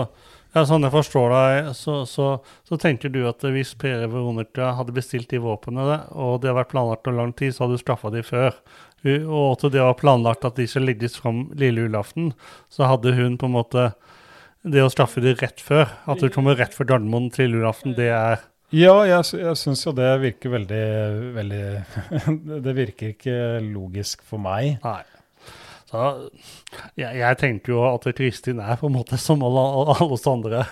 ja, 0.55 0.63
sånn 0.65 0.81
jeg 0.81 0.93
forstår 0.95 1.33
deg, 1.33 1.67
så, 1.77 1.99
så, 2.09 2.27
så 2.65 2.77
tenker 2.81 3.11
du 3.13 3.19
at 3.29 3.43
hvis 3.53 3.75
Per 3.77 4.07
Veronica 4.09 4.71
hadde 4.79 4.95
bestilt 4.95 5.29
de 5.29 5.41
våpnene, 5.43 5.99
og 6.09 6.39
det 6.41 6.49
har 6.49 6.57
vært 6.57 6.71
planlagt 6.71 7.05
over 7.05 7.19
lang 7.19 7.33
tid, 7.37 7.53
så 7.53 7.65
hadde 7.65 7.77
du 7.77 7.83
straffa 7.83 8.09
de 8.13 8.23
før. 8.25 8.57
Og 9.05 9.43
at 9.53 9.67
det 9.71 9.83
var 9.83 9.99
planlagt 9.99 10.47
at 10.47 10.57
de 10.57 10.65
skulle 10.67 10.89
legges 10.89 11.19
fram 11.21 11.45
lille 11.59 11.85
julaften, 11.85 12.33
så 12.73 12.89
hadde 12.89 13.13
hun 13.15 13.37
på 13.39 13.45
en 13.45 13.55
måte 13.59 13.85
Det 14.59 14.81
å 14.83 14.91
straffe 14.91 15.21
de 15.23 15.31
rett 15.39 15.61
før, 15.63 15.87
at 16.09 16.19
du 16.19 16.27
kommer 16.33 16.57
rett 16.59 16.73
før 16.75 16.89
Gardermoen 16.89 17.29
til 17.31 17.55
julaften, 17.55 17.93
det 17.95 18.09
er 18.11 18.41
Ja, 18.75 18.97
jeg, 19.07 19.23
jeg 19.39 19.55
syns 19.57 19.85
jo 19.85 19.93
det 19.95 20.09
virker 20.21 20.51
veldig, 20.57 20.83
veldig 21.37 21.63
Det 22.65 22.75
virker 22.75 23.13
ikke 23.15 23.37
logisk 23.63 24.25
for 24.27 24.41
meg. 24.43 24.77
Nei. 24.83 25.01
Så 25.89 26.03
jeg, 26.99 27.15
jeg 27.17 27.39
tenker 27.39 27.73
jo 27.73 27.81
at 27.87 28.05
Kristin 28.17 28.59
er 28.61 28.77
på 28.77 28.89
en 28.91 28.97
måte 28.99 29.17
som 29.17 29.41
alle, 29.47 29.63
alle 29.95 30.11
oss 30.13 30.27
andre. 30.29 30.65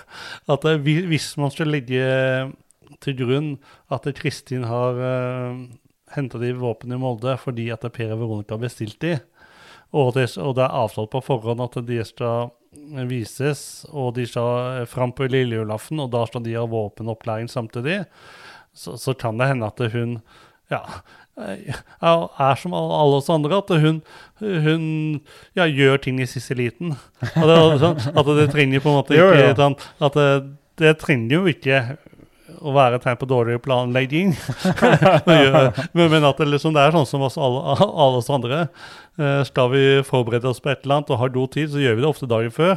At 0.46 0.66
eh, 0.68 0.78
hvis 0.84 1.32
man 1.40 1.50
skal 1.50 1.72
legge 1.72 2.04
til 3.02 3.16
grunn 3.18 3.50
at 3.94 4.06
Kristin 4.18 4.68
har 4.68 5.00
uh, 5.00 5.58
henta 6.14 6.40
de 6.40 6.52
våpnene 6.56 6.98
i 6.98 7.02
Molde 7.02 7.34
fordi 7.40 7.68
at 7.74 7.86
Per 7.94 8.14
og 8.14 8.22
Veronica 8.22 8.56
har 8.56 8.62
bestilt 8.62 9.00
de, 9.04 9.16
og 9.96 10.14
det, 10.16 10.28
og 10.36 10.56
det 10.58 10.64
er 10.66 10.78
avtalt 10.82 11.12
på 11.12 11.22
forhånd 11.24 11.62
at 11.64 11.78
de 11.88 12.00
skal 12.04 12.50
vises, 13.08 13.62
og 13.90 14.14
de 14.18 14.26
skal 14.28 14.84
fram 14.90 15.12
på 15.12 15.28
lille 15.30 15.60
julaften, 15.60 16.00
og 16.02 16.12
da 16.14 16.24
skal 16.28 16.44
de 16.44 16.56
ha 16.58 16.66
våpenopplæring 16.68 17.48
samtidig, 17.50 18.02
så, 18.76 18.96
så 19.00 19.14
kan 19.18 19.40
det 19.40 19.50
hende 19.50 19.66
at 19.68 19.82
hun 19.92 20.20
ja, 20.70 20.82
er 21.38 22.24
er 22.38 22.58
som 22.58 22.74
alle 22.74 23.18
oss 23.18 23.30
andre, 23.30 23.58
at 23.58 23.70
hun, 23.80 24.00
hun 24.40 24.84
ja, 25.56 25.66
gjør 25.66 26.00
ting 26.02 26.20
i 26.20 26.26
siste 26.26 26.56
liten. 26.58 26.96
At 27.22 27.46
det, 27.46 27.58
sånn, 27.82 28.00
at 28.12 28.32
det 28.38 28.48
trenger 28.52 28.82
på 28.82 28.92
en 28.92 28.98
måte 28.98 29.16
ikke 29.18 29.54
sånn, 29.58 29.78
At 30.02 30.18
det, 30.18 30.30
det 30.82 30.94
trenger 31.02 31.38
jo 31.38 31.46
ikke 31.50 31.82
å 32.60 32.74
være 32.76 32.98
et 32.98 33.06
tegn 33.06 33.20
på 33.20 33.28
dårlig 33.30 33.60
planlegging. 33.64 34.34
men, 35.28 35.72
men, 35.92 36.10
men 36.14 36.26
at 36.28 36.40
det, 36.40 36.48
liksom, 36.52 36.74
det 36.76 36.84
er 36.84 36.96
sånn 36.96 37.08
som 37.08 37.24
oss 37.26 37.38
alle, 37.40 37.78
alle 38.04 38.20
oss 38.22 38.30
andre. 38.34 38.66
Uh, 39.18 39.42
skal 39.48 39.72
vi 39.74 39.84
forberede 40.06 40.50
oss 40.50 40.62
på 40.62 40.72
et 40.72 40.84
eller 40.84 41.00
annet 41.00 41.14
og 41.14 41.22
har 41.22 41.34
god 41.34 41.56
tid, 41.56 41.72
så 41.72 41.82
gjør 41.82 41.98
vi 41.98 42.04
det 42.04 42.12
ofte 42.12 42.30
dagen 42.30 42.54
før. 42.54 42.76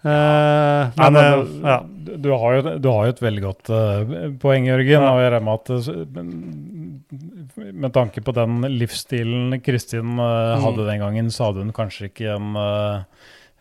Eh, 0.00 0.82
Nei, 0.96 1.08
men, 1.12 1.12
men, 1.12 1.40
eh, 1.60 1.68
ja. 1.68 2.14
du, 2.16 2.30
har 2.32 2.54
jo, 2.56 2.60
du 2.80 2.86
har 2.88 3.04
jo 3.04 3.12
et 3.12 3.18
veldig 3.20 3.42
godt 3.44 3.68
uh, 3.68 4.12
poeng, 4.40 4.64
Jørgen. 4.70 4.96
Ja. 4.96 5.10
Og 5.12 5.20
jeg 5.20 5.32
regner 5.34 5.44
med 5.44 5.54
at 5.60 5.66
med 7.84 7.92
tanke 7.92 8.22
på 8.24 8.32
den 8.36 8.62
livsstilen 8.78 9.60
Kristin 9.64 10.16
Mm. 10.16 10.62
hadde 10.64 10.86
den 10.86 11.02
gangen, 11.02 11.28
så 11.34 11.50
hadde 11.50 11.66
hun 11.66 11.72
kanskje 11.76 12.08
ikke 12.08 12.32
en 12.32 12.56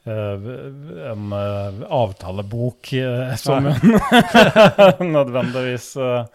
en 0.05 1.33
eh, 1.33 1.81
avtalebok 1.89 2.93
eh, 2.93 3.35
som 3.35 3.63
nødvendigvis 5.17 5.95
eh, 5.97 6.25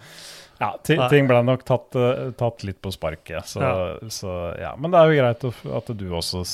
Ja, 0.60 0.68
ti- 0.86 0.98
ting 1.10 1.26
ble 1.26 1.40
nok 1.42 1.64
tatt, 1.66 1.96
eh, 1.98 2.28
tatt 2.38 2.62
litt 2.64 2.78
på 2.84 2.92
sparket. 2.94 3.46
Så 3.50 3.60
Ja. 3.60 4.08
så 4.08 4.34
ja. 4.60 4.74
Men 4.78 4.90
det 4.94 5.00
er 5.00 5.10
jo 5.10 5.20
greit 5.22 5.44
at 5.82 5.86
du 5.98 6.04
også 6.14 6.44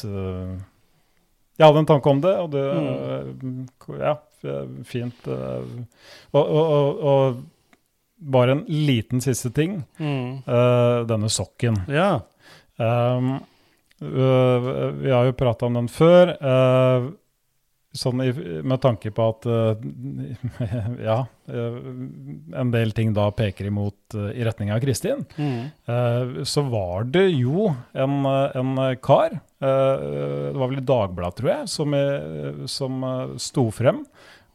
jeg 1.60 1.66
hadde 1.68 1.78
en 1.82 1.86
tanke 1.90 2.08
om 2.08 2.20
det, 2.24 2.34
og 2.40 2.50
det 2.54 2.64
Mm. 3.42 3.66
Ja, 4.00 4.14
fint. 4.88 5.26
Og, 5.28 5.84
og, 6.32 6.46
og, 6.56 7.02
og 7.04 7.42
bare 8.18 8.52
en 8.52 8.64
liten 8.68 9.20
siste 9.20 9.50
ting. 9.52 9.82
Mm. 9.98 10.42
denne 11.06 11.28
sokken. 11.28 11.82
ja. 11.88 12.20
Um, 12.80 13.42
vi 14.00 15.10
har 15.12 15.28
jo 15.28 15.36
prata 15.36 15.66
om 15.68 15.76
den 15.76 15.90
før. 15.92 16.36
øh, 16.40 17.10
sånn 17.90 18.20
med 18.62 18.78
tanke 18.82 19.10
på 19.10 19.24
at 19.32 19.46
øh, 19.50 19.80
Ja, 21.08 21.24
en 21.50 22.70
del 22.70 22.94
ting 22.94 23.14
da 23.16 23.26
peker 23.34 23.66
imot 23.66 24.14
i 24.30 24.44
retning 24.46 24.70
av 24.70 24.82
Kristin. 24.84 25.24
Mm. 25.34 25.70
Eh, 25.90 26.42
så 26.46 26.62
var 26.70 27.08
det 27.10 27.26
jo 27.34 27.72
en, 27.90 28.20
eh, 28.30 28.58
en 28.60 28.74
kar, 29.02 29.34
eh, 29.34 29.94
det 30.54 30.58
var 30.58 30.70
vel 30.70 30.82
i 30.82 30.86
Dagbladet, 30.86 31.40
tror 31.40 31.50
jeg, 31.50 31.70
som, 31.72 31.96
eh, 31.98 32.66
som 32.70 33.02
eh, 33.06 33.34
sto 33.42 33.66
frem 33.74 34.04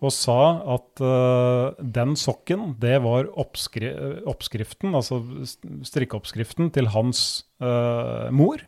og 0.03 0.12
sa 0.13 0.39
at 0.75 1.01
uh, 1.01 1.71
den 1.79 2.17
sokken, 2.19 2.73
det 2.81 2.97
var 3.05 3.29
oppskri 3.39 3.89
oppskriften, 4.27 4.91
altså 4.97 5.21
strikkeoppskriften 5.88 6.69
til 6.75 6.91
hans 6.93 7.45
uh, 7.63 8.27
mor. 8.36 8.62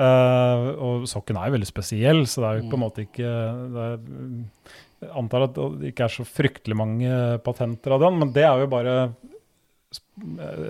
Eh, 0.00 0.68
og 0.80 1.04
sokken 1.10 1.36
er 1.38 1.50
jo 1.50 1.56
veldig 1.58 1.68
spesiell, 1.68 2.22
så 2.30 2.42
det 2.42 2.48
er 2.48 2.60
jo 2.60 2.70
på 2.70 2.78
en 2.78 2.84
måte 2.84 3.04
ikke 3.04 3.28
er, 3.28 4.00
Jeg 5.02 5.12
antar 5.18 5.48
at 5.48 5.60
det 5.80 5.92
ikke 5.92 6.06
er 6.06 6.16
så 6.16 6.24
fryktelig 6.28 6.78
mange 6.78 7.20
patenter 7.44 7.96
av 7.96 8.06
den, 8.06 8.18
men 8.22 8.32
det 8.34 8.46
er 8.46 8.62
jo 8.62 8.72
bare 8.72 8.96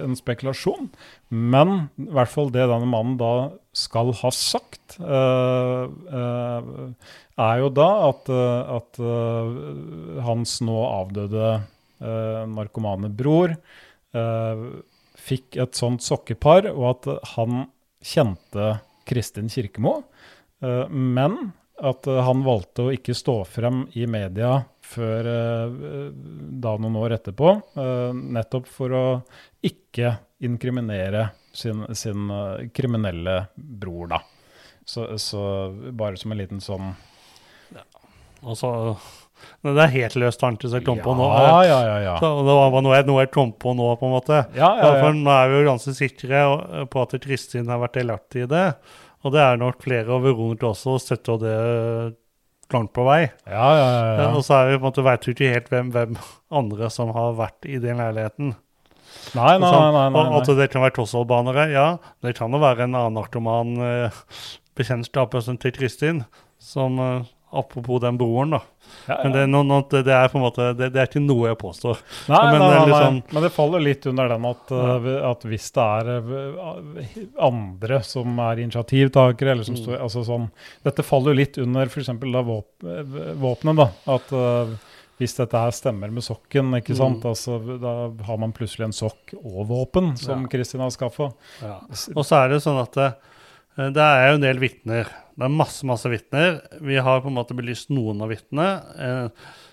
en 0.03 0.15
spekulasjon. 0.19 0.89
Men 1.31 1.91
i 2.01 2.11
hvert 2.17 2.33
fall 2.33 2.51
det 2.53 2.65
denne 2.65 2.89
mannen 2.89 3.19
da 3.21 3.53
skal 3.77 4.11
ha 4.19 4.31
sagt, 4.35 4.97
uh, 5.01 5.87
uh, 5.89 7.21
er 7.41 7.61
jo 7.63 7.69
da 7.73 7.89
at, 8.11 8.29
eh, 8.29 8.73
at 8.77 9.01
eh, 9.01 10.23
hans 10.27 10.59
nå 10.65 10.79
avdøde 10.85 11.47
eh, 11.57 12.41
narkomane 12.53 13.09
bror 13.09 13.55
eh, 13.55 14.65
fikk 15.23 15.59
et 15.63 15.79
sånt 15.79 16.05
sokkepar, 16.05 16.69
og 16.75 16.89
at 16.91 17.11
han 17.37 17.67
kjente 18.03 18.75
Kristin 19.05 19.49
Kirkemo. 19.49 20.03
eh, 20.63 20.89
men 20.89 21.53
at 21.83 22.07
eh, 22.07 22.23
han 22.25 22.45
valgte 22.47 22.87
å 22.87 22.93
ikke 22.95 23.15
stå 23.17 23.43
frem 23.49 23.85
i 23.99 24.07
media 24.07 24.61
før 24.83 25.31
eh, 25.31 25.79
da 26.63 26.75
noen 26.77 26.99
år 27.01 27.17
etterpå, 27.17 27.55
nettopp 28.13 28.69
for 28.69 28.93
å 28.93 29.07
ikke 29.65 30.17
inkriminere 30.45 31.29
sin, 31.55 31.85
sin 31.97 32.29
kriminelle 32.75 33.37
bror, 33.55 34.11
da. 34.13 34.21
Så, 34.85 35.07
så 35.23 35.43
bare 35.95 36.19
som 36.19 36.35
en 36.35 36.41
liten 36.43 36.63
sånn 36.63 36.95
Altså, 38.43 38.97
men 39.63 39.77
det 39.77 39.85
er 39.85 39.93
helt 39.97 40.17
løst 40.23 40.41
tanke 40.43 40.71
jeg 40.71 40.85
kom 40.87 41.01
på 41.03 41.15
nå. 41.19 41.29
Ja, 41.35 41.61
ja, 41.67 41.79
ja. 41.87 41.99
ja. 42.07 42.17
Så 42.23 42.31
det 42.47 42.57
var 42.59 42.85
noe 42.85 42.97
jeg, 42.97 43.07
noe 43.09 43.25
jeg 43.25 43.33
kom 43.35 43.53
på 43.53 43.75
nå, 43.79 43.91
på 44.01 44.09
en 44.09 44.15
måte. 44.17 44.41
Ja, 44.57 44.73
ja, 44.79 44.89
Ja, 44.89 44.97
for 45.03 45.19
nå 45.19 45.35
er 45.35 45.53
vi 45.53 45.61
jo 45.61 45.69
ganske 45.71 45.95
sikre 45.97 46.43
på 46.93 47.05
at 47.05 47.15
Kristin 47.25 47.71
har 47.73 47.83
vært 47.83 48.01
delaktig 48.01 48.47
i 48.47 48.51
det. 48.51 48.67
Og 49.23 49.35
det 49.35 49.43
er 49.45 49.61
nok 49.61 49.85
flere 49.85 50.11
av 50.17 50.25
Veronica 50.27 50.73
også, 50.73 50.97
og 50.97 51.03
støtter 51.05 51.39
det 51.43 51.57
langt 52.73 52.93
på 52.97 53.05
vei. 53.07 53.23
ja, 53.47 53.69
ja, 53.77 53.87
ja, 53.87 54.03
Ja. 54.03 54.21
ja. 54.23 54.29
Og 54.35 54.45
så 54.45 54.57
er 54.59 54.71
vi 54.71 54.79
på 54.79 54.87
en 54.87 54.91
måte, 54.91 55.05
vet 55.07 55.27
vi 55.29 55.35
ikke 55.37 55.53
helt 55.53 55.71
hvem, 55.73 55.93
hvem 55.95 56.19
andre 56.51 56.91
som 56.91 57.13
har 57.15 57.35
vært 57.39 57.69
i 57.69 57.79
den 57.83 58.01
leiligheten. 58.03 58.55
Nei, 59.37 59.59
nei, 59.61 59.69
nei. 59.69 59.91
nei, 59.93 60.09
nei, 60.11 60.25
Og 60.33 60.41
at 60.41 60.51
det 60.57 60.71
kan 60.73 60.83
være 60.85 60.97
tossolbanere, 60.97 61.69
ja. 61.73 61.87
Det 62.25 62.35
kan 62.39 62.53
jo 62.53 62.61
være 62.63 62.87
en 62.87 62.97
annen 62.97 63.19
narkoman 63.21 63.77
eh, 63.85 64.23
bekjentskap 64.79 65.37
til 65.37 65.75
Kristin, 65.77 66.25
som 66.59 66.99
eh, 66.99 67.29
Apropos 67.53 68.01
den 68.01 68.17
broren, 68.17 68.55
da. 68.55 68.61
Ja, 69.07 69.15
ja. 69.15 69.17
Men 69.23 69.33
det, 69.35 69.41
er 69.45 69.51
no, 69.53 69.81
det, 69.91 70.01
det, 70.07 70.13
er 70.17 70.31
på 70.33 70.39
en 70.39 70.45
måte, 70.47 70.69
det, 70.77 70.87
det 70.95 71.03
er 71.03 71.11
ikke 71.11 71.21
noe 71.21 71.51
jeg 71.51 71.59
påstår. 71.61 71.99
Nei, 72.33 72.41
men 72.49 72.63
nei, 72.63 72.69
er 72.71 72.79
nei, 72.79 72.87
liksom- 72.89 73.19
Men 73.37 73.45
det 73.45 73.51
faller 73.53 73.85
litt 73.85 74.07
under 74.09 74.33
den 74.33 74.47
at, 74.49 74.73
uh, 74.73 75.11
at 75.31 75.45
hvis 75.51 75.67
det 75.77 75.85
er 75.85 76.31
uh, 76.33 77.03
andre 77.51 78.01
som 78.09 78.41
er 78.49 78.63
initiativtakere, 78.65 79.53
eller 79.53 79.69
som 79.69 79.77
står 79.77 80.01
altså 80.01 80.25
sånn, 80.25 80.49
Dette 80.87 81.05
faller 81.05 81.35
jo 81.35 81.41
litt 81.43 81.61
under 81.61 81.93
f.eks. 81.93 82.09
Våp, 82.53 82.89
våpenet. 83.45 83.77
da, 83.85 83.89
At 84.17 84.33
uh, 84.33 84.73
hvis 85.21 85.37
dette 85.37 85.61
her 85.61 85.75
stemmer 85.77 86.11
med 86.11 86.25
sokken, 86.25 86.73
ikke 86.81 86.97
sant, 86.99 87.23
altså, 87.29 87.59
da 87.79 87.93
har 88.27 88.41
man 88.43 88.55
plutselig 88.57 88.89
en 88.89 88.97
sokk 88.97 89.35
og 89.39 89.67
våpen, 89.69 90.17
som 90.19 90.43
Ja. 90.43 90.49
Kristin 90.51 90.83
har 90.83 90.91
skaffa. 90.91 91.29
Og 92.17 92.25
så 92.27 92.41
er 92.41 92.49
det 92.55 92.63
sånn 92.65 92.81
at 92.81 92.97
eh, 92.99 93.13
det 93.77 94.05
er 94.05 94.27
jo 94.29 94.39
en 94.39 94.45
del 94.45 94.61
vitner. 94.61 95.09
Det 95.33 95.47
er 95.47 95.53
masse, 95.53 95.87
masse 95.89 96.11
vitner. 96.13 96.59
Vi 96.85 96.99
har 97.01 97.23
på 97.25 97.31
en 97.31 97.39
måte 97.39 97.57
belyst 97.57 97.93
noen 97.95 98.21
av 98.21 98.33
vitnene. 98.33 99.31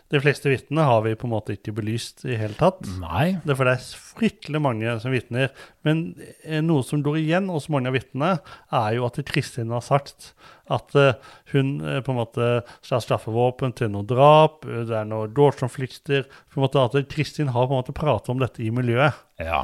De 0.09 0.17
fleste 0.23 0.49
vitnene 0.49 0.87
har 0.87 1.03
vi 1.05 1.13
på 1.17 1.27
en 1.27 1.35
måte 1.35 1.53
ikke 1.53 1.73
belyst 1.77 2.23
i 2.25 2.37
hele 2.39 2.57
tatt. 2.57 2.81
Nei. 2.97 3.35
Det 3.43 3.53
er 3.53 3.57
for 3.59 3.69
det 3.69 3.75
er 3.77 3.89
fryktelig 4.17 4.61
mange 4.65 4.95
som 5.03 5.13
vitner. 5.13 5.51
Men 5.85 6.01
eh, 6.41 6.63
noe 6.65 6.81
som 6.85 7.03
går 7.05 7.19
igjen 7.21 7.49
hos 7.53 7.69
mange 7.69 7.91
av 7.91 7.97
vitnene, 7.97 8.39
er 8.73 8.95
jo 8.97 9.05
at 9.05 9.19
Kristin 9.29 9.69
har 9.75 9.85
sagt 9.85 10.31
at 10.69 10.97
eh, 10.97 11.13
hun 11.53 11.75
eh, 11.85 11.99
på 12.05 12.13
en 12.13 12.19
måte 12.23 12.47
skal 12.85 13.03
skaffe 13.05 13.33
våpen 13.33 13.75
til 13.77 13.91
noe 13.93 14.07
drap, 14.09 14.65
det 14.65 14.95
er 14.97 15.05
noen 15.09 15.33
dårkonflikter 15.37 16.25
på 16.25 16.57
en 16.57 16.65
måte 16.65 16.81
At 16.81 16.97
Kristin 17.11 17.53
har 17.53 17.69
på 17.69 17.75
en 17.75 17.83
måte 17.83 17.95
pratet 17.95 18.33
om 18.33 18.41
dette 18.41 18.65
i 18.65 18.71
miljøet. 18.73 19.13
Ja. 19.39 19.61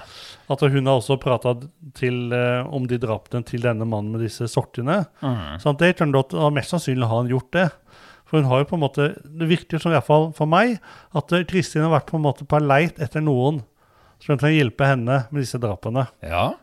At 0.51 0.61
hun 0.61 0.85
har 0.85 1.01
også 1.01 1.17
prata 1.19 1.55
om 1.57 2.85
de 2.87 3.01
drapene 3.01 3.43
til 3.49 3.65
denne 3.65 3.89
mannen 3.89 4.13
med 4.13 4.23
disse 4.23 4.47
sortene. 4.51 5.01
Mm. 5.25 5.57
Så 5.59 5.73
det 5.81 5.95
kan 5.99 6.13
godt, 6.13 6.37
og 6.37 6.53
mest 6.55 6.71
sannsynlig 6.71 7.09
har 7.09 7.23
han 7.23 7.33
gjort 7.33 7.51
det. 7.57 7.65
For 8.25 8.41
hun 8.41 8.49
har 8.49 8.63
jo 8.63 8.69
på 8.71 8.77
en 8.79 8.83
måte, 8.83 9.07
Det 9.23 9.47
virker 9.49 9.81
som 9.81 9.93
i 9.93 9.95
hvert 9.97 10.07
fall 10.07 10.31
for 10.33 10.49
meg 10.49 10.79
at 11.15 11.31
eh, 11.31 11.45
Kristin 11.47 11.85
har 11.85 11.93
vært 11.93 12.09
på 12.11 12.19
en 12.19 12.25
måte 12.25 12.47
på 12.47 12.59
leit 12.61 12.99
etter 13.01 13.23
noen 13.23 13.63
som 14.23 14.39
kan 14.39 14.53
hjelpe 14.53 14.87
henne 14.87 15.25
med 15.29 15.43
disse 15.43 15.61
drapene. 15.61 16.07
ja. 16.25 16.53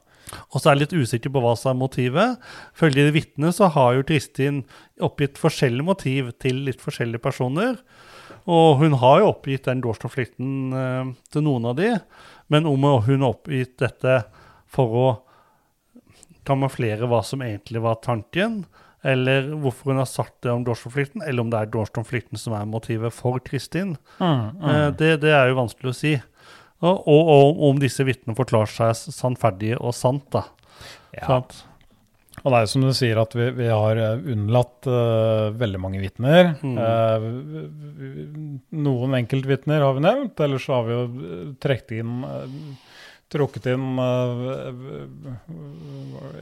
Og 0.48 0.62
så 0.62 0.70
er 0.70 0.76
jeg 0.76 0.80
litt 0.86 0.94
usikker 1.04 1.32
på 1.34 1.42
hva 1.44 1.50
som 1.58 1.74
er 1.74 1.80
motivet. 1.82 2.44
Følge 2.78 3.10
vitnene 3.12 3.50
så 3.52 3.66
har 3.74 3.98
jo 3.98 4.04
Kristin 4.08 4.62
oppgitt 5.02 5.36
forskjellige 5.36 5.84
motiv 5.84 6.30
til 6.40 6.62
litt 6.68 6.80
forskjellige 6.80 7.20
personer. 7.20 7.74
Og 8.48 8.80
hun 8.80 8.96
har 9.02 9.20
jo 9.20 9.28
oppgitt 9.28 9.68
den 9.68 9.82
gårdskonflikten 9.84 10.54
eh, 10.78 11.10
til 11.34 11.44
noen 11.44 11.68
av 11.68 11.76
de, 11.78 11.90
men 12.48 12.66
om 12.70 12.88
hun 13.04 13.20
har 13.22 13.28
oppgitt 13.28 13.76
dette 13.82 14.22
for 14.72 14.96
å 14.96 15.06
kamuflere 16.48 17.06
hva 17.10 17.20
som 17.26 17.44
egentlig 17.44 17.82
var 17.84 18.00
tanken, 18.02 18.62
eller 19.02 19.48
hvorfor 19.58 19.92
hun 19.92 20.00
har 20.02 20.08
sagt 20.10 20.44
det 20.46 20.52
om 20.52 20.62
gårdskonflikten, 20.66 21.24
eller 21.26 21.42
om 21.42 21.50
det 21.50 21.58
er 21.58 21.72
gårdskonflikten 21.74 22.38
som 22.38 22.54
er 22.54 22.68
motivet 22.70 23.14
for 23.14 23.42
Kristin, 23.42 23.96
Mm, 24.18 24.62
eh, 24.62 24.88
det, 24.98 25.16
det 25.24 25.32
er 25.34 25.50
jo 25.50 25.58
vanskelig 25.58 25.90
å 25.90 25.96
si. 25.96 26.14
Og, 26.82 27.02
og, 27.06 27.28
og 27.30 27.60
om 27.70 27.82
disse 27.82 28.04
vitnene 28.06 28.36
forklarer 28.38 28.70
seg 28.70 29.14
sannferdige 29.14 29.78
og 29.78 29.94
sant, 29.94 30.26
da. 30.34 30.46
Ja. 31.14 31.26
Sant? 31.26 31.62
Og 32.42 32.48
det 32.48 32.56
er 32.56 32.64
jo 32.64 32.70
som 32.72 32.84
du 32.86 32.92
sier 32.96 33.18
at 33.22 33.34
vi, 33.36 33.48
vi 33.54 33.68
har 33.70 33.98
eh, 34.00 34.22
unnlatt 34.32 34.88
uh, 34.90 35.52
veldig 35.54 35.80
mange 35.82 36.00
vitner. 36.02 36.54
Mm. 36.62 36.78
Uh, 36.80 37.20
noen 38.82 39.18
enkeltvitner 39.20 39.84
har 39.84 39.94
vi 39.98 40.02
nevnt, 40.06 40.42
ellers 40.42 40.66
har 40.72 40.88
vi 40.88 40.96
jo 40.96 41.02
trukket 41.62 41.94
inn 42.00 42.24
eh, 42.26 42.56
Trukket 43.32 43.66
inn 43.72 43.98
eh, 43.98 44.72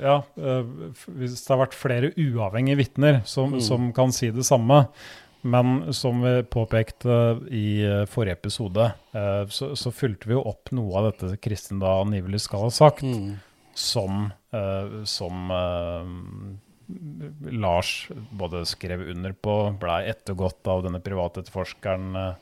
Ja, 0.03 0.17
eh, 0.37 0.65
hvis 1.15 1.37
det 1.45 1.53
har 1.55 1.61
vært 1.67 1.77
flere 1.79 2.11
uavhengige 2.19 2.81
vitner 2.81 3.21
som, 3.29 3.53
Mm. 3.55 3.61
som 3.63 3.93
kan 3.97 4.13
si 4.13 4.31
det 4.31 4.45
samme. 4.49 4.89
Men 5.43 5.93
som 5.97 6.21
vi 6.21 6.43
påpekte 6.43 7.15
i 7.51 7.81
eh, 7.87 8.05
forrige 8.11 8.37
episode, 8.37 8.93
eh, 9.15 9.45
så, 9.49 9.71
så 9.77 9.93
fulgte 9.95 10.29
vi 10.29 10.35
jo 10.37 10.43
opp 10.51 10.69
noe 10.77 10.99
av 10.99 11.07
dette 11.13 11.39
Kristin 11.41 11.79
da 11.81 11.95
angivelig 12.03 12.43
skal 12.45 12.67
ha 12.67 12.71
sagt 12.71 13.03
Mm. 13.07 13.39
som, 13.75 14.33
eh, 14.53 15.05
som 15.09 15.51
eh, 15.51 16.05
Lars 17.55 18.09
både 18.33 18.65
skrev 18.67 19.01
under 19.15 19.33
på, 19.33 19.79
blei 19.81 20.03
ettergått 20.11 20.67
av 20.69 20.83
denne 20.85 21.01
privatetterforskeren. 21.01 22.17
eh, 22.17 22.35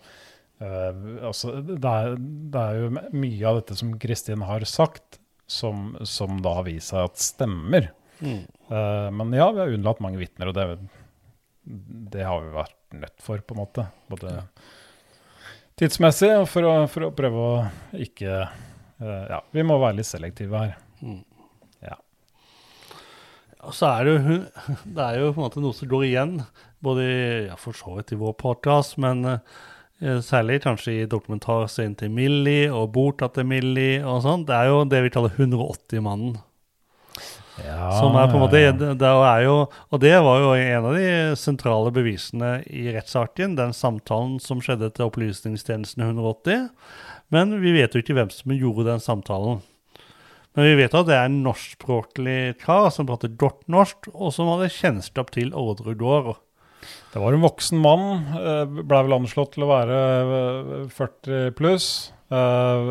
eh, 0.65 1.03
altså, 1.27 1.59
det, 1.65 1.79
er, 1.83 2.17
det 2.19 2.63
er 2.63 2.81
jo 2.83 2.91
mye 2.95 3.51
av 3.51 3.61
dette 3.61 3.79
som 3.79 3.95
Kristin 4.01 4.45
har 4.47 4.67
sagt, 4.69 5.21
som, 5.49 5.93
som 6.07 6.41
da 6.45 6.59
har 6.59 6.67
vist 6.69 6.93
seg 6.93 7.09
at 7.09 7.23
stemmer. 7.23 7.91
Mm. 8.19 8.43
Uh, 8.69 9.09
men 9.15 9.37
ja, 9.37 9.47
vi 9.55 9.63
har 9.63 9.77
unnlatt 9.77 10.03
mange 10.05 10.21
vitner, 10.21 10.51
og 10.51 10.59
det, 10.59 10.67
det 12.13 12.27
har 12.27 12.43
vi 12.45 12.57
vært 12.57 12.77
nødt 12.99 13.25
for, 13.25 13.41
på 13.41 13.57
en 13.57 13.63
måte. 13.63 13.87
Både 14.11 14.35
tidsmessig 15.79 16.35
og 16.37 16.49
for 16.51 16.69
å, 16.69 16.75
for 16.91 17.09
å 17.09 17.15
prøve 17.17 17.47
å 17.47 17.55
ikke 17.97 18.43
uh, 18.45 19.25
Ja, 19.31 19.41
vi 19.55 19.65
må 19.65 19.79
være 19.81 20.01
litt 20.01 20.11
selektive 20.11 20.67
her. 20.67 20.77
Og 23.67 23.75
så 23.75 23.91
er 23.91 24.07
det 24.07 24.15
jo 24.15 24.37
Det 24.97 25.05
er 25.05 25.21
jo 25.21 25.33
på 25.33 25.41
en 25.41 25.47
måte 25.47 25.63
noe 25.63 25.77
som 25.77 25.91
går 25.91 26.07
igjen, 26.09 26.39
både 26.85 27.09
ja, 27.49 27.59
for 27.61 27.77
så 27.77 27.97
vidt 27.99 28.15
i 28.15 28.21
vår 28.21 28.37
podkast, 28.39 28.99
men 29.03 29.25
eh, 29.27 29.59
særlig 29.99 30.61
kanskje 30.63 30.93
i 31.03 31.07
dokumentarserien 31.11 31.97
til 31.99 32.13
Millie 32.15 32.69
og 32.71 32.93
Borta 32.95 33.29
til 33.35 33.49
Millie 33.51 34.03
og 34.07 34.23
sånn. 34.23 34.45
Det 34.47 34.55
er 34.55 34.71
jo 34.71 34.85
det 34.87 35.03
vi 35.07 35.11
kaller 35.15 35.35
180-mannen. 35.35 36.37
Ja, 37.65 37.89
Som 37.99 38.15
er 38.15 38.29
på 38.31 38.39
en 38.39 38.45
måte 38.45 38.61
det 38.95 39.09
er 39.09 39.41
jo, 39.43 39.57
Og 39.91 40.01
det 40.01 40.15
var 40.23 40.39
jo 40.39 40.53
en 40.55 40.85
av 40.87 40.95
de 40.95 41.35
sentrale 41.35 41.91
bevisene 41.91 42.61
i 42.71 42.87
rettssaken, 42.95 43.57
den 43.59 43.75
samtalen 43.75 44.39
som 44.43 44.63
skjedde 44.63 44.93
til 44.95 45.09
Opplysningstjenesten 45.09 46.05
180. 46.07 46.69
Men 47.35 47.59
vi 47.61 47.75
vet 47.75 47.95
jo 47.95 48.03
ikke 48.05 48.15
hvem 48.17 48.31
som 48.33 48.55
gjorde 48.55 48.87
den 48.93 49.03
samtalen. 49.03 49.65
Men 50.57 50.71
vi 50.71 50.79
vet 50.81 50.95
at 50.97 51.07
det 51.07 51.15
er 51.15 51.29
en 51.29 51.43
norskspråklig 51.45 52.59
kar 52.63 52.89
som 52.95 53.07
prater 53.11 53.35
godt 53.39 53.67
norsk, 53.71 54.09
og 54.15 54.33
som 54.35 54.49
hadde 54.55 54.73
kjennskap 54.75 55.35
til 55.35 55.53
Ordre 55.55 55.95
gård. 55.99 56.39
Det 57.13 57.19
var 57.23 57.33
en 57.33 57.41
voksen 57.43 57.79
mann, 57.81 58.05
Blei 58.37 58.83
ble 58.85 58.99
vel 59.07 59.15
anslått 59.17 59.55
til 59.57 59.65
å 59.65 59.71
være 59.71 59.99
eh, 60.21 60.89
40 60.93 61.55
pluss. 61.57 61.87
eh, 62.29 62.89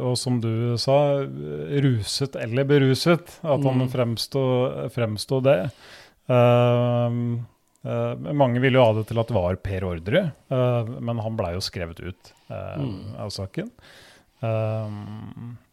Og 0.00 0.16
som 0.16 0.38
du 0.40 0.76
sa, 0.80 0.96
ruset 1.84 2.36
eller 2.40 2.64
beruset. 2.64 3.36
At 3.44 3.60
han 3.64 3.82
Mm. 3.84 3.88
fremsto, 3.92 4.42
det. 5.44 5.70
Eh, 6.30 7.10
eh, 7.84 8.32
mange 8.32 8.60
ville 8.60 8.78
jo 8.80 8.84
ha 8.84 8.92
det 8.96 9.06
til 9.08 9.18
at 9.20 9.28
det 9.28 9.36
var 9.36 9.56
Per 9.56 9.84
Ordre, 9.84 10.32
eh, 10.50 10.84
men 11.00 11.18
han 11.20 11.36
blei 11.36 11.52
jo 11.52 11.60
skrevet 11.60 12.00
ut 12.00 12.32
eh, 12.50 12.76
Mm. 12.80 13.16
av 13.20 13.28
saken. 13.28 13.70
Eh, 14.42 14.88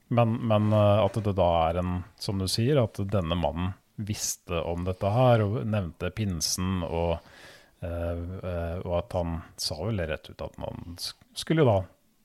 men, 0.10 0.38
men 0.48 0.74
eh, 0.74 1.06
at 1.06 1.14
det 1.24 1.36
da 1.36 1.70
er 1.70 1.78
en, 1.80 2.04
som 2.20 2.38
du 2.38 2.48
sier, 2.48 2.84
at 2.84 2.94
denne 3.00 3.36
mannen 3.40 3.74
visste 3.98 4.60
om 4.66 4.84
dette 4.84 5.08
her 5.10 5.42
og 5.42 5.64
nevnte 5.66 6.12
pinsen 6.12 6.84
og 6.84 7.20
Eh, 7.20 7.24
eh, 7.24 7.37
og 7.86 8.94
at 8.98 9.14
han 9.14 9.36
sa 9.62 9.76
vel 9.84 10.02
rett 10.10 10.32
ut 10.32 10.42
at 10.42 10.56
man 10.58 10.96
skulle 11.38 11.62
jo 11.62 11.70
da 11.70 11.78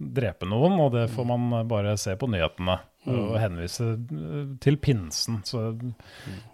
drepe 0.03 0.49
noen, 0.49 0.79
og 0.81 0.95
det 0.97 1.05
får 1.13 1.27
man 1.29 1.45
eh, 1.59 1.67
bare 1.69 1.97
se 2.01 2.17
på 2.19 2.31
nyhetene 2.33 2.79
Mm. 3.03 3.17
og 3.19 3.33
henvise 3.43 3.87
eh, 3.99 4.51
til 4.63 4.77
pinsen. 4.79 5.41
Så, 5.43 5.75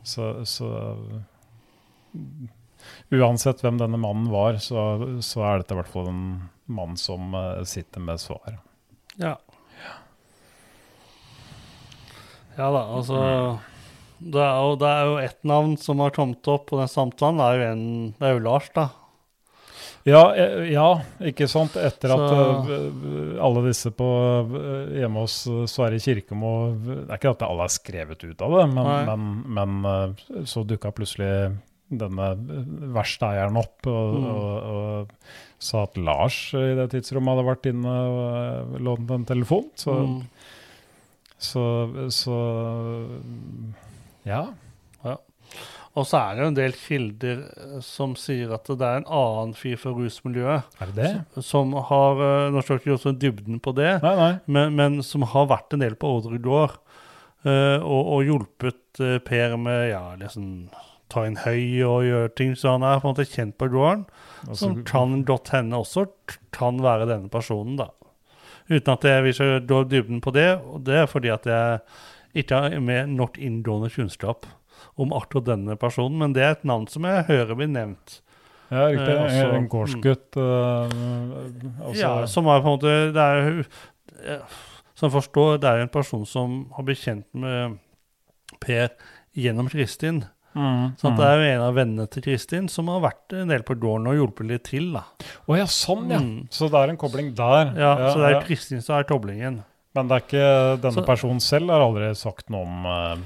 så, 0.01 0.29
så 0.49 0.69
Uansett 3.13 3.61
hvem 3.61 3.77
denne 3.81 3.99
mannen 4.01 4.31
var, 4.33 4.57
så, 4.65 4.81
så 5.21 5.43
er 5.45 5.61
dette 5.61 5.77
i 5.77 5.79
hvert 5.83 5.91
fall 5.93 6.09
en 6.09 6.23
mann 6.73 6.97
som 6.97 7.35
eh, 7.37 7.61
sitter 7.69 8.01
med 8.01 8.21
svar. 8.23 8.57
Ja. 9.21 9.35
Ja 12.57 12.71
da, 12.75 12.81
altså 12.97 13.21
det 14.21 14.41
er, 14.43 14.57
jo, 14.63 14.77
det 14.81 14.89
er 14.91 15.05
jo 15.07 15.19
ett 15.23 15.45
navn 15.47 15.77
som 15.79 16.01
har 16.03 16.11
kommet 16.17 16.47
opp 16.51 16.67
på 16.71 16.79
den 16.81 16.89
samtalen. 16.91 17.39
Det 17.39 17.47
er 17.47 17.59
jo, 17.61 17.69
en, 17.73 17.85
det 18.19 18.27
er 18.29 18.35
jo 18.37 18.45
Lars, 18.49 18.71
da. 18.75 18.89
Ja, 20.09 20.23
eh, 20.35 20.71
ja, 20.73 20.87
ikke 21.21 21.49
sant. 21.51 21.75
Etter 21.77 22.15
at 22.15 22.23
Så- 22.31 22.75
eh, 22.75 23.39
alle 23.45 23.63
disse 23.67 23.91
på 23.93 24.07
eh, 24.57 25.01
hjemme 25.03 25.21
hos 25.27 25.47
eh, 25.51 25.67
Sverre 25.69 25.99
Kirkemo 26.01 26.53
Det 26.87 26.97
er 27.11 27.19
ikke 27.19 27.33
at 27.35 27.43
alle 27.45 27.67
er 27.67 27.75
skrevet 27.75 28.25
ut 28.25 28.43
av 28.47 28.55
det, 28.57 28.67
men, 28.75 29.19
men, 29.53 29.75
men 29.83 30.47
så 30.49 30.65
dukka 30.65 30.95
plutselig 30.97 31.33
denne 31.89 32.31
verste 32.37 32.95
verkstedeieren 32.95 33.57
opp 33.57 33.87
og, 33.89 34.17
Mm. 34.19 34.25
og, 34.29 34.57
og 34.69 35.09
sa 35.59 35.83
at 35.87 35.97
Lars 35.99 36.37
i 36.55 36.75
det 36.79 36.91
tidsrommet 36.93 37.33
hadde 37.35 37.47
vært 37.49 37.69
inne 37.71 37.95
og 38.09 38.81
lånt 38.85 39.11
en 39.11 39.25
telefon. 39.29 39.65
Så, 39.75 39.95
Mm. 40.07 40.23
så, 41.39 41.65
så 42.13 42.37
ja. 44.29 44.47
Og 45.99 46.07
så 46.07 46.19
er 46.21 46.37
det 46.37 46.43
jo 46.43 46.49
en 46.53 46.59
del 46.59 46.75
kilder 46.79 47.39
eh, 47.49 47.79
som 47.85 48.15
sier 48.19 48.53
at 48.55 48.69
det 48.69 48.87
er 48.87 49.01
en 49.01 49.09
annen 49.19 49.55
fyr 49.59 49.79
fra 49.81 49.95
rusmiljøet 49.97 50.83
Er 50.83 50.93
det 50.93 50.97
det? 50.99 51.45
som 51.47 51.73
har 51.91 52.23
eh, 52.25 52.51
Nå 52.55 52.63
skal 52.65 52.81
ikke 52.81 52.99
sånn 53.03 53.19
dybden 53.21 53.63
på 53.65 53.75
det, 53.79 53.97
Nei, 54.05 54.15
nei. 54.19 54.33
men, 54.47 54.77
men 54.79 55.01
som 55.07 55.27
har 55.33 55.49
vært 55.51 55.75
en 55.75 55.83
del 55.83 55.97
på 55.99 56.13
Ordre 56.19 56.39
gård 56.43 56.77
eh, 57.49 57.79
og, 57.81 58.13
og 58.15 58.29
hjulpet 58.29 59.03
uh, 59.03 59.17
Per 59.25 59.57
med 59.61 59.89
ja, 59.93 60.05
liksom 60.21 60.69
ta 61.09 61.25
inn 61.25 61.39
høy 61.41 61.81
og 61.87 62.03
gjøre 62.05 62.33
ting. 62.37 62.51
Så 62.59 62.75
han 62.75 62.83
er 62.85 62.99
på 63.01 63.09
en 63.09 63.15
måte 63.15 63.25
kjent 63.25 63.55
på 63.57 63.71
gården. 63.73 64.03
Altså, 64.45 64.59
Som 64.61 64.83
kan 64.85 65.23
godt 65.25 65.55
hende 65.55 65.79
også 65.81 66.05
kan 66.53 66.83
være 66.85 67.07
denne 67.09 67.31
personen, 67.33 67.79
da. 67.81 67.87
Uten 68.69 68.93
at 68.93 69.07
jeg 69.09 69.25
vil 69.25 69.37
så 69.39 69.47
gå 69.65 69.79
dybden 69.89 70.21
på 70.21 70.35
det. 70.37 70.51
Og 70.69 70.83
det 70.85 70.99
er 71.01 71.09
fordi 71.09 71.33
at 71.33 71.49
jeg 71.49 71.79
ikke 72.43 72.81
med 72.85 73.09
nok 73.19 73.39
inngående 73.39 73.91
kunnskap 73.95 74.47
om 74.99 75.13
akkurat 75.17 75.45
denne 75.51 75.77
personen. 75.81 76.19
Men 76.19 76.33
det 76.37 76.43
er 76.47 76.57
et 76.57 76.65
navn 76.69 76.87
som 76.91 77.07
jeg 77.09 77.27
hører 77.29 77.55
blir 77.59 77.71
nevnt. 77.71 78.21
ja, 78.71 78.87
riktig. 78.93 79.09
eh, 79.09 79.23
også- 79.25 79.55
en 79.57 79.69
gårdsgutt. 79.69 80.37
eh, 80.37 81.85
altså- 81.87 82.01
ja, 82.01 82.27
som 82.27 82.47
er 82.47 82.61
på 82.61 82.67
en 82.67 82.79
måte 82.79 83.13
Det 83.13 83.17
er 83.17 83.67
Som 84.95 85.11
jeg 85.11 85.23
forstår, 85.23 85.61
det 85.61 85.65
er 85.69 85.81
en 85.81 85.89
person 85.89 86.27
som 86.27 86.67
har 86.75 86.83
blitt 86.85 86.99
kjent 86.99 87.25
med 87.33 87.79
Per 88.61 88.89
gjennom 89.37 89.69
Kristin. 89.71 90.25
Mm, 90.57 90.97
Så 90.99 91.15
det 91.17 91.25
er 91.25 91.37
jo 91.37 91.55
en 91.55 91.61
av 91.61 91.75
vennene 91.77 92.11
til 92.11 92.23
Kristin 92.23 92.69
som 92.69 92.89
har 92.89 93.01
vært 93.01 93.33
en 93.41 93.47
del 93.49 93.63
på 93.63 93.77
gården 93.79 94.09
og 94.09 94.17
hjulpet 94.17 94.49
litt 94.49 94.65
til. 94.65 94.93
da. 94.93 95.05
Å 95.49 95.57
ja, 95.57 95.65
sånn, 95.67 96.11
ja. 96.11 96.19
Mm. 96.19 96.49
Så 96.51 96.69
det 96.69 96.75
er 96.75 96.91
en 96.91 96.97
kobling 96.97 97.35
der. 97.37 97.75
Ja, 97.79 97.93
Så 98.11 98.17
det 98.19 98.27
er 98.27 98.31
ja. 98.33 98.41
Kristin 98.41 98.83
som 98.83 98.99
er 98.99 99.05
koblingen. 99.05 99.63
Men 99.97 100.09
det 100.09 100.15
er 100.19 100.25
ikke 100.27 100.81
denne 100.83 101.01
Så- 101.01 101.07
personen 101.07 101.41
selv 101.41 101.71
har 101.73 101.81
aldri 101.81 102.11
sagt 102.17 102.51
noe 102.51 102.63
om 102.67 102.87
eh, 102.87 103.17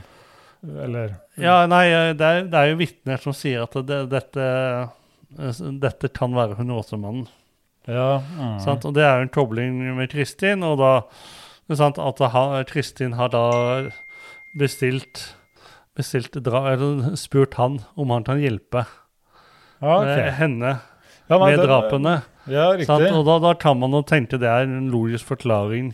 Eller 0.85 1.17
Ja, 1.37 1.67
nei, 1.67 1.87
eh, 1.91 2.13
det 2.15 2.23
er, 2.29 2.43
det 2.47 2.55
er 2.55 2.69
jo 2.71 2.77
vitner 2.79 3.19
som 3.21 3.33
sier 3.35 3.65
at 3.65 3.73
det, 3.87 3.99
dette, 4.13 4.47
eh, 5.39 5.63
dette 5.83 6.09
kan 6.15 6.33
være 6.37 6.55
Hundeåsemannen. 6.61 7.27
Ja. 7.89 8.21
Mm. 8.39 8.61
Sant? 8.63 8.85
Og 8.87 8.95
det 8.95 9.03
er 9.03 9.17
jo 9.19 9.23
en 9.27 9.35
kobling 9.35 9.81
med 9.97 10.11
Kristin, 10.13 10.63
og 10.63 10.79
da 10.79 11.03
sant, 11.75 11.99
at 11.99 12.19
ha, 12.31 12.63
Kristin 12.69 13.15
har 13.19 13.29
da 13.33 13.91
bestilt 14.59 15.33
bestilt 15.97 16.33
dra, 16.45 16.73
eller 16.73 17.17
spurt 17.21 17.55
han 17.59 17.81
om 18.01 18.13
han 18.15 18.25
kan 18.25 18.39
hjelpe 18.41 18.87
ja, 19.83 19.97
okay. 19.99 20.29
eh, 20.29 20.33
henne 20.39 20.71
Ja, 21.29 21.37
nei, 21.39 21.51
med 21.51 21.59
det- 21.59 21.67
drapene. 21.67 22.15
Ja, 22.47 22.71
Sant? 22.85 23.03
riktig. 23.03 23.13
Og 23.19 23.27
da, 23.27 23.39
da 23.39 23.53
kan 23.55 23.79
man 23.79 23.93
jo 23.93 24.01
tenke 24.03 24.39
det 24.41 24.49
er 24.49 24.65
en 24.65 24.89
logisk 24.91 25.27
forklaring 25.35 25.93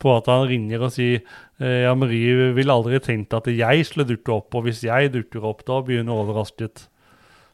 på 0.00 0.14
at 0.16 0.30
han 0.32 0.46
ringer 0.50 0.86
og 0.86 0.94
sier 0.94 1.20
eh, 1.60 1.82
ja, 1.84 1.92
Marie 1.98 2.50
ville 2.56 2.74
aldri 2.74 3.00
tenkt 3.04 3.36
at 3.36 3.50
jeg 3.52 3.84
skulle 3.88 4.08
dukke 4.08 4.38
opp, 4.40 4.54
og 4.56 4.66
hvis 4.66 4.84
jeg 4.86 5.12
dukker 5.14 5.44
opp, 5.46 5.66
da 5.68 5.82
blir 5.84 6.02
hun 6.02 6.14
overrasket. 6.14 6.86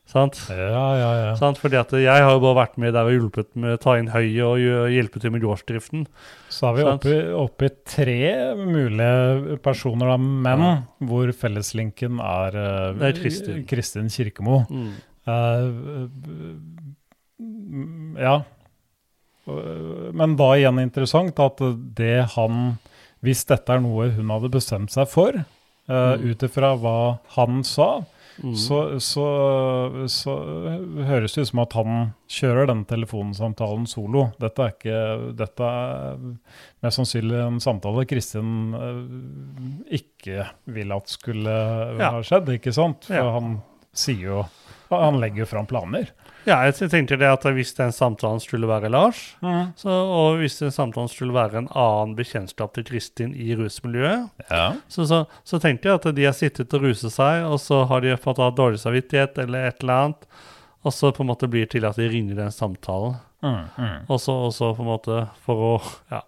Sant? 0.07 0.39
Ja, 0.55 0.87
ja, 0.95 1.09
ja. 1.19 1.31
Sant? 1.35 1.59
Fordi 1.59 1.81
at 1.81 1.91
jeg 1.99 2.23
har 2.23 2.31
jo 2.31 2.39
bare 2.45 2.61
vært 2.61 2.77
med 2.79 2.95
der 2.95 3.09
og 3.09 3.15
hjulpet 3.17 3.49
med 3.59 3.75
å 3.75 3.81
ta 3.83 3.97
inn 3.99 4.13
høyet 4.13 4.45
og 4.47 4.93
hjelpe 4.95 5.19
til 5.23 5.33
med 5.35 5.43
gårdsdriften. 5.43 6.05
Så 6.47 6.69
er 6.69 6.77
vi 6.77 6.85
oppe, 6.87 7.15
oppe 7.35 7.67
i 7.67 7.75
tre 7.91 8.21
mulige 8.61 9.59
personer, 9.65 10.15
da, 10.15 10.19
men 10.47 10.63
hvor 11.11 11.33
felleslinken 11.35 12.23
er, 12.23 12.55
uh, 12.95 13.09
Kristin. 13.19 13.67
Kristin 13.67 14.07
Kirkemo. 14.15 14.63
Mm. 14.71 14.95
Uh, 15.27 16.07
ja. 18.23 18.37
Men 19.47 20.37
da 20.39 20.49
igjen 20.59 20.81
interessant 20.83 21.39
at 21.39 21.61
det 21.97 22.27
han 22.35 22.79
Hvis 23.23 23.45
dette 23.49 23.73
er 23.77 23.81
noe 23.81 24.11
hun 24.15 24.29
hadde 24.35 24.51
bestemt 24.53 24.91
seg 24.93 25.07
for, 25.09 25.33
uh, 25.89 26.15
ut 26.21 26.43
ifra 26.47 26.75
hva 26.79 26.99
han 27.39 27.63
sa, 27.65 28.05
Mm. 28.37 28.53
så, 28.53 28.79
så, 29.01 29.23
så 30.13 30.33
høres 31.09 31.33
det 31.33 31.47
ut 31.47 31.49
som 31.49 31.61
at 31.63 31.73
han 31.73 31.93
kjører 32.29 32.67
den 32.69 32.83
telefonsamtalen 32.85 33.87
solo. 33.89 34.27
Dette 34.37 34.61
er 34.67 34.75
ikke 34.75 34.99
Dette 35.39 35.65
er 35.65 36.19
mest 36.85 37.01
sannsynlig 37.01 37.39
en 37.47 37.57
samtale 37.65 38.05
Kristin 38.05 38.75
uh, 38.77 39.89
ikke 39.89 40.51
vil 40.69 40.93
at 40.93 41.09
skulle 41.09 41.49
Ja. 41.97 42.11
ha 42.13 42.21
skjedd, 42.21 42.53
ikke 42.59 42.75
sant? 42.77 43.09
For 43.09 43.17
Ja. 43.17 43.31
han 43.39 43.63
sier 43.97 44.21
jo 44.29 44.43
Han 44.93 45.17
legger 45.19 45.47
jo 45.47 45.49
fram 45.55 45.67
planer. 45.67 46.13
Ja, 46.47 46.61
jeg 46.69 46.91
tenkte 46.93 47.17
det 47.19 47.27
at 47.27 47.43
hvis 47.57 47.73
den 47.75 47.91
samtalen 47.91 48.39
skulle 48.39 48.69
være 48.71 48.89
Lars, 48.93 49.35
så, 49.77 49.91
og 49.91 50.37
hvis 50.39 50.61
den 50.61 50.71
samtalen 50.71 51.09
skulle 51.11 51.35
være 51.35 51.59
en 51.65 51.69
annen 51.75 52.13
bekjentskap 52.19 52.75
til 52.77 52.85
Kristin 52.87 53.33
i 53.35 53.57
rusmiljøet, 53.59 54.29
Ja. 54.51 54.69
så, 54.89 55.07
så, 55.11 55.25
så 55.43 55.59
tenkte 55.59 55.89
jeg 55.91 55.99
at 55.99 56.07
de 56.15 56.25
har 56.29 56.37
sittet 56.39 56.75
og 56.79 56.87
ruset 56.87 57.11
seg, 57.13 57.43
og 57.51 57.59
så 57.61 57.83
har 57.91 58.05
de 58.05 58.15
fått 58.17 58.39
ha 58.39 58.51
dårlig 58.55 58.79
samvittighet 58.79 59.39
eller 59.43 59.67
et 59.73 59.83
eller 59.83 60.05
annet, 60.05 60.29
og 60.87 60.95
så 60.95 61.11
på 61.11 61.25
en 61.25 61.33
måte 61.33 61.49
blir 61.51 61.67
det 61.67 61.75
til 61.75 61.89
at 61.89 61.99
de 61.99 62.07
ringer 62.13 62.39
den 62.39 62.55
samtalen. 62.55 63.17
Mm, 63.43 63.65
mm. 63.77 63.99
Og 64.07 64.21
så, 64.23 64.33
og 64.47 64.55
så 64.55 64.71
på 64.75 64.85
en 64.87 64.93
måte 64.93 65.19
for 65.43 65.65
å 65.73 65.73
ja, 66.15 66.23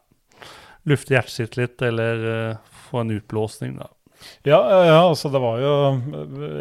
lufte 0.90 1.14
hjertet 1.14 1.36
sitt 1.36 1.56
litt, 1.60 1.78
eller 1.82 2.26
uh, 2.26 2.74
få 2.90 3.04
en 3.04 3.14
utblåsning, 3.14 3.78
da. 3.78 3.86
Ja, 4.46 4.58
ja, 4.86 4.98
altså 5.08 5.28
det 5.30 5.40
var 5.42 5.60
jo 5.62 5.72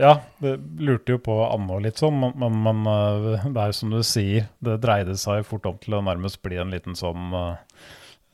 Ja, 0.01 0.13
det 0.43 0.55
lurte 0.83 1.11
jo 1.15 1.19
på 1.23 1.33
Anne 1.47 1.79
litt 1.83 1.97
sånn, 2.01 2.17
men, 2.21 2.57
men, 2.63 2.77
øh, 2.89 3.45
det 3.45 3.61
er 3.61 3.67
jo 3.71 3.77
som 3.79 3.89
du 3.93 4.01
sier, 4.05 4.47
det 4.63 4.79
dreide 4.83 5.15
seg 5.19 5.45
fort 5.47 5.65
om 5.69 5.77
til 5.81 5.93
å 5.97 6.03
nærmest 6.05 6.41
bli 6.45 6.57
en 6.61 6.73
liten 6.73 6.95
sånn 6.97 7.23
øh, 7.33 7.55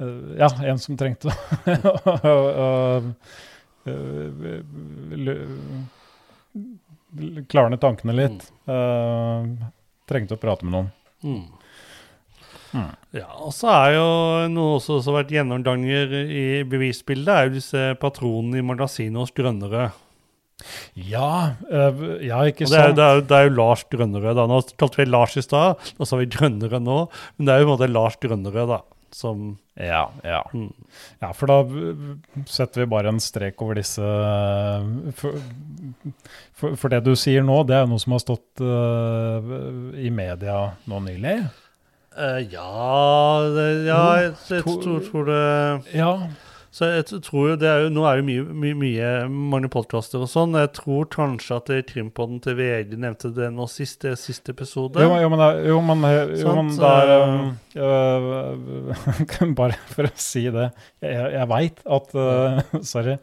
øh, 0.04 0.34
Ja, 0.42 0.50
en 0.68 0.80
som 0.82 0.98
trengte 1.00 1.26
å 1.32 1.34
Klarne 7.52 7.78
tankene 7.78 8.14
litt. 8.18 8.52
øh, 8.68 9.46
trengte 10.10 10.36
å 10.36 10.42
prate 10.42 10.66
med 10.66 10.74
noen. 10.74 10.90
Mm. 11.24 11.46
Mm. 12.74 12.94
Ja, 13.20 13.28
og 13.46 13.54
så 13.54 13.70
er 13.70 13.96
jo 13.98 14.08
noe 14.54 14.78
også 14.80 15.00
som 15.00 15.14
har 15.14 15.24
vært 15.24 15.36
gjennomganger 15.36 16.16
i 16.26 16.46
bevisbildet, 16.70 17.34
er 17.34 17.50
jo 17.50 17.60
disse 17.60 17.84
patronene 18.02 18.62
i 18.62 18.66
magasinet 18.66 19.22
hos 19.22 19.36
Grønnere. 19.38 19.92
Ja, 20.96 21.56
øh, 21.70 22.04
ja, 22.24 22.44
ikke 22.48 22.68
sant? 22.68 22.74
det 22.74 22.84
er, 22.84 22.96
det, 22.96 23.04
er, 23.04 23.22
det 23.28 23.38
er 23.38 23.48
jo 23.50 23.56
Lars 23.58 23.84
Grønnere, 23.92 24.34
da. 24.38 24.46
Nå 24.50 24.62
kalte 24.80 25.02
vi 25.02 25.10
Lars 25.10 25.36
i 25.40 25.44
stad, 25.44 25.82
og 25.98 26.06
så 26.06 26.16
har 26.16 26.24
vi 26.24 26.32
Grønnere 26.38 26.80
nå. 26.82 27.00
Men 27.38 27.48
det 27.48 27.54
er 27.54 27.64
jo 27.64 27.68
på 27.68 27.72
en 27.72 27.76
måte 27.76 27.92
Lars 27.92 28.18
Grønnere, 28.22 28.66
da, 28.70 28.80
som 29.14 29.54
Ja, 29.74 30.06
ja. 30.22 30.44
Mm. 30.54 30.70
ja, 31.24 31.32
for 31.34 31.50
da 31.50 31.58
setter 32.50 32.84
vi 32.84 32.92
bare 32.94 33.10
en 33.10 33.22
strek 33.24 33.62
over 33.66 33.80
disse 33.80 34.06
uh, 34.06 34.86
For, 35.18 35.40
for, 36.54 36.78
for 36.78 36.94
det 36.94 37.02
du 37.08 37.16
sier 37.18 37.46
nå, 37.46 37.64
det 37.66 37.80
er 37.80 37.88
jo 37.88 37.96
noe 37.96 38.04
som 38.04 38.14
har 38.14 38.22
stått 38.22 38.62
uh, 38.62 39.54
i 39.98 40.14
media 40.14 40.60
nå 40.90 41.02
nylig. 41.10 41.40
Eh, 42.18 42.40
Ja, 42.54 42.70
det, 43.56 43.68
ja 43.88 44.02
jeg, 44.22 44.34
jeg, 44.50 44.64
tror, 44.66 45.04
tror 45.10 45.30
det 45.32 45.44
Ja. 45.96 46.14
Så 46.74 46.88
jeg 46.90 47.06
tror 47.22 47.52
jo 47.52 47.56
det 47.62 47.68
er 47.70 47.84
jo, 47.84 47.90
Nå 47.94 48.02
er 48.10 48.18
det 48.18 48.26
mye, 48.26 48.44
mye, 48.50 48.74
mye 48.74 49.10
mange 49.30 49.70
podkaster 49.70 50.24
og 50.26 50.30
sånn. 50.32 50.56
Jeg 50.58 50.72
tror 50.74 51.06
kanskje 51.14 51.60
at 51.60 51.70
Krimpodden 51.92 52.40
til 52.42 52.58
VG 52.58 52.96
nevnte 52.98 53.30
det 53.36 53.52
nå 53.54 53.68
sist, 53.70 54.00
det 54.02 54.16
siste 54.18 54.56
episode. 54.56 54.98
Jo, 54.98 55.12
men- 55.12 55.22
jo, 55.22 55.30
men, 55.30 55.44
jo, 55.68 55.78
men, 55.86 56.02
jo, 56.34 56.56
men 56.58 56.72
Sant, 56.74 56.82
det 56.82 56.90
er 56.90 57.14
eh, 57.78 59.44
um, 59.46 59.54
Bare 59.60 59.78
for 59.94 60.10
å 60.10 60.14
si 60.18 60.48
det. 60.50 60.72
Jeg, 61.06 61.30
jeg 61.38 61.50
veit 61.54 61.86
at 62.00 62.18
uh, 62.18 62.62
Sorry. 62.94 63.20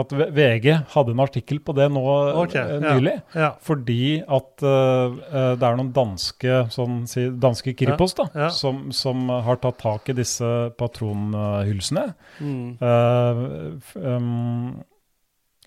At 0.00 0.10
VG 0.10 0.72
hadde 0.90 1.12
en 1.14 1.22
artikkel 1.22 1.60
på 1.62 1.74
det 1.78 1.86
nå 1.94 2.02
okay, 2.40 2.80
nylig. 2.82 3.12
ja. 3.34 3.42
Ja. 3.44 3.50
Fordi 3.62 4.18
at 4.22 4.64
uh, 4.66 5.14
uh, 5.14 5.52
det 5.54 5.68
er 5.68 5.78
noen 5.78 5.92
danske, 5.94 6.64
sånn, 6.74 7.04
si, 7.10 7.28
danske 7.30 7.76
Kripos 7.78 8.16
da, 8.18 8.26
Ja. 8.34 8.48
Som, 8.54 8.88
som 8.96 9.28
har 9.30 9.60
tatt 9.62 9.78
tak 9.82 10.10
i 10.10 10.16
disse 10.18 10.50
patronhylsene. 10.80 12.08
Mm. 12.42 12.66
Uh, 12.82 13.78
um, 14.02 14.82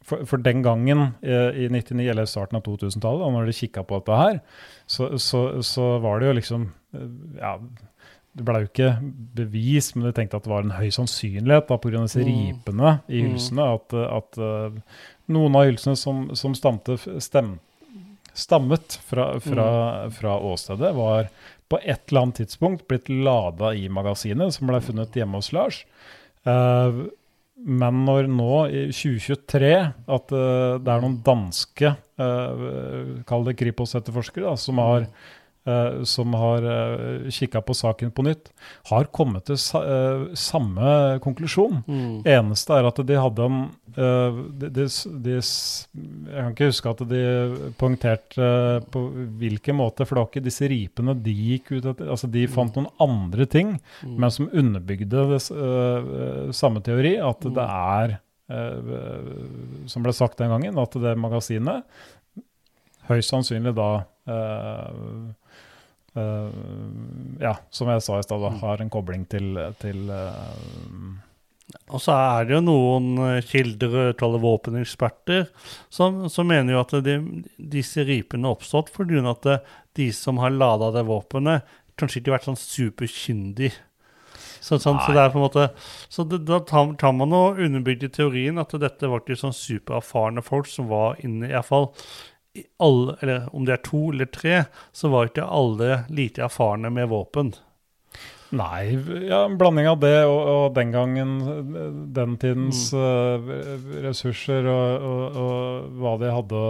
for, 0.07 0.23
for 0.27 0.41
den 0.41 0.63
gangen 0.63 1.09
eh, 1.21 1.65
i 1.65 1.67
99, 1.71 2.07
eller 2.09 2.27
starten 2.29 2.59
av 2.59 2.65
2000-tallet, 2.67 3.23
da 3.23 3.31
når 3.33 3.49
de 3.49 3.55
kikka 3.57 3.83
på 3.87 3.99
dette 3.99 4.19
her, 4.21 4.39
så, 4.87 5.09
så, 5.19 5.43
så 5.67 5.97
var 6.03 6.21
det 6.21 6.29
jo 6.29 6.37
liksom 6.39 6.67
eh, 6.95 7.09
Ja, 7.41 7.57
det 8.37 8.45
ble 8.45 8.61
jo 8.61 8.69
ikke 8.69 8.89
bevis, 9.37 9.91
men 9.95 10.07
de 10.07 10.13
tenkte 10.17 10.37
at 10.37 10.45
det 10.45 10.51
var 10.51 10.65
en 10.65 10.75
høy 10.77 10.89
sannsynlighet 10.93 11.67
pga. 11.67 12.01
disse 12.03 12.21
Mm. 12.21 12.27
ripene 12.29 12.91
i 13.09 13.21
Mm. 13.21 13.31
hylsene, 13.31 13.65
at, 13.75 13.93
at 13.93 14.37
eh, 14.37 14.81
noen 15.33 15.55
av 15.57 15.65
hylsene 15.65 15.97
som, 15.97 16.35
som 16.35 16.53
stamte, 16.53 16.97
stem, 17.19 17.59
stammet 18.37 18.99
fra, 19.09 19.39
fra, 19.39 19.67
Mm. 20.05 20.11
fra 20.11 20.39
åstedet, 20.39 20.93
var 20.95 21.29
på 21.69 21.79
et 21.83 22.01
eller 22.07 22.21
annet 22.21 22.35
tidspunkt 22.45 22.87
blitt 22.87 23.09
lada 23.09 23.73
i 23.75 23.89
magasinet, 23.89 24.53
som 24.53 24.67
ble 24.69 24.79
funnet 24.79 25.11
hjemme 25.17 25.35
hos 25.41 25.51
Lars. 25.51 25.81
Uh, 26.45 27.09
men 27.57 28.05
når 28.05 28.27
nå, 28.29 28.69
i 28.69 28.85
2023, 28.93 29.93
at 30.07 30.31
uh, 30.31 30.77
det 30.77 30.93
er 30.93 31.01
noen 31.01 31.17
danske, 31.25 31.95
uh, 32.21 33.23
kall 33.27 33.43
det 33.49 33.57
Kripos-etterforskere, 33.57 34.55
som 34.57 34.77
har, 34.77 35.01
uh, 35.01 35.07
som 36.07 36.33
har 36.39 36.63
uh, 36.63 37.29
kikka 37.33 37.61
på 37.65 37.75
saken 37.75 38.11
på 38.15 38.23
nytt, 38.27 38.51
har 38.89 39.09
kommet 39.13 39.45
til 39.47 39.57
sa 39.59 39.81
eh, 39.83 40.23
samme 40.37 41.19
konklusjon. 41.23 41.81
Mm. 41.87 42.21
Eneste 42.27 42.75
er 42.77 42.87
at 42.89 42.99
de 43.07 43.17
hadde 43.19 43.45
en 43.47 43.57
eh, 43.95 44.39
de, 44.61 44.69
de, 44.77 44.85
de, 45.25 45.35
Jeg 45.37 46.37
kan 46.37 46.53
ikke 46.53 46.69
huske 46.71 46.93
at 46.93 47.03
de 47.09 47.21
poengterte 47.79 48.47
eh, 48.47 48.87
på 48.93 49.03
hvilken 49.41 49.79
måte, 49.79 50.05
for 50.07 50.15
det 50.15 50.23
var 50.23 50.29
ikke 50.31 50.45
disse 50.47 50.69
ripene 50.71 51.15
de 51.23 51.35
gikk 51.35 51.73
ut 51.75 51.89
etter. 51.93 52.11
Altså 52.13 52.29
De 52.31 52.45
fant 52.51 52.79
noen 52.79 52.91
andre 53.03 53.45
ting, 53.49 53.75
Mm. 53.97 54.13
men 54.21 54.31
som 54.31 54.49
underbygde 54.53 55.23
det, 55.31 55.39
eh, 55.53 56.51
samme 56.55 56.81
teori, 56.85 57.15
at 57.23 57.45
det 57.55 57.63
er 57.63 58.13
eh, 58.51 58.91
Som 59.89 60.05
ble 60.05 60.13
sagt 60.15 60.37
den 60.39 60.51
gangen, 60.53 60.77
at 60.79 60.95
det 61.01 61.15
magasinet 61.19 61.83
høyst 63.07 63.31
sannsynlig 63.31 63.73
da 63.77 63.89
eh, 64.27 64.35
eh, 64.35 65.46
Ja, 67.41 67.55
som 67.69 67.89
jeg 67.91 68.03
sa 68.05 68.19
i 68.19 68.25
stad, 68.25 68.43
har 68.61 68.83
en 68.83 68.91
kobling 68.93 69.25
til, 69.29 69.57
til 69.81 70.11
eh, 70.13 71.79
Og 71.93 72.01
så 72.01 72.15
er 72.15 72.47
det 72.47 72.55
jo 72.57 72.61
noen 72.65 73.09
eh, 73.27 73.41
kilder, 73.45 74.13
uttalte 74.13 74.41
våpeneksperter, 74.43 75.49
som, 75.93 76.23
som 76.33 76.49
mener 76.49 76.75
jo 76.75 76.83
at 76.83 76.95
de, 77.05 77.17
disse 77.57 78.05
ripene 78.07 78.49
har 78.49 78.57
oppstått 78.57 78.93
fordi 78.95 79.21
at 79.21 79.51
de 79.97 80.11
som 80.13 80.41
har 80.41 80.55
lada 80.55 80.91
det 80.95 81.05
våpenet, 81.07 81.67
kanskje 81.97 82.21
ikke 82.21 82.31
har 82.31 82.39
vært 82.39 82.49
sånn 82.51 82.61
superkyndig. 82.61 83.73
Så, 84.61 84.77
sånn, 84.81 84.97
så 84.99 85.13
det 85.13 85.21
er 85.21 85.29
på 85.31 85.37
en 85.39 85.45
måte 85.45 85.67
Så 86.11 86.25
det, 86.27 86.41
da 86.47 86.57
tar, 86.65 86.89
tar 86.99 87.13
man 87.15 87.35
og 87.35 87.59
underbygger 87.61 88.09
teorien 88.13 88.57
at 88.59 88.73
dette 88.81 89.09
var 89.09 89.21
ikke 89.21 89.37
sånn 89.39 89.55
supererfarne 89.55 90.43
folk 90.43 90.67
som 90.69 90.89
var 90.91 91.21
inne, 91.23 91.51
iallfall 91.51 91.91
alle, 92.83 93.17
eller 93.21 93.47
om 93.55 93.65
det 93.67 93.77
er 93.77 93.85
to 93.85 94.07
eller 94.11 94.29
tre, 94.31 94.63
så 94.95 95.11
var 95.13 95.29
ikke 95.29 95.47
alle 95.47 96.03
lite 96.09 96.45
erfarne 96.47 96.91
med 96.93 97.09
våpen. 97.11 97.53
Nei, 98.55 98.95
ja, 99.27 99.41
en 99.43 99.57
blanding 99.59 99.89
av 99.89 99.97
det 99.99 100.21
og, 100.23 100.39
og 100.47 100.75
den 100.77 100.93
gangen, 100.95 101.31
den 102.15 102.35
tidens 102.39 102.85
uh, 102.95 103.43
ressurser 104.05 104.67
og, 104.71 105.07
og, 105.07 105.39
og, 105.41 105.89
hva 105.99 106.13
de 106.21 106.29
hadde 106.31 106.61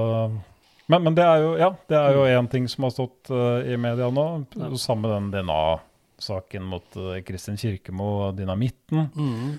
Men, 0.90 1.04
men 1.06 1.18
det 1.18 1.28
er 1.28 1.44
jo 1.44 1.52
ja, 1.60 1.70
det 1.92 2.00
er 2.00 2.18
jo 2.18 2.26
én 2.32 2.50
ting 2.50 2.66
som 2.72 2.88
har 2.88 2.96
stått 2.96 3.30
uh, 3.30 3.62
i 3.62 3.78
media 3.78 4.10
nå. 4.10 4.26
Ja. 4.58 4.96
med 4.96 5.10
den 5.14 5.30
DNA-saken 5.36 6.66
mot 6.66 6.98
uh, 6.98 7.20
Kristin 7.28 7.62
Kirkemo 7.62 8.10
og 8.26 8.40
dynamitten. 8.40 9.12
Mm. 9.14 9.58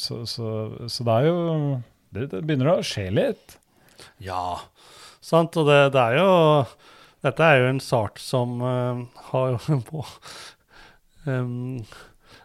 Så, 0.00 0.22
så, 0.24 0.46
så, 0.88 1.04
det 1.04 1.14
er 1.18 1.26
jo 1.26 1.40
det, 2.16 2.30
det, 2.32 2.40
begynner 2.40 2.78
å 2.78 2.86
skje 2.86 3.10
litt. 3.12 3.58
Ja, 4.24 4.56
sant. 5.24 5.56
Og 5.60 5.68
det, 5.70 5.80
det 5.96 6.02
er 6.02 6.18
jo 6.20 6.32
Dette 7.24 7.46
er 7.46 7.62
jo 7.62 7.68
en 7.72 7.80
sak 7.80 8.20
som 8.20 8.58
har 8.60 9.54
på 9.88 10.02
um, 11.24 11.78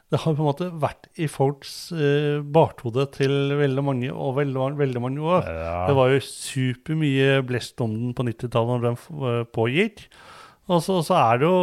det 0.10 0.18
har 0.24 0.34
på 0.34 0.42
en 0.42 0.48
måte 0.48 0.68
vært 0.82 1.06
i 1.22 1.28
folks 1.30 1.74
uh, 1.94 2.42
bakhode 2.42 3.06
til 3.14 3.54
veldig 3.60 3.84
mange 3.86 4.10
og 4.10 4.40
veldig, 4.40 4.72
veldig 4.80 5.02
mange 5.04 5.22
år. 5.22 5.46
Ja. 5.46 5.76
Det 5.86 5.98
var 6.00 6.14
jo 6.16 6.24
supermye 6.26 7.44
blest 7.46 7.82
om 7.86 7.94
den 7.94 8.16
på 8.18 8.26
90-tallet 8.26 8.72
når 8.72 8.88
den 8.88 8.98
uh, 9.22 9.44
pågikk. 9.54 10.08
Og 10.70 10.82
så, 10.86 11.00
så, 11.06 11.18
er 11.18 11.42
det 11.42 11.50
jo 11.50 11.60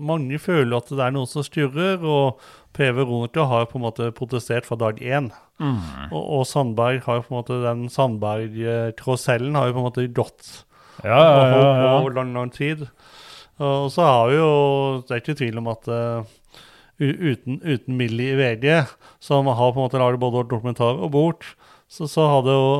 Mange 0.00 0.38
føler 0.40 0.78
at 0.78 0.88
det 0.88 1.02
er 1.04 1.12
noe 1.12 1.28
som 1.28 1.44
styrer, 1.44 2.00
og 2.00 2.40
PV 2.80 3.04
Romertø 3.04 3.44
har 3.44 3.68
på 3.68 3.76
en 3.76 3.84
måte 3.84 4.08
protestert 4.16 4.64
fra 4.64 4.78
dag 4.80 5.00
én. 5.04 5.28
Mm. 5.60 5.78
Og, 6.08 6.22
og, 6.22 6.42
Sandberg 6.48 7.04
har 7.04 7.20
jo 7.20 7.26
på 7.26 7.34
en 7.34 7.38
måte 7.42 7.60
den 7.66 7.86
Sandberg-trosellen 7.92 9.58
har 9.58 9.68
jo 9.68 9.76
på 9.76 9.82
en 9.82 9.88
måte 9.90 10.06
gått 10.16 10.52
ja, 11.04 11.16
ja, 11.16 11.42
ja, 11.52 11.90
over 11.98 12.16
lang, 12.16 12.32
lang 12.36 12.52
tid. 12.54 12.86
Og 13.60 13.90
så 13.92 14.04
har 14.06 14.30
vi 14.30 14.38
jo 14.38 14.52
Det 15.04 15.12
er 15.12 15.20
ikke 15.20 15.36
tvil 15.36 15.60
om 15.60 15.68
at 15.68 15.88
uh, 15.92 16.24
uten, 17.00 17.60
uten 17.60 17.96
Millie 17.96 18.32
i 18.32 18.38
VG, 18.38 18.86
som 19.20 19.48
har 19.48 19.74
på 19.74 19.80
en 19.80 19.86
måte 19.88 20.00
laget 20.00 20.22
både 20.22 20.46
dokumentar 20.48 21.00
og 21.00 21.12
bort, 21.12 21.44
så, 21.90 22.06
så 22.08 22.26
har 22.30 22.42
det 22.46 22.54
jo 22.54 22.72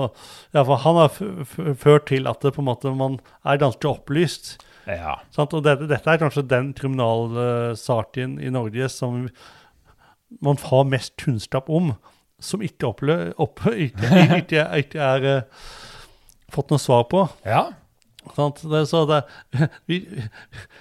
Iallfall 0.54 0.82
han 0.84 0.98
har 1.00 1.76
ført 1.80 2.08
til 2.08 2.28
at 2.30 2.44
det 2.44 2.54
på 2.54 2.62
en 2.62 2.68
måte 2.68 2.92
man 2.94 3.18
er 3.42 3.60
ganske 3.60 3.88
opplyst. 3.88 4.54
Ja. 4.86 5.18
Sant? 5.34 5.54
Og 5.56 5.64
dette, 5.66 5.88
dette, 5.90 6.08
er 6.08 6.20
kanskje 6.20 6.46
den 6.46 6.70
kriminalsaken 6.76 8.38
i 8.40 8.52
Norge 8.54 8.88
som 8.92 9.26
man 10.44 10.60
har 10.62 10.88
mest 10.88 11.16
kunnskap 11.20 11.70
om, 11.72 11.92
som 12.40 12.62
ikke, 12.64 12.88
opple, 12.88 13.18
opp, 13.42 13.62
ikke, 13.72 14.06
ikke, 14.24 14.40
ikke, 14.44 14.66
ikke 14.84 15.12
er 15.12 15.28
uh, 15.28 15.70
fått 16.54 16.72
noe 16.72 16.82
svar 16.82 17.06
på. 17.10 17.26
Ja. 17.46 17.68
Det, 18.20 18.86
så 18.86 19.06
det, 19.08 19.22
vi, 19.88 19.96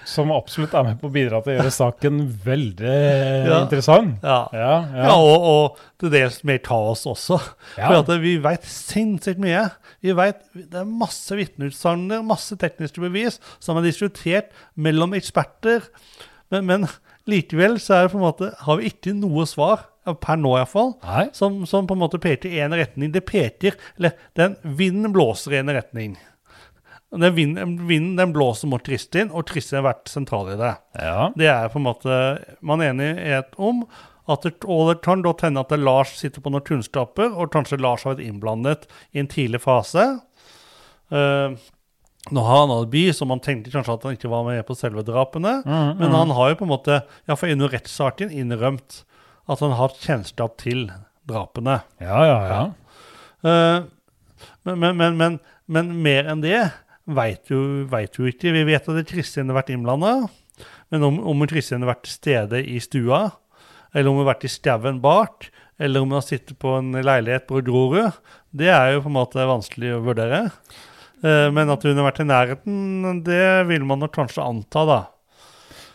Som 0.04 0.32
absolutt 0.34 0.74
er 0.76 0.84
med 0.84 0.98
på 1.00 1.08
å 1.08 1.14
bidra 1.14 1.40
til 1.40 1.54
å 1.54 1.56
gjøre 1.56 1.72
saken 1.72 2.18
veldig 2.44 2.90
ja, 3.48 3.60
interessant. 3.62 4.20
Ja, 4.22 4.42
ja, 4.52 4.74
ja. 4.92 5.14
og, 5.16 5.46
og, 5.48 5.80
til 6.00 6.12
dels 6.12 6.40
mer 6.48 6.60
kaos 6.64 7.06
også. 7.08 7.40
For 7.74 7.96
at 7.96 8.12
vi 8.22 8.36
vet 8.44 8.68
sinnssykt 8.68 9.40
mye. 9.42 9.66
Vi 10.04 10.14
vet, 10.16 10.44
Det 10.52 10.82
er 10.82 10.88
masse 10.88 11.36
vitneutsagn, 11.36 12.12
masse 12.28 12.56
tekniske 12.60 13.02
bevis 13.02 13.40
som 13.58 13.80
er 13.80 13.88
diskutert 13.88 14.52
mellom 14.76 15.16
eksperter. 15.16 15.88
Men, 16.52 16.68
men, 16.68 16.88
likevel 17.30 17.78
så 17.82 17.96
er 17.96 18.06
det 18.06 18.12
på 18.14 18.20
en 18.20 18.26
måte, 18.26 18.50
har 18.66 18.80
vi 18.80 18.90
ikke 18.90 19.14
noe 19.16 19.46
svar, 19.48 19.86
per 20.24 20.38
nå 20.40 20.54
iallfall, 20.56 20.94
som, 21.36 21.60
som 21.68 21.86
på 21.86 21.94
en 21.94 22.02
måte 22.02 22.18
peker 22.22 22.50
i 22.50 22.60
én 22.64 22.74
retning. 22.74 23.12
Det 23.14 23.22
peker, 23.28 23.76
eller 24.00 24.16
den 24.38 24.56
Vinden 24.64 25.12
blåser 25.14 25.54
i 25.54 25.60
en 25.60 25.72
retning. 25.76 26.16
Den 27.10 27.34
vinden, 27.34 28.14
den 28.16 28.32
blåser 28.32 28.70
mot 28.70 28.82
Kristin, 28.86 29.32
og 29.34 29.48
Kristin 29.50 29.80
har 29.80 29.88
vært 29.88 30.10
sentral 30.10 30.52
i 30.52 30.58
det. 30.60 30.72
Ja. 30.94 31.30
Det 31.34 31.50
er 31.50 31.70
på 31.72 31.80
en 31.80 31.88
måte 31.88 32.20
man 32.62 32.82
er 32.82 32.92
enighet 32.94 33.58
om. 33.58 33.84
At 34.30 34.44
det, 34.46 34.52
og 34.62 34.92
det 34.92 35.00
kan 35.02 35.24
godt 35.24 35.42
hende 35.42 35.64
at 35.64 35.72
Lars 35.80 36.12
sitter 36.20 36.42
på 36.44 36.52
noen 36.54 36.62
kunnskaper, 36.66 37.32
og 37.34 37.50
kanskje 37.50 37.80
Lars 37.82 38.04
har 38.06 38.14
vært 38.14 38.28
innblandet 38.28 38.86
i 39.10 39.22
en 39.22 39.30
tidlig 39.30 39.62
fase. 39.64 40.04
Uh, 41.10 41.58
nå 42.28 42.42
har 42.44 42.58
han 42.62 42.72
alibi, 42.74 43.06
så 43.16 43.24
man 43.24 43.40
tenkte 43.40 43.72
kanskje 43.72 43.94
at 43.96 44.02
han 44.04 44.16
ikke 44.18 44.30
var 44.30 44.44
med 44.44 44.60
på 44.68 44.76
selve 44.76 45.02
drapene. 45.06 45.62
Mm, 45.64 45.72
mm. 45.72 46.02
Men 46.02 46.16
han 46.18 46.34
har 46.36 46.50
jo 46.50 46.58
på 46.60 46.66
en 46.66 46.72
måte, 46.74 46.98
iallfall 47.24 47.54
innen 47.54 47.72
rettssaken, 47.72 48.34
innrømt 48.34 49.00
at 49.50 49.62
han 49.64 49.72
har 49.72 49.88
hatt 49.88 50.04
kjennskap 50.04 50.58
til 50.60 50.90
drapene. 51.30 51.80
Ja, 52.02 52.20
ja, 52.28 52.36
ja. 52.50 52.60
Uh, 53.40 54.36
men, 54.68 54.98
men, 54.98 55.16
men, 55.16 55.38
men, 55.70 55.94
mer 56.04 56.28
enn 56.28 56.44
det 56.44 56.60
veit 57.10 57.50
jo, 57.50 57.62
jo 57.88 58.28
ikke. 58.28 58.52
Vi 58.52 58.66
vet 58.68 58.90
at 58.92 59.08
Kristin 59.08 59.48
har 59.50 59.62
vært 59.62 59.72
innblanda. 59.74 60.28
Men 60.92 61.06
om, 61.06 61.18
om 61.32 61.46
Kristin 61.48 61.82
har 61.82 61.94
vært 61.94 62.04
til 62.06 62.18
stede 62.18 62.60
i 62.60 62.76
stua, 62.84 63.30
eller 63.94 64.10
om 64.10 64.20
hun 64.20 64.26
har 64.26 64.34
vært 64.34 64.46
i 64.46 64.52
skauen 64.52 65.00
bak, 65.02 65.48
eller 65.80 66.02
om 66.02 66.12
hun 66.12 66.20
har 66.20 66.26
sittet 66.26 66.58
på 66.60 66.76
en 66.76 66.92
leilighet 67.00 67.48
på 67.48 67.62
Grorud, 67.64 68.20
det 68.52 68.68
er 68.74 68.94
jo 68.94 69.04
på 69.06 69.10
en 69.10 69.16
måte 69.16 69.48
vanskelig 69.48 69.94
å 69.96 70.04
vurdere. 70.04 70.44
Eh, 71.20 71.46
men 71.52 71.72
at 71.72 71.84
hun 71.84 71.98
har 71.98 72.06
vært 72.08 72.22
i 72.22 72.28
nærheten, 72.28 73.24
det 73.26 73.48
vil 73.68 73.84
man 73.88 74.00
nok 74.04 74.14
kanskje 74.16 74.44
anta, 74.44 74.84
da. 74.88 75.00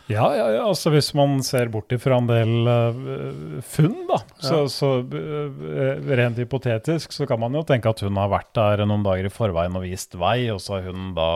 Ja, 0.06 0.28
ja, 0.38 0.50
ja, 0.54 0.62
altså 0.70 0.92
hvis 0.94 1.08
man 1.18 1.40
ser 1.42 1.72
bort 1.74 1.90
ifra 1.96 2.20
en 2.22 2.28
del 2.30 2.68
uh, 2.70 3.62
funn, 3.66 4.04
da, 4.06 4.20
så, 4.38 4.60
ja. 4.60 4.68
så 4.70 4.90
uh, 5.02 6.12
rent 6.20 6.38
hypotetisk 6.38 7.16
så 7.16 7.26
kan 7.26 7.42
man 7.42 7.58
jo 7.58 7.64
tenke 7.66 7.90
at 7.90 8.04
hun 8.06 8.20
har 8.22 8.30
vært 8.30 8.52
der 8.54 8.84
noen 8.86 9.06
dager 9.06 9.26
i 9.26 9.34
forveien 9.34 9.74
og 9.74 9.82
vist 9.88 10.14
vei, 10.22 10.44
og 10.54 10.62
så 10.62 10.78
har 10.78 10.92
hun 10.92 11.16
da, 11.18 11.30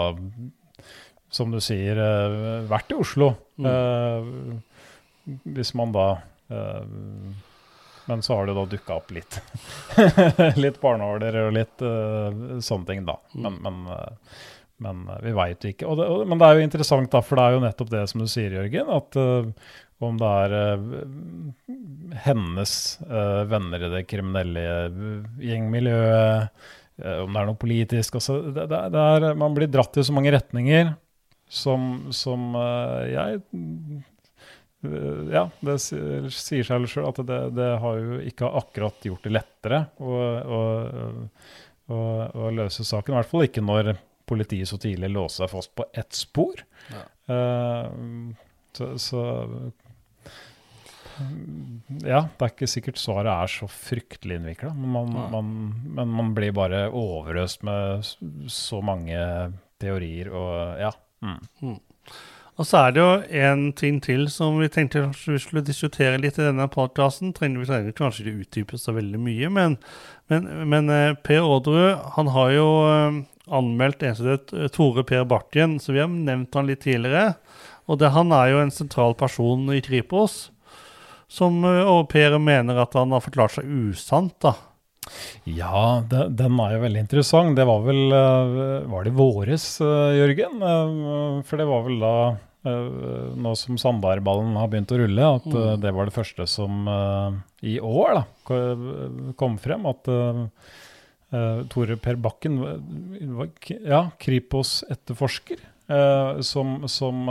som 1.34 1.50
du 1.50 1.58
sier, 1.66 1.98
uh, 1.98 2.62
vært 2.70 2.94
i 2.94 3.00
Oslo. 3.02 3.34
Mm. 3.60 4.62
hvis 5.58 5.74
man 5.76 5.92
da 5.92 6.06
Men 8.10 8.24
så 8.26 8.40
har 8.40 8.50
det 8.50 8.58
da 8.58 8.68
dukka 8.70 8.96
opp 8.98 9.12
litt 9.14 9.40
litt 10.64 10.80
barnehåler 10.82 11.44
og 11.46 11.52
litt 11.56 11.84
sånne 12.66 12.90
ting, 12.90 13.04
da. 13.06 13.20
Mm. 13.38 13.60
Men, 13.62 13.84
uh, 13.86 14.48
men 14.80 15.04
uh, 15.10 15.20
vi 15.24 15.36
veit 15.36 15.70
ikke. 15.72 15.88
Og 15.90 16.00
det, 16.00 16.08
og, 16.08 16.26
men 16.30 16.40
det 16.40 16.48
er 16.48 16.58
jo 16.58 16.66
interessant, 16.66 17.12
da, 17.12 17.22
for 17.26 17.40
det 17.40 17.46
er 17.46 17.56
jo 17.56 17.64
nettopp 17.66 17.94
det 17.94 18.04
som 18.12 18.24
du 18.24 18.28
sier, 18.32 18.56
Jørgen. 18.56 18.92
At 18.96 19.20
uh, 19.20 19.72
om 20.06 20.20
det 20.20 20.30
er 20.46 20.56
uh, 20.56 21.74
hennes 22.24 22.74
venner 23.52 23.84
i 23.86 23.92
det 23.98 24.06
kriminelle 24.08 24.64
gjengmiljøet, 25.44 26.64
om 27.00 27.32
det 27.32 27.40
er 27.40 27.46
noe 27.48 27.56
politisk 27.56 28.18
altså, 28.20 28.42
det, 28.52 28.66
det, 28.68 28.80
det 28.92 29.00
er, 29.00 29.26
Man 29.40 29.54
blir 29.56 29.70
dratt 29.72 29.96
i 29.96 30.04
så 30.04 30.12
mange 30.12 30.34
retninger 30.36 30.90
som, 31.48 32.10
som 32.12 32.58
jeg 33.08 33.40
ja, 34.82 35.44
det 35.60 35.76
sier 35.84 36.64
seg 36.64 36.86
sjøl 36.88 37.10
at 37.10 37.18
det, 37.28 37.40
det, 37.58 37.72
har 37.84 37.98
jo 38.00 38.20
ikke 38.24 38.52
akkurat 38.62 39.08
gjort 39.10 39.26
det 39.28 39.34
lettere 39.34 39.82
å, 40.00 40.20
å, 40.40 40.62
å, 41.92 41.98
å 42.32 42.52
løse 42.56 42.86
saken. 42.88 43.14
I 43.14 43.20
hvert 43.20 43.32
fall 43.34 43.48
ikke 43.50 43.66
når 43.66 43.94
politiet 44.30 44.70
så 44.70 44.80
tidlig 44.80 45.12
låser 45.12 45.44
seg 45.44 45.52
fast 45.52 45.74
på 45.76 45.88
ett 45.98 46.16
spor. 46.16 46.64
Ja. 46.94 47.04
Uh, 47.30 48.32
så, 48.78 48.94
så, 49.02 49.24
ja, 52.06 52.22
det 52.38 52.46
er 52.46 52.54
ikke 52.54 52.70
sikkert 52.70 53.02
svaret 53.02 53.32
er 53.34 53.52
så 53.52 53.68
fryktelig 53.72 54.40
innvikla, 54.40 54.72
men, 54.78 54.92
man, 54.96 55.16
ja. 55.18 55.26
man, 55.34 55.52
men 55.98 56.14
man 56.22 56.32
blir 56.38 56.54
bare 56.56 56.86
overøst 56.96 57.66
med 57.68 58.08
så 58.54 58.80
mange 58.86 59.20
teorier 59.82 60.32
og 60.32 60.80
ja. 60.80 60.94
Mm. 61.20 61.80
Og 62.60 62.68
så 62.68 62.82
er 62.82 62.92
det 62.92 63.00
jo 63.00 63.12
en 63.40 63.62
ting 63.72 64.02
til 64.04 64.26
som 64.32 64.58
vi 64.60 64.68
tenkte 64.72 65.06
vi 65.16 65.40
skulle 65.40 65.64
diskutere 65.64 66.20
litt 66.20 66.36
i 66.42 66.44
denne 66.44 66.66
podkasten. 66.68 67.32
Vi 67.32 67.68
trenger 67.68 67.96
kanskje 67.96 68.26
ikke 68.26 68.44
utdype 68.44 68.80
så 68.82 68.92
veldig 68.98 69.20
mye, 69.24 69.52
men, 69.56 69.78
men, 70.28 70.50
men 70.68 70.92
eh, 70.92 71.16
Per 71.24 71.40
Orderud 71.40 72.02
han 72.18 72.32
har 72.36 72.52
jo 72.52 72.66
eh, 72.90 73.22
anmeldt 73.60 74.04
en 74.04 74.18
som 74.18 74.28
heter 74.28 74.66
eh, 74.66 74.72
Tore 74.76 75.06
Per 75.08 75.24
Bartien, 75.30 75.78
så 75.80 75.96
vi 75.96 76.02
har 76.04 76.12
nevnt 76.12 76.58
han 76.60 76.68
litt 76.68 76.84
tidligere. 76.84 77.38
Og 77.88 78.02
det, 78.02 78.12
han 78.18 78.36
er 78.36 78.52
jo 78.52 78.60
en 78.66 78.76
sentral 78.76 79.16
person 79.16 79.64
i 79.72 79.80
Kripos, 79.86 80.50
som 81.32 81.64
og 81.64 82.10
Per 82.12 82.36
mener 82.44 82.84
at 82.84 83.00
han 83.00 83.16
har 83.16 83.24
forklart 83.24 83.56
seg 83.56 83.72
usant, 83.72 84.36
da. 84.44 84.58
Ja, 85.48 86.04
den 86.12 86.60
er 86.60 86.76
jo 86.76 86.84
veldig 86.84 87.02
interessant. 87.06 87.56
Det 87.58 87.64
var 87.66 87.80
vel 87.82 88.12
Var 88.12 89.08
det 89.08 89.14
våres, 89.18 89.66
Jørgen? 89.82 90.60
For 91.48 91.58
det 91.58 91.66
var 91.70 91.88
vel 91.88 91.98
da 92.04 92.14
nå 92.64 93.54
som 93.56 93.78
Sandbergballen 93.80 94.58
har 94.60 94.68
begynt 94.72 94.92
å 94.92 95.00
rulle, 95.00 95.28
at 95.40 95.48
uh, 95.54 95.74
det 95.80 95.94
var 95.96 96.10
det 96.10 96.16
første 96.16 96.48
som 96.50 96.88
uh, 96.92 97.32
i 97.64 97.78
år 97.80 98.20
da, 98.20 98.24
kom 99.40 99.58
frem. 99.62 99.86
At 99.90 100.10
Tore 101.70 101.96
Per 102.02 102.18
Bakken 102.18 102.58
var 103.38 103.52
ja, 103.70 104.00
Kripos-etterforsker 104.18 105.62
som, 106.46 106.88
som, 106.90 107.30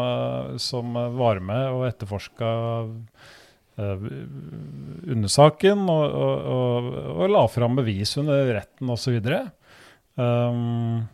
som, 0.62 0.95
var 1.18 1.41
med 1.43 1.64
og 1.74 1.83
etterforska 1.89 2.53
undersaken 5.09 5.83
og, 5.91 6.05
og, 6.07 6.47
og, 6.55 6.89
og, 7.16 7.26
la 7.35 7.43
fram 7.51 7.79
bevis 7.79 8.14
under 8.22 8.55
retten 8.61 8.95
osv. 8.95 9.18
Um, 10.18 11.07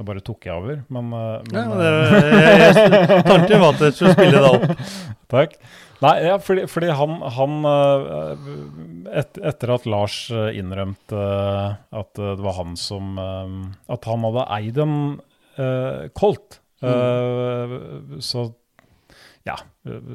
Nå 0.00 0.06
bare 0.08 0.22
tok 0.24 0.46
jeg 0.48 0.56
over, 0.56 0.78
men, 0.88 1.10
eh, 1.12 1.42
men 1.52 1.56
Ja, 1.58 1.64
eh, 1.68 2.12
det, 2.16 2.28
jeg, 2.32 2.76
jeg, 2.88 3.24
tanken 3.26 3.60
var 3.60 3.74
at 3.74 3.82
jeg 3.84 3.96
skulle 3.98 4.14
spille 4.16 4.40
deg 4.40 4.46
opp. 4.48 4.84
Takk. 5.34 5.56
Nei, 6.00 6.14
ja, 6.24 6.38
fordi, 6.40 6.62
fordi 6.72 6.94
han, 6.96 7.18
han 7.36 7.58
eh, 7.68 8.46
et, 9.20 9.40
Etter 9.50 9.74
at 9.74 9.84
Lars 9.92 10.16
innrømte 10.32 11.26
at 12.00 12.16
det 12.16 12.40
var 12.40 12.56
han 12.56 12.72
som 12.80 13.18
At 13.20 14.08
han 14.08 14.24
hadde 14.24 14.46
eid 14.56 14.80
en 14.80 14.96
uh, 15.60 16.08
Colt, 16.16 16.62
eh, 16.80 17.76
så 18.24 18.46
ja, 19.48 19.56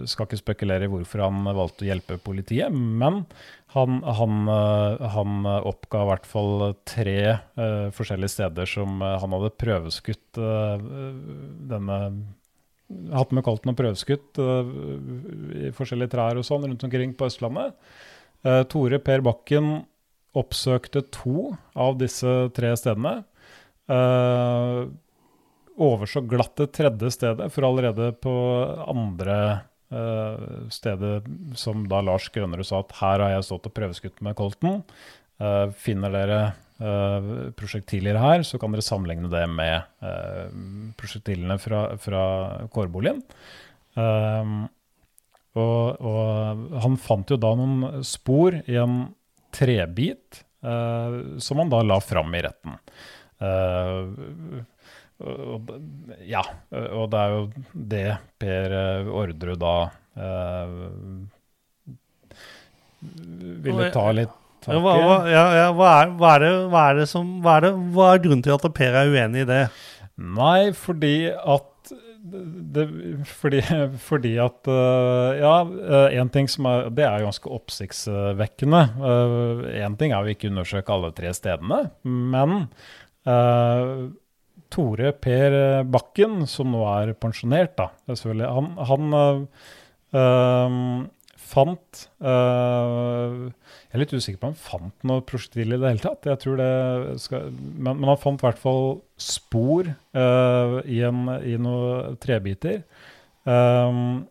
skal 0.05 0.27
ikke 0.27 0.37
spekulere 0.37 0.85
i 0.85 0.91
hvorfor 0.91 1.23
han 1.25 1.47
valgte 1.57 1.85
å 1.85 1.87
hjelpe 1.89 2.19
politiet, 2.21 2.73
men 2.73 3.23
han, 3.75 3.99
han, 4.05 4.35
eh, 4.47 5.05
han 5.15 5.47
oppga 5.67 6.03
i 6.03 6.09
hvert 6.11 6.27
fall 6.29 6.51
tre 6.87 7.19
uh, 7.33 7.87
forskjellige 7.95 8.35
steder 8.37 8.69
som 8.69 9.01
eh, 9.03 9.17
han 9.19 9.35
hadde 9.35 9.55
prøveskutt 9.59 10.41
uh, 10.41 10.77
denne 11.71 11.99
Hatt 12.85 13.31
med 13.33 13.41
Colton 13.41 13.71
og 13.71 13.79
prøveskutt 13.79 14.37
uh, 14.37 14.67
i 15.57 15.71
forskjellige 15.73 16.13
trær 16.13 16.37
og 16.37 16.45
sånn 16.45 16.67
rundt 16.67 16.85
omkring 16.85 17.15
på 17.17 17.25
Østlandet. 17.25 17.73
Tore 18.69 18.99
Per 19.01 19.23
Bakken 19.25 19.71
oppsøkte 20.37 21.01
to 21.09 21.55
av 21.73 21.95
disse 21.97 22.29
tre 22.53 22.75
stedene. 22.77 23.23
Uh, 23.89 24.85
overså 25.81 26.23
glatt 26.29 26.55
det 26.59 26.71
tredje 26.75 27.11
stedet, 27.15 27.47
for 27.53 27.67
allerede 27.67 28.11
på 28.23 28.33
andre 28.87 29.37
uh, 29.93 30.67
stedet 30.71 31.25
som 31.59 31.85
da 31.91 32.01
Lars 32.05 32.29
Grønnerud 32.33 32.67
sa 32.67 32.81
at 32.83 32.95
her 33.01 33.23
har 33.23 33.33
jeg 33.35 33.47
stått 33.49 33.69
og 33.69 33.75
prøveskutt 33.75 34.21
med 34.25 34.37
Colton. 34.39 34.83
Uh, 35.41 35.67
finner 35.75 36.13
dere 36.13 36.39
uh, 36.79 37.51
prosjektiler 37.59 38.19
her, 38.21 38.45
så 38.47 38.59
kan 38.61 38.71
dere 38.71 38.85
sammenligne 38.85 39.31
det 39.31 39.43
med 39.51 39.83
uh, 40.05 40.47
prosjektilene 40.99 41.59
fra, 41.59 41.87
fra 41.99 42.23
kårboligen. 42.71 43.19
Uh, 43.99 44.65
og, 45.55 46.01
og 46.03 46.79
han 46.83 46.97
fant 46.99 47.31
jo 47.31 47.39
da 47.39 47.53
noen 47.55 48.03
spor 48.03 48.57
i 48.67 48.75
en 48.79 49.05
trebit 49.55 50.41
som 50.65 51.59
han 51.61 51.69
da 51.69 51.79
la 51.85 51.99
fram 52.01 52.33
i 52.35 52.41
retten. 52.41 52.73
Og, 53.45 54.65
ja, 56.27 56.41
og 56.91 57.05
det 57.13 57.19
er 57.19 57.33
jo 57.33 57.43
det 57.91 58.07
Per 58.41 58.73
eh, 58.75 59.11
Orderud 59.15 59.61
da 59.61 59.75
eh, 60.19 60.73
ville 63.63 63.91
ta 63.95 64.09
litt 64.15 64.33
tak 64.65 64.81
hva, 64.81 64.95
hva, 64.97 65.15
ja, 65.29 65.45
ja, 65.55 65.69
hva, 65.77 65.91
er, 66.01 66.11
hva, 66.19 66.33
er 66.33 66.43
det, 66.43 66.51
hva 66.73 66.81
er 66.89 66.99
det 66.99 67.05
som 67.11 67.37
hva 67.45 67.59
er, 67.59 67.67
det, 67.67 67.71
hva 67.95 68.09
er 68.11 68.25
grunnen 68.25 68.43
til 68.43 68.57
at 68.57 68.67
Per 68.75 68.97
er 68.97 69.13
uenig 69.13 69.45
i 69.45 69.47
det? 69.53 69.61
Nei, 70.35 70.59
fordi 70.75 71.15
at 71.31 71.71
det, 72.25 72.85
fordi, 73.29 73.61
fordi 74.01 74.31
at 74.41 74.67
øh, 74.71 75.37
Ja, 75.37 75.55
én 76.09 76.31
ting 76.33 76.49
som 76.49 76.65
er 76.65 76.87
Det 76.89 77.05
er 77.05 77.21
ganske 77.21 77.51
oppsiktsvekkende. 77.53 78.81
Én 79.77 79.97
ting 79.99 80.11
er 80.11 80.25
jo 80.25 80.33
ikke 80.33 80.49
undersøke 80.49 80.95
alle 80.95 81.11
tre 81.13 81.33
stedene, 81.37 81.83
men 82.01 82.55
øh, 83.29 84.09
Tore 84.73 85.11
Per 85.21 85.57
Bakken, 85.87 86.43
som 86.49 86.71
nå 86.73 86.81
er 86.89 87.13
pensjonert, 87.19 87.75
da, 87.77 87.89
selvfølgelig, 88.09 88.47
han, 88.55 88.71
han 88.89 89.17
øh, 90.15 91.05
fant 91.45 92.05
øh, 92.25 93.39
Jeg 93.47 93.93
er 93.93 94.01
litt 94.01 94.15
usikker 94.15 94.39
på 94.41 94.49
om 94.49 94.55
han 94.55 94.63
fant 94.65 95.07
noe 95.07 95.23
prosjektil 95.27 95.75
i 95.75 95.79
det 95.79 95.91
hele 95.93 96.03
tatt. 96.03 96.29
Jeg 96.29 96.41
tror 96.41 96.59
det 96.59 97.19
skal, 97.23 97.51
men, 97.53 97.99
men 98.01 98.09
han 98.11 98.21
fant 98.21 98.41
i 98.41 98.47
hvert 98.47 98.61
fall 98.61 98.97
spor 99.21 99.91
øh, 99.91 100.79
i, 100.83 101.01
en, 101.07 101.27
i 101.45 101.55
noen 101.61 102.17
trebiter. 102.23 102.81
Um, 103.45 104.25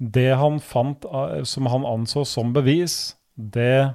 det 0.00 0.30
han 0.40 0.58
fant 0.64 1.04
som 1.46 1.68
han 1.68 1.84
anså 1.86 2.24
som 2.26 2.54
bevis, 2.56 3.14
det 3.36 3.92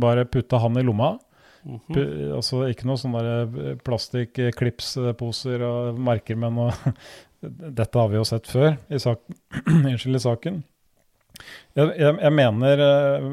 bare 0.00 0.24
putta 0.24 0.60
han 0.62 0.78
i 0.80 0.84
lomma. 0.84 1.14
Pu- 1.64 2.32
Altså 2.36 2.62
ikke 2.70 2.86
noe 2.88 3.00
sånne 3.00 3.20
plastikklipsposer 3.84 5.14
plastikk-klipsposer 5.16 5.64
og 5.66 5.98
merker 6.00 6.38
med 6.40 6.56
noe 6.56 6.94
Dette 7.80 7.96
har 7.96 8.10
vi 8.12 8.18
jo 8.18 8.26
sett 8.28 8.48
før 8.50 8.74
i, 8.92 8.98
sak 9.00 9.22
i 9.92 10.20
saken. 10.20 10.58
Jeg, 11.72 11.86
jeg, 11.96 12.16
jeg, 12.20 12.32
mener, 12.36 12.82
eh, 12.84 13.28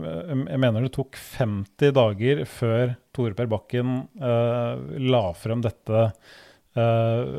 jeg 0.54 0.62
mener 0.64 0.86
det 0.86 0.94
tok 0.96 1.18
50 1.20 1.92
dager 1.98 2.44
før 2.48 2.94
Tore 3.16 3.36
Per 3.36 3.50
Bakken 3.52 3.96
eh, 4.16 4.84
la 5.12 5.24
frem 5.36 5.64
dette 5.66 6.04
eh, 6.80 7.34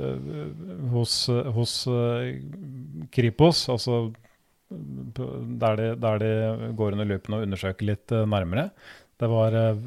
hos, 0.92 1.14
hos 1.56 1.74
eh, 1.88 2.34
Kripos, 3.14 3.64
altså 3.72 4.08
der 4.68 5.78
de, 5.80 5.86
der 5.96 6.18
de 6.20 6.72
går 6.76 6.92
under 6.98 7.08
løypen 7.08 7.38
og 7.38 7.46
undersøker 7.46 7.88
litt 7.88 8.12
eh, 8.12 8.26
nærmere. 8.28 8.68
Det 9.18 9.30
var 9.32 9.56
eh, 9.56 9.86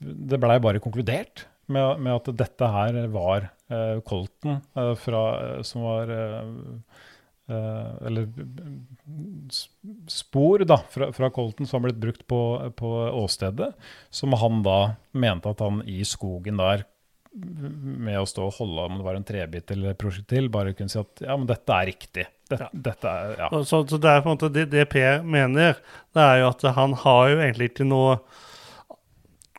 Det 0.00 0.38
blei 0.40 0.56
bare 0.62 0.80
konkludert 0.82 1.46
med, 1.70 2.00
med 2.02 2.16
at 2.16 2.30
dette 2.40 2.68
her 2.72 2.98
var 3.12 3.50
eh, 3.70 4.00
Colton 4.06 4.58
eh, 4.58 4.94
fra, 4.98 5.22
eh, 5.44 5.62
som 5.66 5.84
var 5.86 6.12
eh, 6.14 6.52
eh, 7.52 7.90
Eller 8.08 8.28
spor 10.10 10.64
da, 10.66 10.80
fra, 10.90 11.10
fra 11.16 11.30
Colton 11.34 11.68
som 11.68 11.78
har 11.78 11.90
blitt 11.90 12.00
brukt 12.02 12.26
på, 12.30 12.40
på 12.76 12.94
åstedet, 13.22 13.72
som 14.10 14.34
han 14.40 14.64
da 14.66 14.80
mente 15.12 15.52
at 15.52 15.62
han 15.64 15.84
i 15.86 16.00
skogen 16.08 16.60
der 16.60 16.86
med 17.30 18.18
å 18.18 18.26
stå 18.26 18.48
og 18.48 18.56
holde 18.58 18.84
om 18.88 18.96
det 18.98 19.06
var 19.06 19.16
en 19.18 19.26
trebit 19.26 19.70
eller 19.70 19.94
prosjektil, 19.98 20.48
bare 20.50 20.74
kunne 20.74 20.90
si 20.90 20.98
at 20.98 21.22
ja, 21.22 21.36
men 21.38 21.46
dette 21.46 21.76
er 21.76 21.86
riktig. 21.86 22.24
Dette, 22.50 22.66
dette 22.74 23.10
er, 23.10 23.34
ja. 23.38 23.50
Så, 23.62 23.84
så, 23.86 24.00
det 24.02 24.10
er 24.10 24.24
på 24.24 24.32
en 24.32 24.34
måte 24.34 24.50
det, 24.50 24.64
det 24.72 24.88
Per 24.90 25.22
mener, 25.22 25.78
det 26.16 26.24
er 26.24 26.40
jo 26.42 26.48
at 26.48 26.64
han 26.74 26.96
har 27.04 27.28
jo 27.30 27.36
egentlig 27.38 27.70
ikke 27.70 27.86
noe 27.86 28.16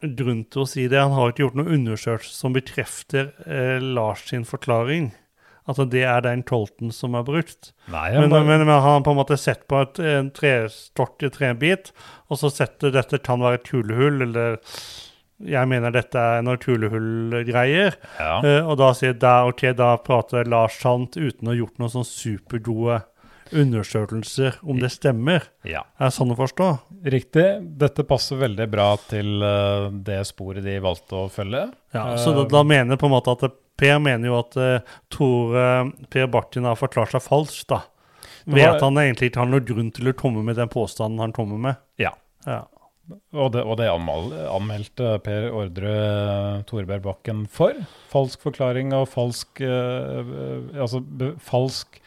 grunn 0.01 0.43
til 0.51 0.63
å 0.63 0.67
si 0.69 0.87
det. 0.91 0.99
Han 1.01 1.13
har 1.17 1.31
ikke 1.31 1.45
gjort 1.45 1.57
noen 1.59 1.73
undersøkelse 1.79 2.33
som 2.35 2.53
bekrefter 2.55 3.31
eh, 3.45 3.77
Lars 3.81 4.27
sin 4.29 4.43
forklaring. 4.47 5.11
Altså 5.69 5.85
det 5.85 6.01
er 6.09 6.23
den 6.25 6.41
tolten 6.43 6.89
som 6.91 7.13
er 7.15 7.23
brukt. 7.27 7.69
Nei, 7.93 8.07
Men, 8.17 8.31
bare- 8.33 8.47
men, 8.47 8.63
men 8.65 8.73
han 8.73 8.81
har 8.81 9.03
på 9.05 9.13
en 9.13 9.19
måte 9.21 9.37
sett 9.37 9.67
på 9.69 9.77
et, 9.85 9.99
en 10.01 10.31
trestokk 10.33 11.21
i 11.27 11.29
trebit, 11.31 11.91
og 12.33 12.39
så 12.41 12.49
sett 12.51 12.81
at 12.83 12.95
dette 12.97 13.19
kan 13.23 13.39
være 13.43 13.59
et 13.61 13.67
kulehull, 13.69 14.23
eller 14.25 14.57
jeg 15.41 15.69
mener 15.69 15.93
dette 15.93 16.17
er 16.19 16.41
noe 16.45 16.57
kulehullgreier. 16.61 17.95
ja. 18.19 18.33
Eh, 18.45 18.65
og 18.67 18.77
da 18.81 18.91
sier 18.97 19.13
da, 19.17 19.35
ok, 19.49 19.63
da 19.77 19.93
prater 20.01 20.49
Lars 20.49 20.79
sant 20.81 21.17
uten 21.17 21.47
å 21.47 21.53
ha 21.53 21.57
gjort 21.61 21.77
noen 21.81 21.93
sånn 21.93 22.07
supergode 22.09 23.01
undersøkelser 23.51 24.59
om 24.61 24.79
det 24.81 24.91
stemmer. 24.93 25.47
ja. 25.67 25.83
Er 26.01 26.13
sånn 26.13 26.33
å 26.33 26.37
forstå? 26.39 26.69
Riktig. 27.13 27.45
Dette 27.81 28.05
passer 28.07 28.39
veldig 28.41 28.67
bra 28.71 28.89
til 29.09 29.43
eh, 29.45 29.87
det 30.07 30.21
sporet 30.29 30.65
de 30.65 30.77
valgte 30.83 31.17
å 31.17 31.29
følge. 31.31 31.67
Ja, 31.95 32.05
så 32.21 32.33
da, 32.35 32.45
da 32.49 32.63
mener 32.67 32.99
på 32.99 33.09
en 33.09 33.15
måte 33.15 33.35
at 33.37 33.59
Per 33.81 33.97
mener 34.03 34.29
jo 34.29 34.35
at 34.37 34.57
uh, 34.59 34.97
Tore 35.09 35.63
Per 36.13 36.27
Bartin 36.29 36.67
har 36.69 36.77
forklart 36.77 37.15
seg 37.15 37.23
falskt, 37.25 37.71
da. 37.71 37.79
Ved 38.45 38.67
at 38.67 38.83
han 38.83 38.99
egentlig 38.99 39.31
ikke 39.31 39.41
har 39.41 39.49
noen 39.49 39.65
grunn 39.65 39.89
til 39.95 40.11
å 40.11 40.17
komme 40.17 40.43
med 40.45 40.59
den 40.59 40.69
påstanden 40.69 41.21
han 41.21 41.33
kommer 41.33 41.61
med. 41.61 41.81
Ja. 42.01 42.11
Ja. 42.45 42.65
Og 43.35 43.51
det, 43.55 43.63
og 43.65 43.75
det 43.79 43.89
anmeldte 43.89 45.15
Per 45.25 45.47
Ordre 45.49 45.93
Torberg 46.69 47.03
Bakken 47.05 47.43
for. 47.51 47.75
Falsk 48.11 48.43
forklaring 48.45 48.93
og 48.95 49.09
falsk 49.11 49.63
uh, 49.65 50.21
Altså 50.77 51.01
falsk 51.43 51.99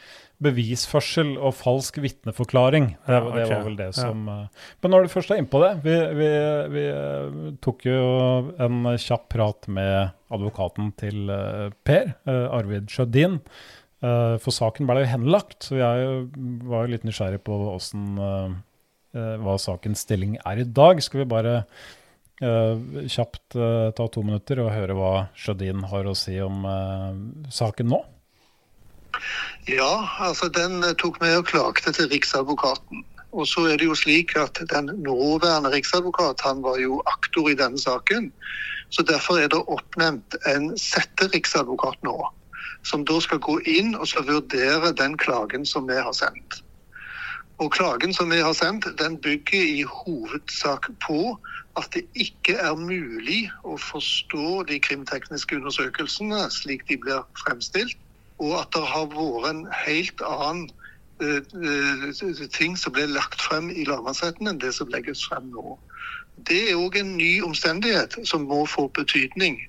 bevisførsel 0.43 1.35
og 1.39 1.55
falsk 1.57 2.01
vitneforklaring. 2.03 2.89
Det, 3.07 3.15
Ja, 3.15 3.21
det 3.37 3.45
var 3.51 3.63
vel 3.69 3.77
det 3.79 3.91
som 3.97 4.27
ja. 4.29 4.41
Men 4.83 4.95
når 4.95 5.07
du 5.07 5.13
først 5.13 5.31
er 5.31 5.39
innpå 5.41 5.61
det 5.63 5.71
Vi, 5.85 5.95
vi, 6.19 6.29
vi 6.75 6.85
eh, 6.91 7.39
tok 7.65 7.87
jo 7.87 8.01
en 8.61 8.83
kjapp 8.99 9.29
prat 9.33 9.69
med 9.71 10.11
advokaten 10.35 10.91
til 11.01 11.31
eh, 11.31 11.71
Per, 11.87 12.15
eh, 12.27 12.47
Arvid 12.59 12.91
Sjødin. 12.91 13.39
Eh, 14.05 14.37
for 14.43 14.53
saken 14.55 14.89
ble 14.91 15.05
jo 15.05 15.11
henlagt, 15.15 15.69
så 15.69 15.79
jeg 15.79 16.15
var 16.69 16.85
jo 16.85 16.95
litt 16.97 17.07
nysgjerrig 17.07 17.41
på 17.47 17.61
eh, 17.71 18.57
eh, 19.15 19.37
hva 19.45 19.59
sakens 19.63 20.03
stilling 20.05 20.37
er 20.45 20.65
i 20.65 20.67
dag. 20.67 21.01
Skal 21.05 21.23
vi 21.23 21.31
bare 21.31 21.55
eh, 22.43 23.07
kjapt 23.07 23.57
eh, 23.57 23.93
ta 23.97 24.09
to 24.11 24.27
minutter 24.27 24.65
og 24.65 24.75
høre 24.75 24.99
hva 24.99 25.15
Sjødin 25.39 25.87
har 25.93 26.11
å 26.11 26.17
si 26.19 26.37
om 26.43 26.67
eh, 26.69 27.23
saken 27.55 27.95
nå? 27.95 28.03
Ja, 29.69 30.09
altså 30.19 30.49
den 30.49 30.83
eh, 30.85 30.95
tok 31.01 31.21
med 31.21 31.37
og 31.37 31.47
klagde 31.51 31.93
til 31.93 32.09
Riksadvokaten. 32.13 33.05
Og 33.35 33.49
så 33.51 33.65
er 33.67 33.77
det 33.77 33.89
jo 33.89 33.95
slik 33.99 34.37
at 34.39 34.61
den 34.71 34.91
nåværende 35.03 35.71
riksadvokat 35.73 36.41
han 36.45 36.63
var 36.63 36.79
jo 36.79 37.03
aktor 37.07 37.49
i 37.51 37.57
denne 37.59 37.79
saken. 37.79 38.33
Så 38.91 39.03
derfor 39.03 39.41
er 39.43 39.49
det 39.49 39.65
oppnevnt 39.67 40.37
en 40.47 40.79
setteriksadvokat 40.79 41.99
nå. 42.07 42.15
Som 42.85 43.03
da 43.05 43.19
skal 43.21 43.43
gå 43.43 43.59
inn 43.67 43.97
og 43.97 44.07
så 44.09 44.23
vurdere 44.23 44.93
den 44.95 45.19
klagen 45.19 45.67
som 45.67 45.89
vi 45.89 45.99
har 45.99 46.15
sendt. 46.15 46.61
Og 47.59 47.73
klagen 47.73 48.15
som 48.15 48.31
vi 48.31 48.39
har 48.43 48.53
sendt, 48.53 48.87
den 48.99 49.19
bygger 49.19 49.63
i 49.63 49.83
hovedsak 49.83 50.91
på 51.07 51.37
at 51.79 51.91
det 51.95 52.05
ikke 52.15 52.55
er 52.55 52.79
mulig 52.79 53.49
å 53.67 53.77
forstå 53.79 54.63
de 54.71 54.79
krimtekniske 54.83 55.59
undersøkelsene 55.59 56.45
slik 56.55 56.87
de 56.91 56.99
blir 57.03 57.23
fremstilt, 57.43 57.99
og 58.45 58.61
at 58.61 58.73
det 58.77 58.85
har 58.91 59.11
vært 59.13 59.51
en 59.51 59.63
helt 59.85 60.25
annen 60.27 60.65
eh, 61.23 61.41
eh, 61.41 62.47
ting 62.53 62.77
som 62.81 62.95
ble 62.97 63.07
lagt 63.13 63.43
frem 63.43 63.71
i 63.73 63.87
lagmannsretten 63.89 64.51
enn 64.51 64.61
det 64.63 64.75
som 64.77 64.91
legges 64.93 65.25
frem 65.29 65.51
nå. 65.55 65.77
Det 66.49 66.61
er 66.71 66.81
òg 66.81 66.99
en 67.01 67.15
ny 67.17 67.39
omstendighet 67.47 68.19
som 68.29 68.49
må 68.51 68.65
få 68.69 68.89
betydning 68.97 69.61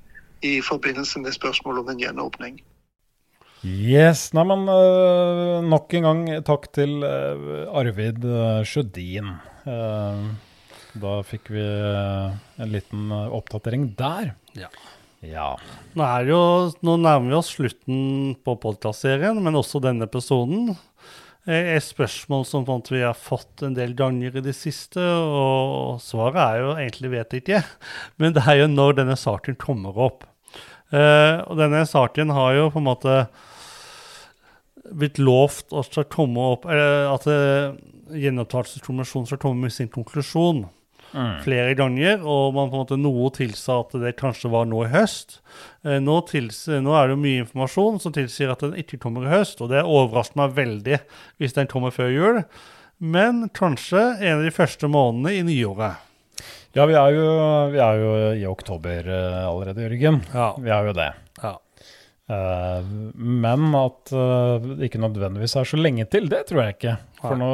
i 0.46 0.58
forbindelse 0.66 1.22
med 1.24 1.36
spørsmålet 1.36 1.86
om 1.86 1.94
en 1.94 2.02
gjenåpning. 2.02 2.58
Yes, 3.66 4.28
nei, 4.38 4.44
men 4.46 4.68
uh, 4.70 5.62
nok 5.66 5.94
en 5.98 6.06
gang 6.06 6.20
takk 6.46 6.68
til 6.76 7.00
uh, 7.02 7.64
Arvid 7.74 8.26
Sjødin. 8.68 9.32
Uh, 9.66 10.28
da 11.02 11.16
fikk 11.26 11.50
vi 11.54 11.64
en 11.66 12.70
liten 12.72 13.10
oppdatering 13.12 13.90
der. 14.00 14.36
Ja. 14.56 14.70
Ja. 15.26 15.54
Nå, 15.96 16.08
jo, 16.28 16.40
nå 16.86 16.98
nærmer 17.02 17.32
vi 17.32 17.38
oss 17.38 17.54
slutten 17.56 18.36
på 18.46 18.56
podkastserien, 18.62 19.40
men 19.44 19.58
også 19.58 19.82
denne 19.84 20.08
episoden. 20.10 20.76
Eh, 21.48 21.76
Et 21.76 21.84
spørsmål 21.84 22.46
som 22.46 22.66
vi 22.66 23.02
har 23.02 23.14
fått 23.14 23.64
en 23.64 23.76
del 23.78 23.96
ganger 23.96 24.38
i 24.38 24.46
det 24.46 24.56
siste, 24.58 25.02
og 25.02 26.02
svaret 26.02 26.42
er 26.42 26.62
jo 26.62 26.72
egentlig 26.76 27.12
vet 27.12 27.38
ikke. 27.42 27.64
Men 28.18 28.34
det 28.34 28.46
er 28.46 28.64
jo 28.64 28.72
når 28.72 28.98
denne 29.02 29.18
saken 29.18 29.56
kommer 29.56 29.98
opp. 29.98 30.26
Eh, 30.92 31.42
og 31.46 31.58
denne 31.58 31.86
saken 31.86 32.34
har 32.34 32.56
jo 32.56 32.70
på 32.74 32.82
en 32.82 32.90
måte 32.90 33.18
blitt 34.94 35.18
lovt 35.18 35.74
at 35.74 35.96
komme 36.14 36.38
opp 36.54 36.68
At 36.70 37.26
eh, 37.26 37.74
gjenopptakelseskommisjonen 38.14 39.26
skal 39.26 39.40
komme 39.42 39.66
med 39.66 39.74
sin 39.74 39.90
konklusjon 39.90 40.68
flere 41.44 41.74
ganger, 41.78 42.22
og 42.22 42.56
man 42.56 42.70
på 42.72 42.78
en 42.78 42.84
måte 42.84 43.00
noe 43.00 43.32
tilsa 43.36 43.80
at 43.84 43.96
det 44.02 44.16
kanskje 44.20 44.52
var 44.54 44.68
nå 44.70 44.86
i 44.86 44.92
høst. 44.94 45.40
Eh, 45.86 46.00
nå, 46.04 46.20
tils, 46.30 46.66
nå 46.68 46.96
er 46.96 47.08
det 47.08 47.16
jo 47.16 47.24
mye 47.24 47.44
informasjon 47.44 48.00
som 48.04 48.16
tilsier 48.16 48.54
at 48.54 48.64
den 48.66 48.78
ikke 48.82 49.00
kommer 49.02 49.28
i 49.28 49.34
høst, 49.34 49.62
og 49.64 49.72
det 49.74 49.84
overrasker 49.84 50.42
meg 50.44 50.56
veldig 50.58 51.02
hvis 51.42 51.58
den 51.58 51.70
kommer 51.72 51.96
før 51.96 52.12
jul. 52.14 52.42
Men 53.00 53.48
kanskje 53.56 54.02
en 54.22 54.40
av 54.40 54.46
de 54.46 54.56
første 54.56 54.88
månedene 54.92 55.36
i 55.36 55.46
nyåret. 55.48 56.02
Ja, 56.76 56.84
vi 56.90 56.96
er 57.00 57.14
jo, 57.16 57.28
vi 57.72 57.80
er 57.80 58.02
jo 58.02 58.16
i 58.36 58.48
oktober 58.50 59.08
eh, 59.08 59.44
allerede, 59.48 59.86
Jørgen. 59.86 60.20
Ja. 60.34 60.50
Vi 60.60 60.74
er 60.76 60.90
jo 60.90 60.98
det. 60.98 61.14
Eh, 62.26 62.86
men 63.16 63.68
at 63.78 64.10
eh, 64.10 64.64
det 64.80 64.88
ikke 64.88 65.02
nødvendigvis 65.04 65.54
er 65.62 65.68
så 65.70 65.78
lenge 65.78 66.08
til, 66.10 66.26
det 66.32 66.40
tror 66.50 66.64
jeg 66.64 66.78
ikke. 66.80 66.96
For 67.22 67.38
nå, 67.38 67.50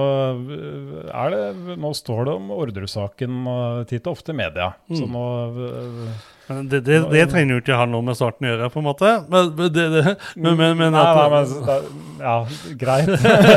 eh, 0.55 1.33
det, 1.33 1.75
nå 1.81 1.91
står 1.97 2.21
det 2.29 2.35
om 2.39 2.53
ordresaken 2.55 3.41
uh, 3.47 3.81
titt 3.89 4.07
og 4.07 4.15
ofte 4.19 4.31
i 4.31 4.39
media. 4.39 4.69
Så 4.91 5.03
Mm. 5.03 5.11
nå 5.17 5.25
eh, 5.67 6.21
Men 6.55 6.67
det, 6.71 6.79
det, 6.87 6.99
det 7.11 7.23
trenger 7.31 7.55
jo 7.57 7.61
ikke 7.63 7.77
ha 7.79 7.85
noe 7.89 8.05
med 8.05 8.17
starten 8.19 8.47
å 8.47 8.51
gjøre, 8.51 8.69
på 8.73 8.79
en 8.81 8.85
måte. 8.87 9.11
Men, 9.31 9.49
det, 9.57 9.69
det, 9.75 10.03
men, 10.35 10.57
men, 10.59 10.77
men 10.79 10.95
Nei, 10.95 11.03
nei, 11.17 11.27
men 11.33 11.51
det- 11.69 12.07
Ja, 12.21 12.35
greit. 12.77 13.07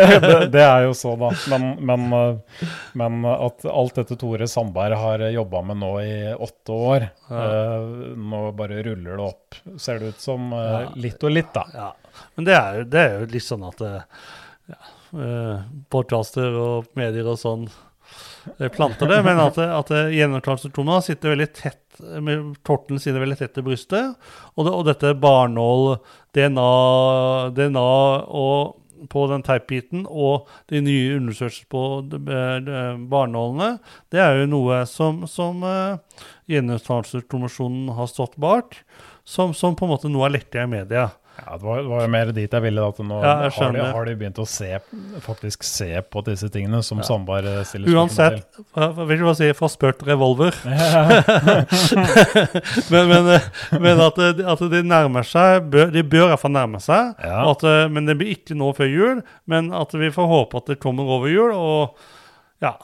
det, 0.55 0.63
er 0.65 0.87
jo 0.87 0.95
så, 0.97 1.13
da. 1.21 1.31
Men, 1.53 1.67
men, 1.85 2.07
eh, 2.17 2.69
men 2.97 3.19
at 3.29 3.67
alt 3.69 3.99
dette 4.01 4.17
Tore 4.21 4.47
Sandberg 4.49 4.97
har 5.03 5.27
jobba 5.35 5.61
med 5.69 5.83
nå 5.83 5.91
i 6.01 6.15
åtte 6.33 6.73
år 6.79 7.05
eh, 7.11 7.91
Nå 8.17 8.41
bare 8.57 8.81
ruller 8.87 9.19
det 9.21 9.27
opp, 9.27 9.59
ser 9.77 10.01
det 10.01 10.15
ut 10.15 10.25
som. 10.25 10.49
eh, 10.57 10.71
Ja. 10.75 10.81
litt 11.07 11.25
og 11.29 11.35
litt, 11.37 11.53
da. 11.55 11.67
Ja, 11.75 11.91
men 12.39 12.47
det 12.49 12.57
er, 12.57 12.79
jo, 12.81 12.89
det 12.95 13.01
er 13.05 13.15
jo 13.21 13.29
litt 13.35 13.45
sånn 13.47 13.69
at 13.69 13.85
ja, 13.85 14.81
podcaster 15.93 16.55
og 16.59 16.89
medier 16.99 17.27
og 17.31 17.39
sånn 17.41 17.67
planter 18.75 19.11
det, 19.11 19.21
men 19.27 19.41
at, 19.43 19.59
at 19.59 19.91
det 19.93 20.05
sitter 21.07 21.35
veldig 21.35 21.51
tett 21.57 22.01
med 22.25 22.55
torten 22.67 22.99
sine 23.01 23.23
veldig 23.23 23.39
tett 23.39 23.55
til 23.57 23.67
brystet, 23.67 24.15
og, 24.55 24.67
det, 24.67 24.73
og 24.73 24.87
dette 24.89 25.15
barnål, 25.21 25.99
DNA, 26.35 26.71
DNA 27.55 27.91
og 28.29 28.81
på 29.11 29.25
den 29.31 29.43
teipbiten 29.45 30.05
og 30.09 30.49
de 30.73 30.81
nye 30.85 31.17
undersøkelsene 31.19 31.71
på 31.73 31.83
eh, 32.33 32.57
eh, 32.61 33.03
barnålene, 33.11 33.79
det 34.13 34.23
er 34.23 34.41
jo 34.41 34.51
noe 34.53 34.83
som, 34.89 35.25
som 35.31 35.65
uh, 35.65 35.99
har 36.49 38.09
stått 38.11 38.39
bak, 38.41 38.79
som, 39.25 39.55
som 39.57 39.77
på 39.77 39.87
en 39.87 39.95
måte 39.95 40.13
nå 40.13 40.25
er 40.25 40.37
lekket 40.39 40.65
i 40.65 40.71
media. 40.71 41.09
Ja, 41.35 41.57
det 41.59 41.67
var, 41.67 41.77
det 41.83 41.91
var 41.91 42.01
jo 42.05 42.09
mer 42.13 42.29
dit 42.37 42.53
jeg 42.53 42.63
ville. 42.63 42.83
At 42.85 42.99
nå 43.03 43.17
Ja, 43.25 43.35
har, 43.49 43.73
de, 43.75 43.81
har 43.97 44.05
de 44.09 44.15
begynt 44.21 44.39
å 44.43 44.47
se, 44.49 44.71
faktisk 45.25 45.65
se 45.67 45.89
på 46.07 46.23
disse 46.27 46.49
tingene 46.53 46.83
som 46.87 46.99
Ja. 47.03 47.07
Sandberg 47.09 47.47
eh, 47.51 47.65
stiller 47.69 47.87
spørsmål 47.91 48.05
Uansett, 48.05 48.45
jeg 48.75 48.89
vil 49.01 49.15
ikke 49.17 49.29
bare 49.31 49.41
si 49.41 49.49
fra 49.59 49.69
revolver. 50.11 50.53
men 52.95 53.15
men, 53.15 53.35
eh, 53.35 53.41
men 53.81 54.01
at, 54.01 54.19
at 54.55 54.65
de 54.71 54.83
nærmer 54.87 55.27
seg, 55.27 55.71
de 55.95 56.03
bør 56.03 56.29
i 56.29 56.33
hvert 56.33 56.43
fall 56.43 56.55
nærme 56.55 56.81
seg. 56.83 57.15
At, 57.21 57.65
eh, 57.69 57.87
men 57.93 58.09
det 58.09 58.17
blir 58.21 58.35
ikke 58.37 58.57
nå 58.59 58.73
før 58.77 58.91
jul, 58.91 59.23
men 59.51 59.73
at 59.77 59.95
vi 59.97 60.11
får 60.15 60.31
håpe 60.31 60.63
at 60.63 60.73
det 60.73 60.81
kommer 60.83 61.09
over 61.17 61.33
jul. 61.33 61.55
Og 61.55 62.65
ja, 62.65 62.75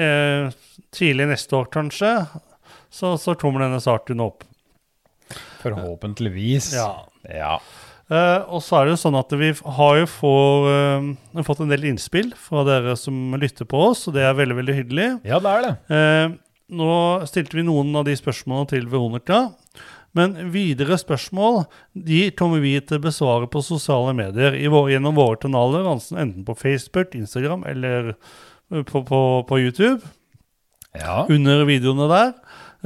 eh, 0.00 0.50
tidlig 0.94 1.30
neste 1.32 1.58
år 1.58 1.70
kanskje, 1.72 2.12
så, 2.90 3.16
så 3.20 3.36
kommer 3.38 3.66
denne 3.66 3.82
saken 3.82 4.22
opp. 4.24 4.46
Forhåpentligvis. 5.62 6.72
Ja. 6.76 6.90
ja. 7.26 7.56
Eh, 8.06 8.40
og 8.46 8.62
så 8.62 8.78
er 8.78 8.86
det 8.86 8.94
jo 8.94 9.02
sånn 9.02 9.18
at 9.18 9.32
vi 9.34 9.50
har 9.78 9.96
jo 9.98 10.06
får, 10.06 10.66
uh, 11.34 11.42
fått 11.46 11.64
en 11.64 11.72
del 11.72 11.88
innspill 11.90 12.30
fra 12.38 12.62
dere 12.68 12.94
som 13.00 13.34
lytter 13.34 13.66
på 13.66 13.80
oss, 13.88 14.04
og 14.06 14.14
det 14.14 14.22
er 14.22 14.36
veldig, 14.38 14.58
veldig 14.60 14.76
hyggelig. 14.76 15.08
Ja, 15.26 15.40
det 15.42 15.54
er 15.54 15.64
det. 15.66 15.72
Uh, 15.90 16.36
nå 16.76 16.90
stilte 17.30 17.58
vi 17.58 17.66
noen 17.66 17.90
av 17.98 18.06
de 18.06 18.14
spørsmålene 18.18 18.70
til 18.70 18.86
Veronica. 18.90 19.48
Men 20.16 20.36
videre 20.52 20.96
spørsmål 20.98 21.64
de 22.06 22.30
kommer 22.38 22.62
vi 22.64 22.76
til 22.80 22.98
å 22.98 23.04
besvare 23.04 23.48
på 23.52 23.60
sosiale 23.64 24.14
medier 24.16 24.56
i 24.56 24.68
vår, 24.72 24.94
gjennom 24.94 25.16
våre 25.18 25.36
kanaler, 25.42 25.84
altså 25.90 26.16
enten 26.22 26.46
på 26.46 26.56
Facebook, 26.56 27.12
Instagram 27.18 27.66
eller 27.68 28.14
eh, 28.14 28.82
på, 28.88 29.02
på, 29.04 29.20
på 29.48 29.60
YouTube. 29.60 30.00
Ja. 30.96 31.26
Under 31.28 31.66
videoene 31.68 32.08
der. 32.08 32.32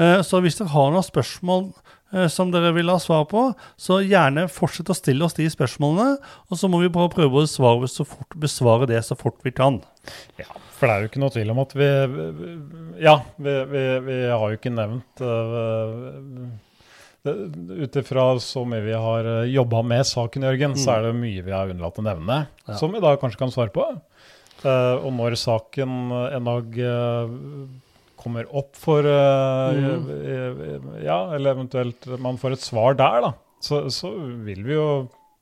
Eh, 0.00 0.18
så 0.26 0.42
hvis 0.42 0.58
dere 0.58 0.72
har 0.74 0.90
noen 0.90 1.06
spørsmål 1.06 1.68
eh, 1.70 1.89
som 2.32 2.50
dere 2.50 2.72
vil 2.74 2.90
ha 2.90 2.96
svar 3.02 3.26
på, 3.30 3.42
så 3.78 4.00
gjerne 4.02 4.48
fortsett 4.50 4.90
å 4.90 4.96
stille 4.98 5.22
oss 5.26 5.36
de 5.36 5.46
spørsmålene. 5.52 6.16
Og 6.50 6.58
så 6.58 6.66
må 6.70 6.80
vi 6.82 6.88
bare 6.92 7.12
prøve 7.12 7.30
å 7.30 7.44
besvare, 7.44 7.86
så 7.90 8.06
fort, 8.08 8.34
besvare 8.42 8.88
det 8.90 9.02
så 9.06 9.14
fort 9.18 9.38
vi 9.46 9.52
kan. 9.54 9.78
Ja, 10.40 10.48
for 10.78 10.88
det 10.88 10.94
er 10.96 11.04
jo 11.04 11.10
ikke 11.12 11.22
noe 11.22 11.34
tvil 11.34 11.52
om 11.52 11.60
at 11.62 11.74
vi 11.76 11.88
Ja, 13.04 13.14
vi, 13.36 13.54
vi, 13.70 13.84
vi 14.06 14.18
har 14.32 14.46
jo 14.48 14.56
ikke 14.56 14.72
nevnt 14.72 15.20
uh, 15.20 16.48
Ut 17.84 17.98
ifra 18.00 18.24
så 18.40 18.62
mye 18.64 18.80
vi 18.86 18.94
har 18.96 19.26
jobba 19.52 19.82
med 19.84 20.06
saken, 20.08 20.46
Jørgen, 20.48 20.76
så 20.80 20.94
er 20.96 21.02
det 21.10 21.14
mye 21.20 21.44
vi 21.44 21.52
har 21.52 21.68
unnlatt 21.68 22.00
å 22.00 22.04
nevne, 22.06 22.38
Ja. 22.64 22.78
som 22.80 22.94
vi 22.96 23.02
da 23.04 23.12
kanskje 23.20 23.42
kan 23.42 23.52
svare 23.52 23.68
på. 23.74 23.84
Eh, 24.64 24.96
og 25.04 25.12
når 25.16 25.36
saken 25.40 25.92
en 26.16 26.48
dag 26.48 26.78
eh, 26.80 27.34
kommer 28.20 28.48
opp 28.56 28.76
for 28.78 29.06
eh, 29.06 29.80
eh, 29.80 30.76
Ja, 31.04 31.18
eller 31.34 31.56
eventuelt 31.56 32.06
man 32.20 32.38
får 32.40 32.56
et 32.56 32.64
svar 32.64 32.98
der, 32.98 33.24
da, 33.26 33.32
så, 33.64 33.82
så 33.92 34.12
vil 34.46 34.62
vi 34.66 34.76
jo 34.76 34.86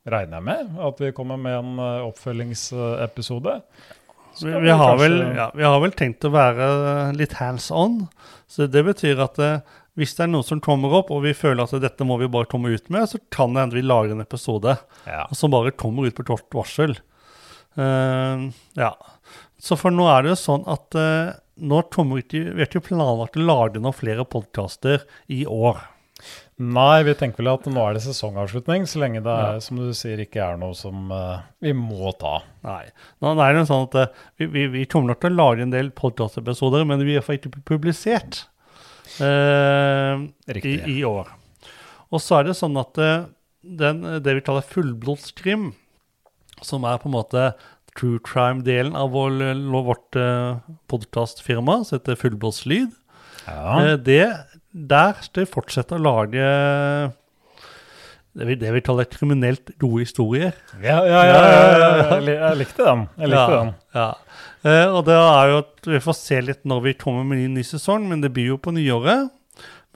regne 0.08 0.40
med 0.40 0.78
at 0.80 1.02
vi 1.02 1.12
kommer 1.16 1.40
med 1.40 1.58
en 1.58 1.82
eh, 1.82 2.06
oppfølgingsepisode. 2.08 3.58
Vi, 4.38 4.52
vi, 4.62 4.70
har 4.70 4.94
vel, 5.00 5.18
ja, 5.34 5.48
vi 5.54 5.66
har 5.66 5.80
vel 5.82 5.92
tenkt 5.98 6.24
å 6.28 6.30
være 6.30 6.66
litt 7.18 7.34
hands 7.40 7.72
on. 7.74 8.04
Så 8.46 8.68
det 8.70 8.84
betyr 8.86 9.18
at 9.24 9.40
hvis 9.98 10.14
det 10.14 10.28
er 10.28 10.30
noe 10.30 10.46
som 10.46 10.60
kommer 10.62 10.94
opp, 11.00 11.10
og 11.10 11.24
vi 11.24 11.34
føler 11.34 11.64
at 11.64 11.82
dette 11.82 12.06
må 12.06 12.20
vi 12.20 12.30
bare 12.30 12.46
komme 12.50 12.70
ut 12.70 12.86
med, 12.94 13.08
så 13.10 13.18
kan 13.34 13.50
det 13.54 13.64
hende 13.64 13.78
vi 13.80 13.82
lager 13.82 14.14
en 14.14 14.22
episode 14.22 14.76
Ja. 15.08 15.24
som 15.34 15.50
bare 15.50 15.74
kommer 15.74 16.06
ut 16.06 16.14
på 16.14 16.26
kort 16.28 16.46
varsel. 16.54 16.94
Uh, 17.78 18.46
ja. 18.78 18.92
Så 19.58 19.74
for 19.78 19.90
nå 19.94 20.06
er 20.12 20.22
det 20.22 20.32
jo 20.36 20.38
sånn 20.38 20.64
at 20.70 20.94
eh, 20.94 21.34
nå 21.58 21.82
kommer 21.92 22.22
vi 22.22 22.42
ikke 22.64 22.84
planlagt 22.84 23.38
å 23.38 23.44
lage 23.44 23.82
noen 23.82 23.96
flere 23.96 24.26
podkaster 24.28 25.04
i 25.32 25.44
år. 25.48 25.80
Nei, 26.58 27.04
vi 27.06 27.14
tenker 27.14 27.44
vel 27.44 27.52
at 27.52 27.66
nå 27.70 27.82
er 27.86 27.94
det 27.94 28.02
sesongavslutning, 28.02 28.88
så 28.90 28.98
lenge 29.04 29.22
det 29.22 29.30
er, 29.30 29.60
som 29.62 29.78
du 29.78 29.92
sier, 29.94 30.18
ikke 30.24 30.42
er 30.42 30.58
noe 30.58 30.74
som 30.74 31.12
uh, 31.14 31.44
vi 31.62 31.70
må 31.76 32.10
ta. 32.18 32.40
Nei. 32.66 32.88
Nå 33.22 33.36
er 33.36 33.54
det 33.54 33.62
jo 33.62 33.68
sånn 33.68 33.86
at 33.86 33.98
uh, 34.00 34.24
vi, 34.40 34.48
vi, 34.50 34.64
vi 34.72 34.86
kommer 34.90 35.12
nok 35.12 35.22
til 35.22 35.36
å 35.36 35.38
lage 35.38 35.66
en 35.66 35.74
del 35.74 35.92
podkastepisoder, 35.94 36.86
men 36.88 37.04
vi 37.06 37.14
har 37.20 37.38
ikke 37.38 37.62
publisert 37.62 38.42
uh, 39.22 40.18
i, 40.50 40.74
i 40.98 40.98
år. 41.06 41.30
Og 42.10 42.24
så 42.24 42.40
er 42.40 42.48
det 42.48 42.58
sånn 42.58 42.78
at 42.80 42.98
den, 42.98 44.02
det 44.24 44.38
vi 44.40 44.42
kaller 44.42 44.66
fullblodskrim, 44.66 45.70
som 46.64 46.86
er 46.88 46.98
på 46.98 47.06
en 47.06 47.14
måte 47.14 47.50
true 47.98 48.22
crime-delen 48.24 48.96
av 48.96 49.10
vår, 49.14 49.40
vårt 49.82 50.18
uh, 50.18 50.60
podkastfirma, 50.90 51.82
som 51.84 51.98
heter 51.98 52.18
Fullblodslyd, 52.18 52.94
Ja. 53.48 53.78
Eh, 53.80 53.96
det, 53.96 54.24
der 54.70 55.16
skal 55.24 55.46
vi 55.46 55.50
fortsette 55.50 55.96
å 55.96 56.02
lage 56.04 56.44
det 58.38 58.46
vi, 58.46 58.54
det 58.60 58.70
vi 58.70 58.82
kaller 58.84 59.08
kriminelt 59.10 59.72
gode 59.82 60.04
historier. 60.04 60.52
Ja, 60.78 61.00
ja, 61.02 61.22
ja, 61.26 61.38
ja, 61.42 61.70
ja, 61.72 62.18
Jeg, 62.22 62.58
likte 62.60 62.84
den. 62.84 63.06
Jeg 63.18 63.32
likte 63.32 63.40
ja, 63.40 63.56
den. 63.56 63.72
Ja. 63.96 64.08
Eh, 64.62 64.84
og 64.92 65.00
det 65.08 65.16
er 65.16 65.50
jo 65.50 65.56
at 65.64 65.88
vi 65.90 66.00
får 66.04 66.16
se 66.18 66.38
litt 66.44 66.62
når 66.68 66.84
vi 66.84 66.94
kommer 67.00 67.26
med 67.26 67.42
en 67.46 67.56
ny 67.58 67.64
sesong, 67.66 68.06
men 68.10 68.22
det 68.22 68.30
blir 68.36 68.52
jo 68.52 68.60
på 68.62 68.74
nyåret. 68.76 69.32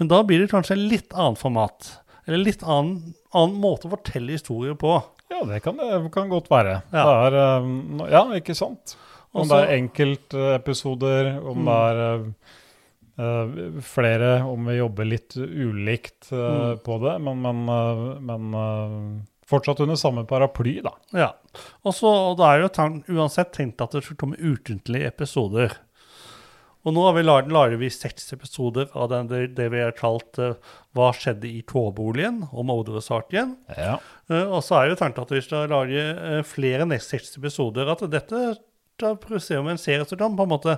Men 0.00 0.10
da 0.10 0.22
blir 0.26 0.42
det 0.42 0.50
kanskje 0.50 0.74
en 0.74 0.88
litt 0.90 1.14
annet 1.14 1.38
format. 1.38 1.92
Eller 2.26 2.42
litt 2.42 2.64
annen, 2.64 3.12
annen 3.30 3.60
måte 3.62 3.86
å 3.86 3.94
fortelle 3.94 4.34
historier 4.34 4.74
på. 4.80 4.96
Ja, 5.32 5.40
det 5.48 5.62
kan, 5.64 5.78
det 5.80 6.12
kan 6.14 6.28
godt 6.32 6.50
være. 6.52 6.76
Ja. 6.92 7.02
Det 7.08 7.16
er, 7.24 7.36
eh, 7.40 8.10
ja, 8.12 8.22
ikke 8.38 8.54
sant? 8.58 8.96
Om 9.32 9.46
Også- 9.46 9.56
det 9.56 9.64
er 9.64 9.76
enkeltepisoder, 9.80 11.30
om 11.40 11.58
Mm. 11.58 11.64
det 11.70 11.74
er 12.04 12.24
eh, 13.18 13.80
flere, 13.84 14.42
om 14.44 14.66
vi 14.66 14.76
jobber 14.78 15.04
litt 15.08 15.36
ulikt 15.36 16.30
uh, 16.32 16.38
Mm. 16.72 16.78
på 16.84 16.98
det, 17.02 17.20
men, 17.20 17.42
men, 17.42 17.68
uh, 17.68 18.20
men 18.20 19.22
fortsatt 19.46 19.80
under 19.84 19.96
samme 20.00 20.24
paraply, 20.26 20.80
da. 20.82 20.92
Ja. 21.12 21.30
Og 21.84 21.92
så, 21.94 22.08
og 22.08 22.38
det 22.38 22.46
er 22.48 22.62
jo 22.62 23.18
uansett 23.18 23.52
tenkt 23.52 23.80
at 23.84 23.90
det 23.92 24.04
skal 24.04 24.16
komme 24.16 24.36
ukentlige 24.40 25.06
episoder. 25.10 25.76
Og 26.82 26.94
nå 26.96 27.04
har 27.06 27.14
vi 27.14 27.22
laget, 27.22 27.52
lager 27.54 27.78
vi 27.78 27.90
seks 27.94 28.32
episoder 28.34 28.88
av 28.98 29.10
den, 29.12 29.30
det, 29.54 29.68
vi 29.70 29.82
har 29.84 29.94
kalt 29.94 30.38
uh, 30.42 30.56
'Hva 30.94 31.12
skjedde 31.14 31.46
i 31.46 31.62
tåboligen?' 31.62 32.48
om 32.50 32.72
Odderud-saken. 32.74 33.54
Ja. 33.76 34.00
Uh, 34.30 34.48
og 34.48 34.60
så 34.66 34.80
er 34.80 34.90
jo 34.90 34.98
tanken 34.98 35.22
at 35.22 35.30
vi 35.30 35.44
skal 35.44 35.70
lage 35.70 36.02
uh, 36.18 36.42
flere 36.42 36.88
neste 36.88 37.16
seks 37.16 37.38
episoder. 37.38 37.86
At 37.92 38.02
dette 38.10 38.42
da 39.02 39.16
se 39.40 39.56
om 39.58 39.66
en 39.68 39.78
serie 39.80 40.04
som 40.06 40.18
kan 40.18 40.36
på 40.36 40.44
en 40.46 40.52
måte 40.52 40.76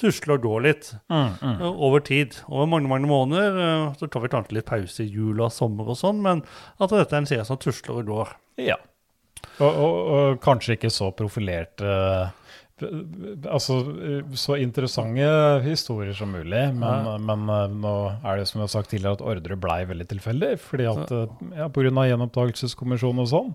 tusle 0.00 0.34
og 0.34 0.42
gå 0.44 0.58
litt 0.64 0.94
Mm, 1.08 1.34
mm. 1.40 1.60
over 1.62 2.00
tid. 2.00 2.36
Over 2.48 2.66
mange 2.66 2.88
mange 2.88 3.06
måneder. 3.06 3.94
så 3.98 4.06
tar 4.06 4.20
vi 4.20 4.28
kanskje 4.28 4.54
litt 4.54 4.66
pause 4.66 5.04
i 5.04 5.08
jul 5.08 5.40
og 5.40 5.52
sommer 5.52 5.88
og 5.88 5.96
sånn, 5.96 6.22
men 6.22 6.42
at 6.80 6.90
dette 6.90 7.14
er 7.14 7.22
en 7.22 7.26
serie 7.26 7.44
som 7.44 7.56
tusler 7.56 8.02
og 8.02 8.06
går. 8.06 8.28
ja. 8.58 8.76
Og, 9.60 9.68
og, 9.68 9.96
og 10.08 10.40
kanskje 10.40 10.76
ikke 10.76 10.90
så 10.90 11.10
profilert 11.12 11.80
eh, 11.80 12.30
Altså 13.48 13.78
eh, 13.96 14.34
så 14.38 14.56
interessante 14.60 15.26
historier 15.66 16.14
som 16.16 16.32
mulig, 16.34 16.64
men, 16.74 17.08
Ja. 17.08 17.16
men 17.18 17.48
eh, 17.48 17.76
nå 17.84 17.94
er 18.24 18.38
det 18.42 18.48
som 18.50 18.60
jeg 18.60 18.68
har 18.68 18.74
sagt 18.76 18.90
tidligere, 18.92 19.18
at 19.20 19.26
ordre 19.34 19.56
blei 19.60 19.82
veldig 19.88 20.08
tilfeldig. 20.12 20.52
fordi 20.60 20.88
at 20.90 21.10
eh, 21.12 21.36
ja, 21.58 21.68
Pga. 21.72 22.06
gjenopptakelseskommisjonen 22.12 23.22
og 23.24 23.30
sånn. 23.32 23.52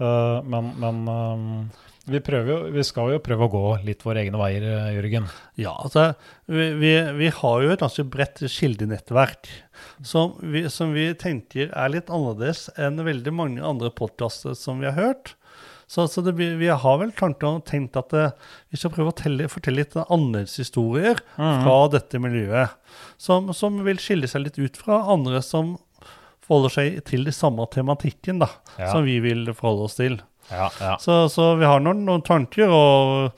Eh, 0.00 0.40
men 0.46 0.72
men 0.78 1.04
eh, 1.14 1.84
vi, 2.08 2.20
prøver 2.24 2.48
jo, 2.48 2.58
vi 2.72 2.82
skal 2.88 3.10
jo 3.12 3.18
prøve 3.20 3.44
å 3.48 3.52
gå 3.52 3.62
litt 3.84 4.00
våre 4.06 4.22
egne 4.22 4.38
veier, 4.40 4.64
eh, 4.64 4.92
Jørgen. 4.96 5.26
Ja, 5.60 5.74
altså, 5.84 6.14
vi, 6.48 6.70
vi, 6.80 6.92
vi 7.18 7.28
har 7.40 7.64
jo 7.64 7.72
et 7.74 7.82
ganske 7.82 8.04
bredt 8.08 8.40
kildenettverk 8.48 9.50
som 10.02 10.36
vi, 10.40 10.64
som 10.72 10.94
vi 10.96 11.10
tenker 11.18 11.68
er 11.74 11.92
litt 11.92 12.08
annerledes 12.08 12.68
enn 12.78 12.96
veldig 13.04 13.34
mange 13.34 13.60
andre 13.64 13.90
podkaster 13.92 14.56
som 14.56 14.80
vi 14.80 14.88
har 14.88 14.96
hørt. 14.96 15.34
Så, 15.88 16.04
så 16.12 16.20
det, 16.20 16.34
vi 16.36 16.68
har 16.68 16.98
vel 17.00 17.14
tenkt 17.16 17.96
at 17.96 18.10
det, 18.12 18.26
vi 18.68 18.76
skal 18.76 18.92
prøve 18.92 19.08
å 19.14 19.16
telle, 19.16 19.46
fortelle 19.48 19.80
litt 19.80 19.94
annerledeshistorier 19.96 21.20
fra 21.38 21.76
dette 21.92 22.20
miljøet, 22.20 22.74
som, 23.16 23.52
som 23.56 23.78
vil 23.86 23.96
skille 24.02 24.28
seg 24.28 24.44
litt 24.44 24.58
ut 24.60 24.76
fra 24.76 25.00
andre 25.14 25.40
som 25.44 25.76
forholder 26.44 26.74
seg 26.74 26.98
til 27.08 27.24
de 27.28 27.32
samme 27.34 27.64
tematikken 27.72 28.38
da, 28.44 28.50
Ja. 28.78 28.90
som 28.92 29.04
vi 29.08 29.18
vil 29.24 29.48
forholde 29.56 29.88
oss 29.88 29.96
til. 29.98 30.18
Ja, 30.52 30.68
ja. 30.80 30.94
Så, 31.00 31.26
så 31.32 31.54
vi 31.60 31.66
har 31.68 31.80
noen, 31.84 32.04
noen 32.08 32.22
tanker, 32.24 32.68
og, 32.72 33.32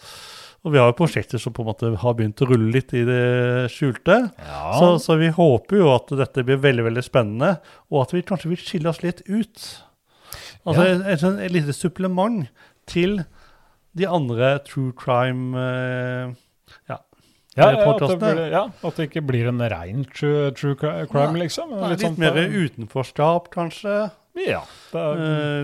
og 0.63 0.75
vi 0.75 0.79
har 0.79 0.91
jo 0.93 0.97
prosjekter 1.01 1.39
som 1.43 1.55
på 1.57 1.63
en 1.65 1.71
måte 1.73 1.91
har 2.03 2.15
begynt 2.19 2.43
å 2.45 2.47
rulle 2.51 2.71
litt 2.75 2.95
i 2.95 3.03
det 3.09 3.71
skjulte. 3.75 4.19
ja. 4.43 4.65
Så, 4.79 4.93
så 5.03 5.17
vi 5.23 5.31
håper 5.35 5.81
jo 5.83 5.89
at 5.95 6.11
dette 6.19 6.45
blir 6.47 6.59
veldig 6.63 6.87
veldig 6.91 7.03
spennende, 7.07 7.57
og 7.91 8.05
at 8.05 8.15
vi 8.15 8.23
kanskje 8.27 8.53
vil 8.53 8.63
skille 8.63 8.91
oss 8.93 9.03
litt 9.07 9.23
ut. 9.31 9.65
Altså 10.67 10.85
Ja. 10.85 10.95
et, 10.95 11.07
et, 11.07 11.21
sånn- 11.23 11.41
et 11.41 11.51
lite 11.53 11.73
supplement 11.73 12.49
til 12.87 13.25
de 13.97 14.07
andre 14.07 14.59
true 14.65 14.93
crime 14.93 15.57
eh, 15.57 16.35
Ja. 16.89 16.99
ja, 17.57 17.69
at 17.91 17.99
det 17.99 18.19
blir, 18.21 18.51
ja, 18.53 18.65
at 18.85 18.97
det 18.97 19.09
ikke 19.11 19.27
blir 19.27 19.49
en 19.49 19.59
rein 19.61 20.05
true, 20.15 20.51
true 20.53 20.75
crime, 20.77 21.09
Ja. 21.13 21.31
liksom. 21.33 21.71
Litt, 21.89 21.99
sånn- 22.01 22.19
mer 22.19 22.35
utenforskap, 22.37 23.49
kanskje. 23.51 24.11
Ja. 24.37 24.63
Er, 24.95 25.17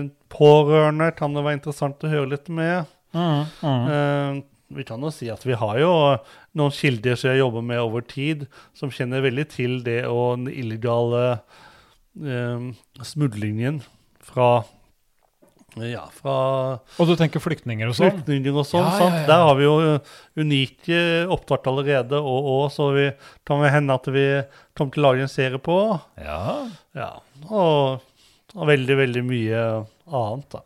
Eh, 0.03 0.09
pårørende 0.29 1.15
kan 1.15 1.33
det 1.33 1.43
være 1.43 1.59
interessant 1.61 1.99
å 2.03 2.09
høre 2.09 2.29
litt 2.29 2.49
med. 2.49 2.85
mm, 3.13 3.45
mm. 3.63 3.87
Eh, 3.89 4.43
vi 4.75 4.83
kan 4.83 4.99
jo 4.99 5.09
si 5.09 5.29
at 5.29 5.41
vi 5.45 5.53
har 5.53 5.77
jo 5.79 6.17
noen 6.53 6.71
kilder 6.71 7.15
som 7.15 7.29
jeg 7.31 7.39
jobber 7.39 7.61
med 7.63 7.77
over 7.79 8.01
tid, 8.01 8.47
som 8.73 8.89
kjenner 8.89 9.21
veldig 9.21 9.47
til 9.49 9.79
det 9.81 10.03
og 10.05 10.37
den 10.43 10.47
illegale 10.53 11.39
eh, 12.21 12.73
smuglingen 13.01 13.81
fra 14.21 14.65
ja, 15.85 16.03
fra 16.13 16.33
Og 16.97 17.09
du 17.09 17.13
tenker 17.19 17.41
flyktninger 17.43 17.89
og 17.91 17.95
sånn? 17.97 18.11
flyktninger 18.15 18.55
og 18.57 18.65
sånn. 18.67 18.85
Ja, 18.85 18.97
ja, 19.03 19.19
ja. 19.21 19.25
Der 19.29 19.43
har 19.45 19.55
vi 19.59 19.65
jo 19.67 19.75
eh, 19.83 20.11
unike 20.41 20.99
opptak 21.33 21.67
allerede, 21.69 22.19
og, 22.21 22.49
og 22.53 22.65
så 22.73 22.89
vi, 22.95 23.07
kan 23.47 23.61
det 23.65 23.73
hende 23.75 23.97
at 23.97 24.09
vi 24.13 24.25
kommer 24.77 24.95
til 24.95 25.03
å 25.03 25.07
lage 25.09 25.25
en 25.27 25.33
serie 25.33 25.61
på. 25.61 25.77
Ja, 26.21 26.41
Ja, 26.97 27.11
og, 27.49 28.01
og 28.55 28.69
veldig, 28.71 28.97
veldig 29.03 29.23
mye 29.27 29.61
annet, 30.07 30.49
da. 30.57 30.63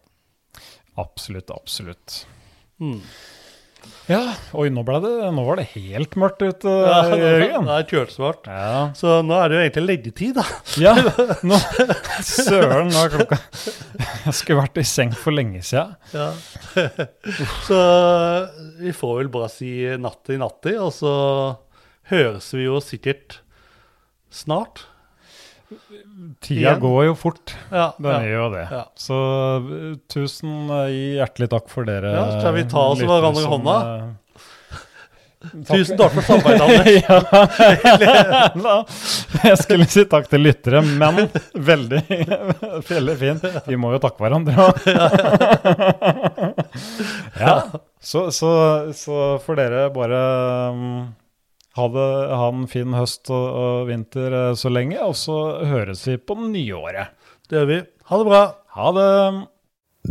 absolutt, 1.01 1.51
absolutt. 1.51 2.21
Mm. 2.81 3.01
Ja, 4.09 4.19
oi, 4.57 4.67
nå, 4.73 4.81
det, 4.83 5.11
nå 5.35 5.43
var 5.45 5.59
det 5.61 5.67
helt 5.75 6.15
mørkt 6.19 6.41
ute, 6.43 6.67
Ja, 6.67 6.97
det 7.07 7.19
Jørgen. 7.21 7.69
er 7.71 7.85
kjølsvart. 7.87 8.49
Ja. 8.49 8.81
Så 8.97 9.19
nå 9.23 9.37
er 9.37 9.49
det 9.51 9.57
jo 9.57 9.61
egentlig 9.63 9.85
leggetid, 9.87 10.39
da. 10.39 10.45
ja, 10.81 10.93
nå 11.47 11.59
Søren, 12.25 12.91
nå 12.91 13.05
er 13.05 13.13
klokka 13.13 13.39
Jeg 14.25 14.35
skulle 14.37 14.59
vært 14.63 14.81
i 14.81 14.85
seng 14.87 15.15
for 15.15 15.35
lenge 15.35 15.63
siden. 15.65 15.95
Ja. 16.11 16.31
så 17.67 17.79
vi 18.81 18.93
får 18.95 19.17
vel 19.21 19.31
bare 19.33 19.51
si 19.53 19.71
natti 20.01 20.37
natti, 20.41 20.75
og 20.81 20.91
så 20.97 21.13
høres 22.11 22.51
vi 22.57 22.67
jo 22.67 22.81
sikkert 22.83 23.39
snart. 24.31 24.85
Tida 26.43 26.75
går 26.81 27.05
jo 27.09 27.13
fort. 27.19 27.53
Ja, 27.71 27.91
Den 27.97 28.11
ja. 28.11 28.21
gjør 28.27 28.41
jo 28.41 28.47
det. 28.55 28.63
Ja. 28.71 28.81
Så 28.99 29.19
uh, 29.65 29.93
tusen 30.11 30.65
uh, 30.71 30.87
hjertelig 30.91 31.51
takk 31.53 31.69
for 31.71 31.87
dere. 31.87 32.11
Ja, 32.17 32.25
skal 32.39 32.57
vi 32.57 32.65
ta 32.71 32.87
oss 32.93 33.03
hverandre 33.05 33.43
i 33.45 33.51
hånda? 33.53 33.77
uh, 33.81 34.09
Tusen 35.65 35.97
takk 35.97 36.11
for 36.13 36.21
samarbeidet, 36.21 37.01
Anders. 38.53 39.05
jeg 39.41 39.57
skulle 39.57 39.87
si 39.89 40.03
takk 40.05 40.27
til 40.29 40.43
lyttere, 40.45 40.83
men 40.85 41.23
veldig, 41.57 42.01
veldig 42.91 43.15
fint. 43.17 43.47
Vi 43.65 43.79
må 43.81 43.89
jo 43.95 44.01
takke 44.03 44.21
hverandre 44.21 44.67
òg. 44.67 44.77
ja, 47.41 47.55
så, 47.97 48.27
så, 48.29 48.51
så 48.93 49.17
får 49.41 49.59
dere 49.63 49.87
bare 49.95 50.21
um, 50.77 50.85
ha, 51.77 51.87
det, 51.87 52.07
ha 52.35 52.47
en 52.51 52.67
fin 52.67 52.95
høst 52.97 53.31
og, 53.31 53.45
og 53.63 53.89
vinter 53.91 54.35
eh, 54.35 54.53
så 54.59 54.71
lenge, 54.71 54.99
og 54.99 55.15
så 55.19 55.37
høres 55.69 56.03
vi 56.09 56.17
på 56.19 56.35
nyåret. 56.39 57.15
Det 57.47 57.61
gjør 57.61 57.69
vi. 57.69 57.79
Ha 58.11 58.19
det 58.19 58.27
bra. 58.27 58.41
Ha 58.75 58.91
det! 58.97 59.09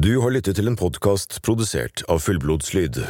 Du 0.01 0.13
har 0.23 0.33
lyttet 0.33 0.57
til 0.57 0.71
en 0.71 0.79
podkast 0.79 1.41
produsert 1.45 2.05
av 2.09 2.23
Fullblodslyd. 2.25 3.03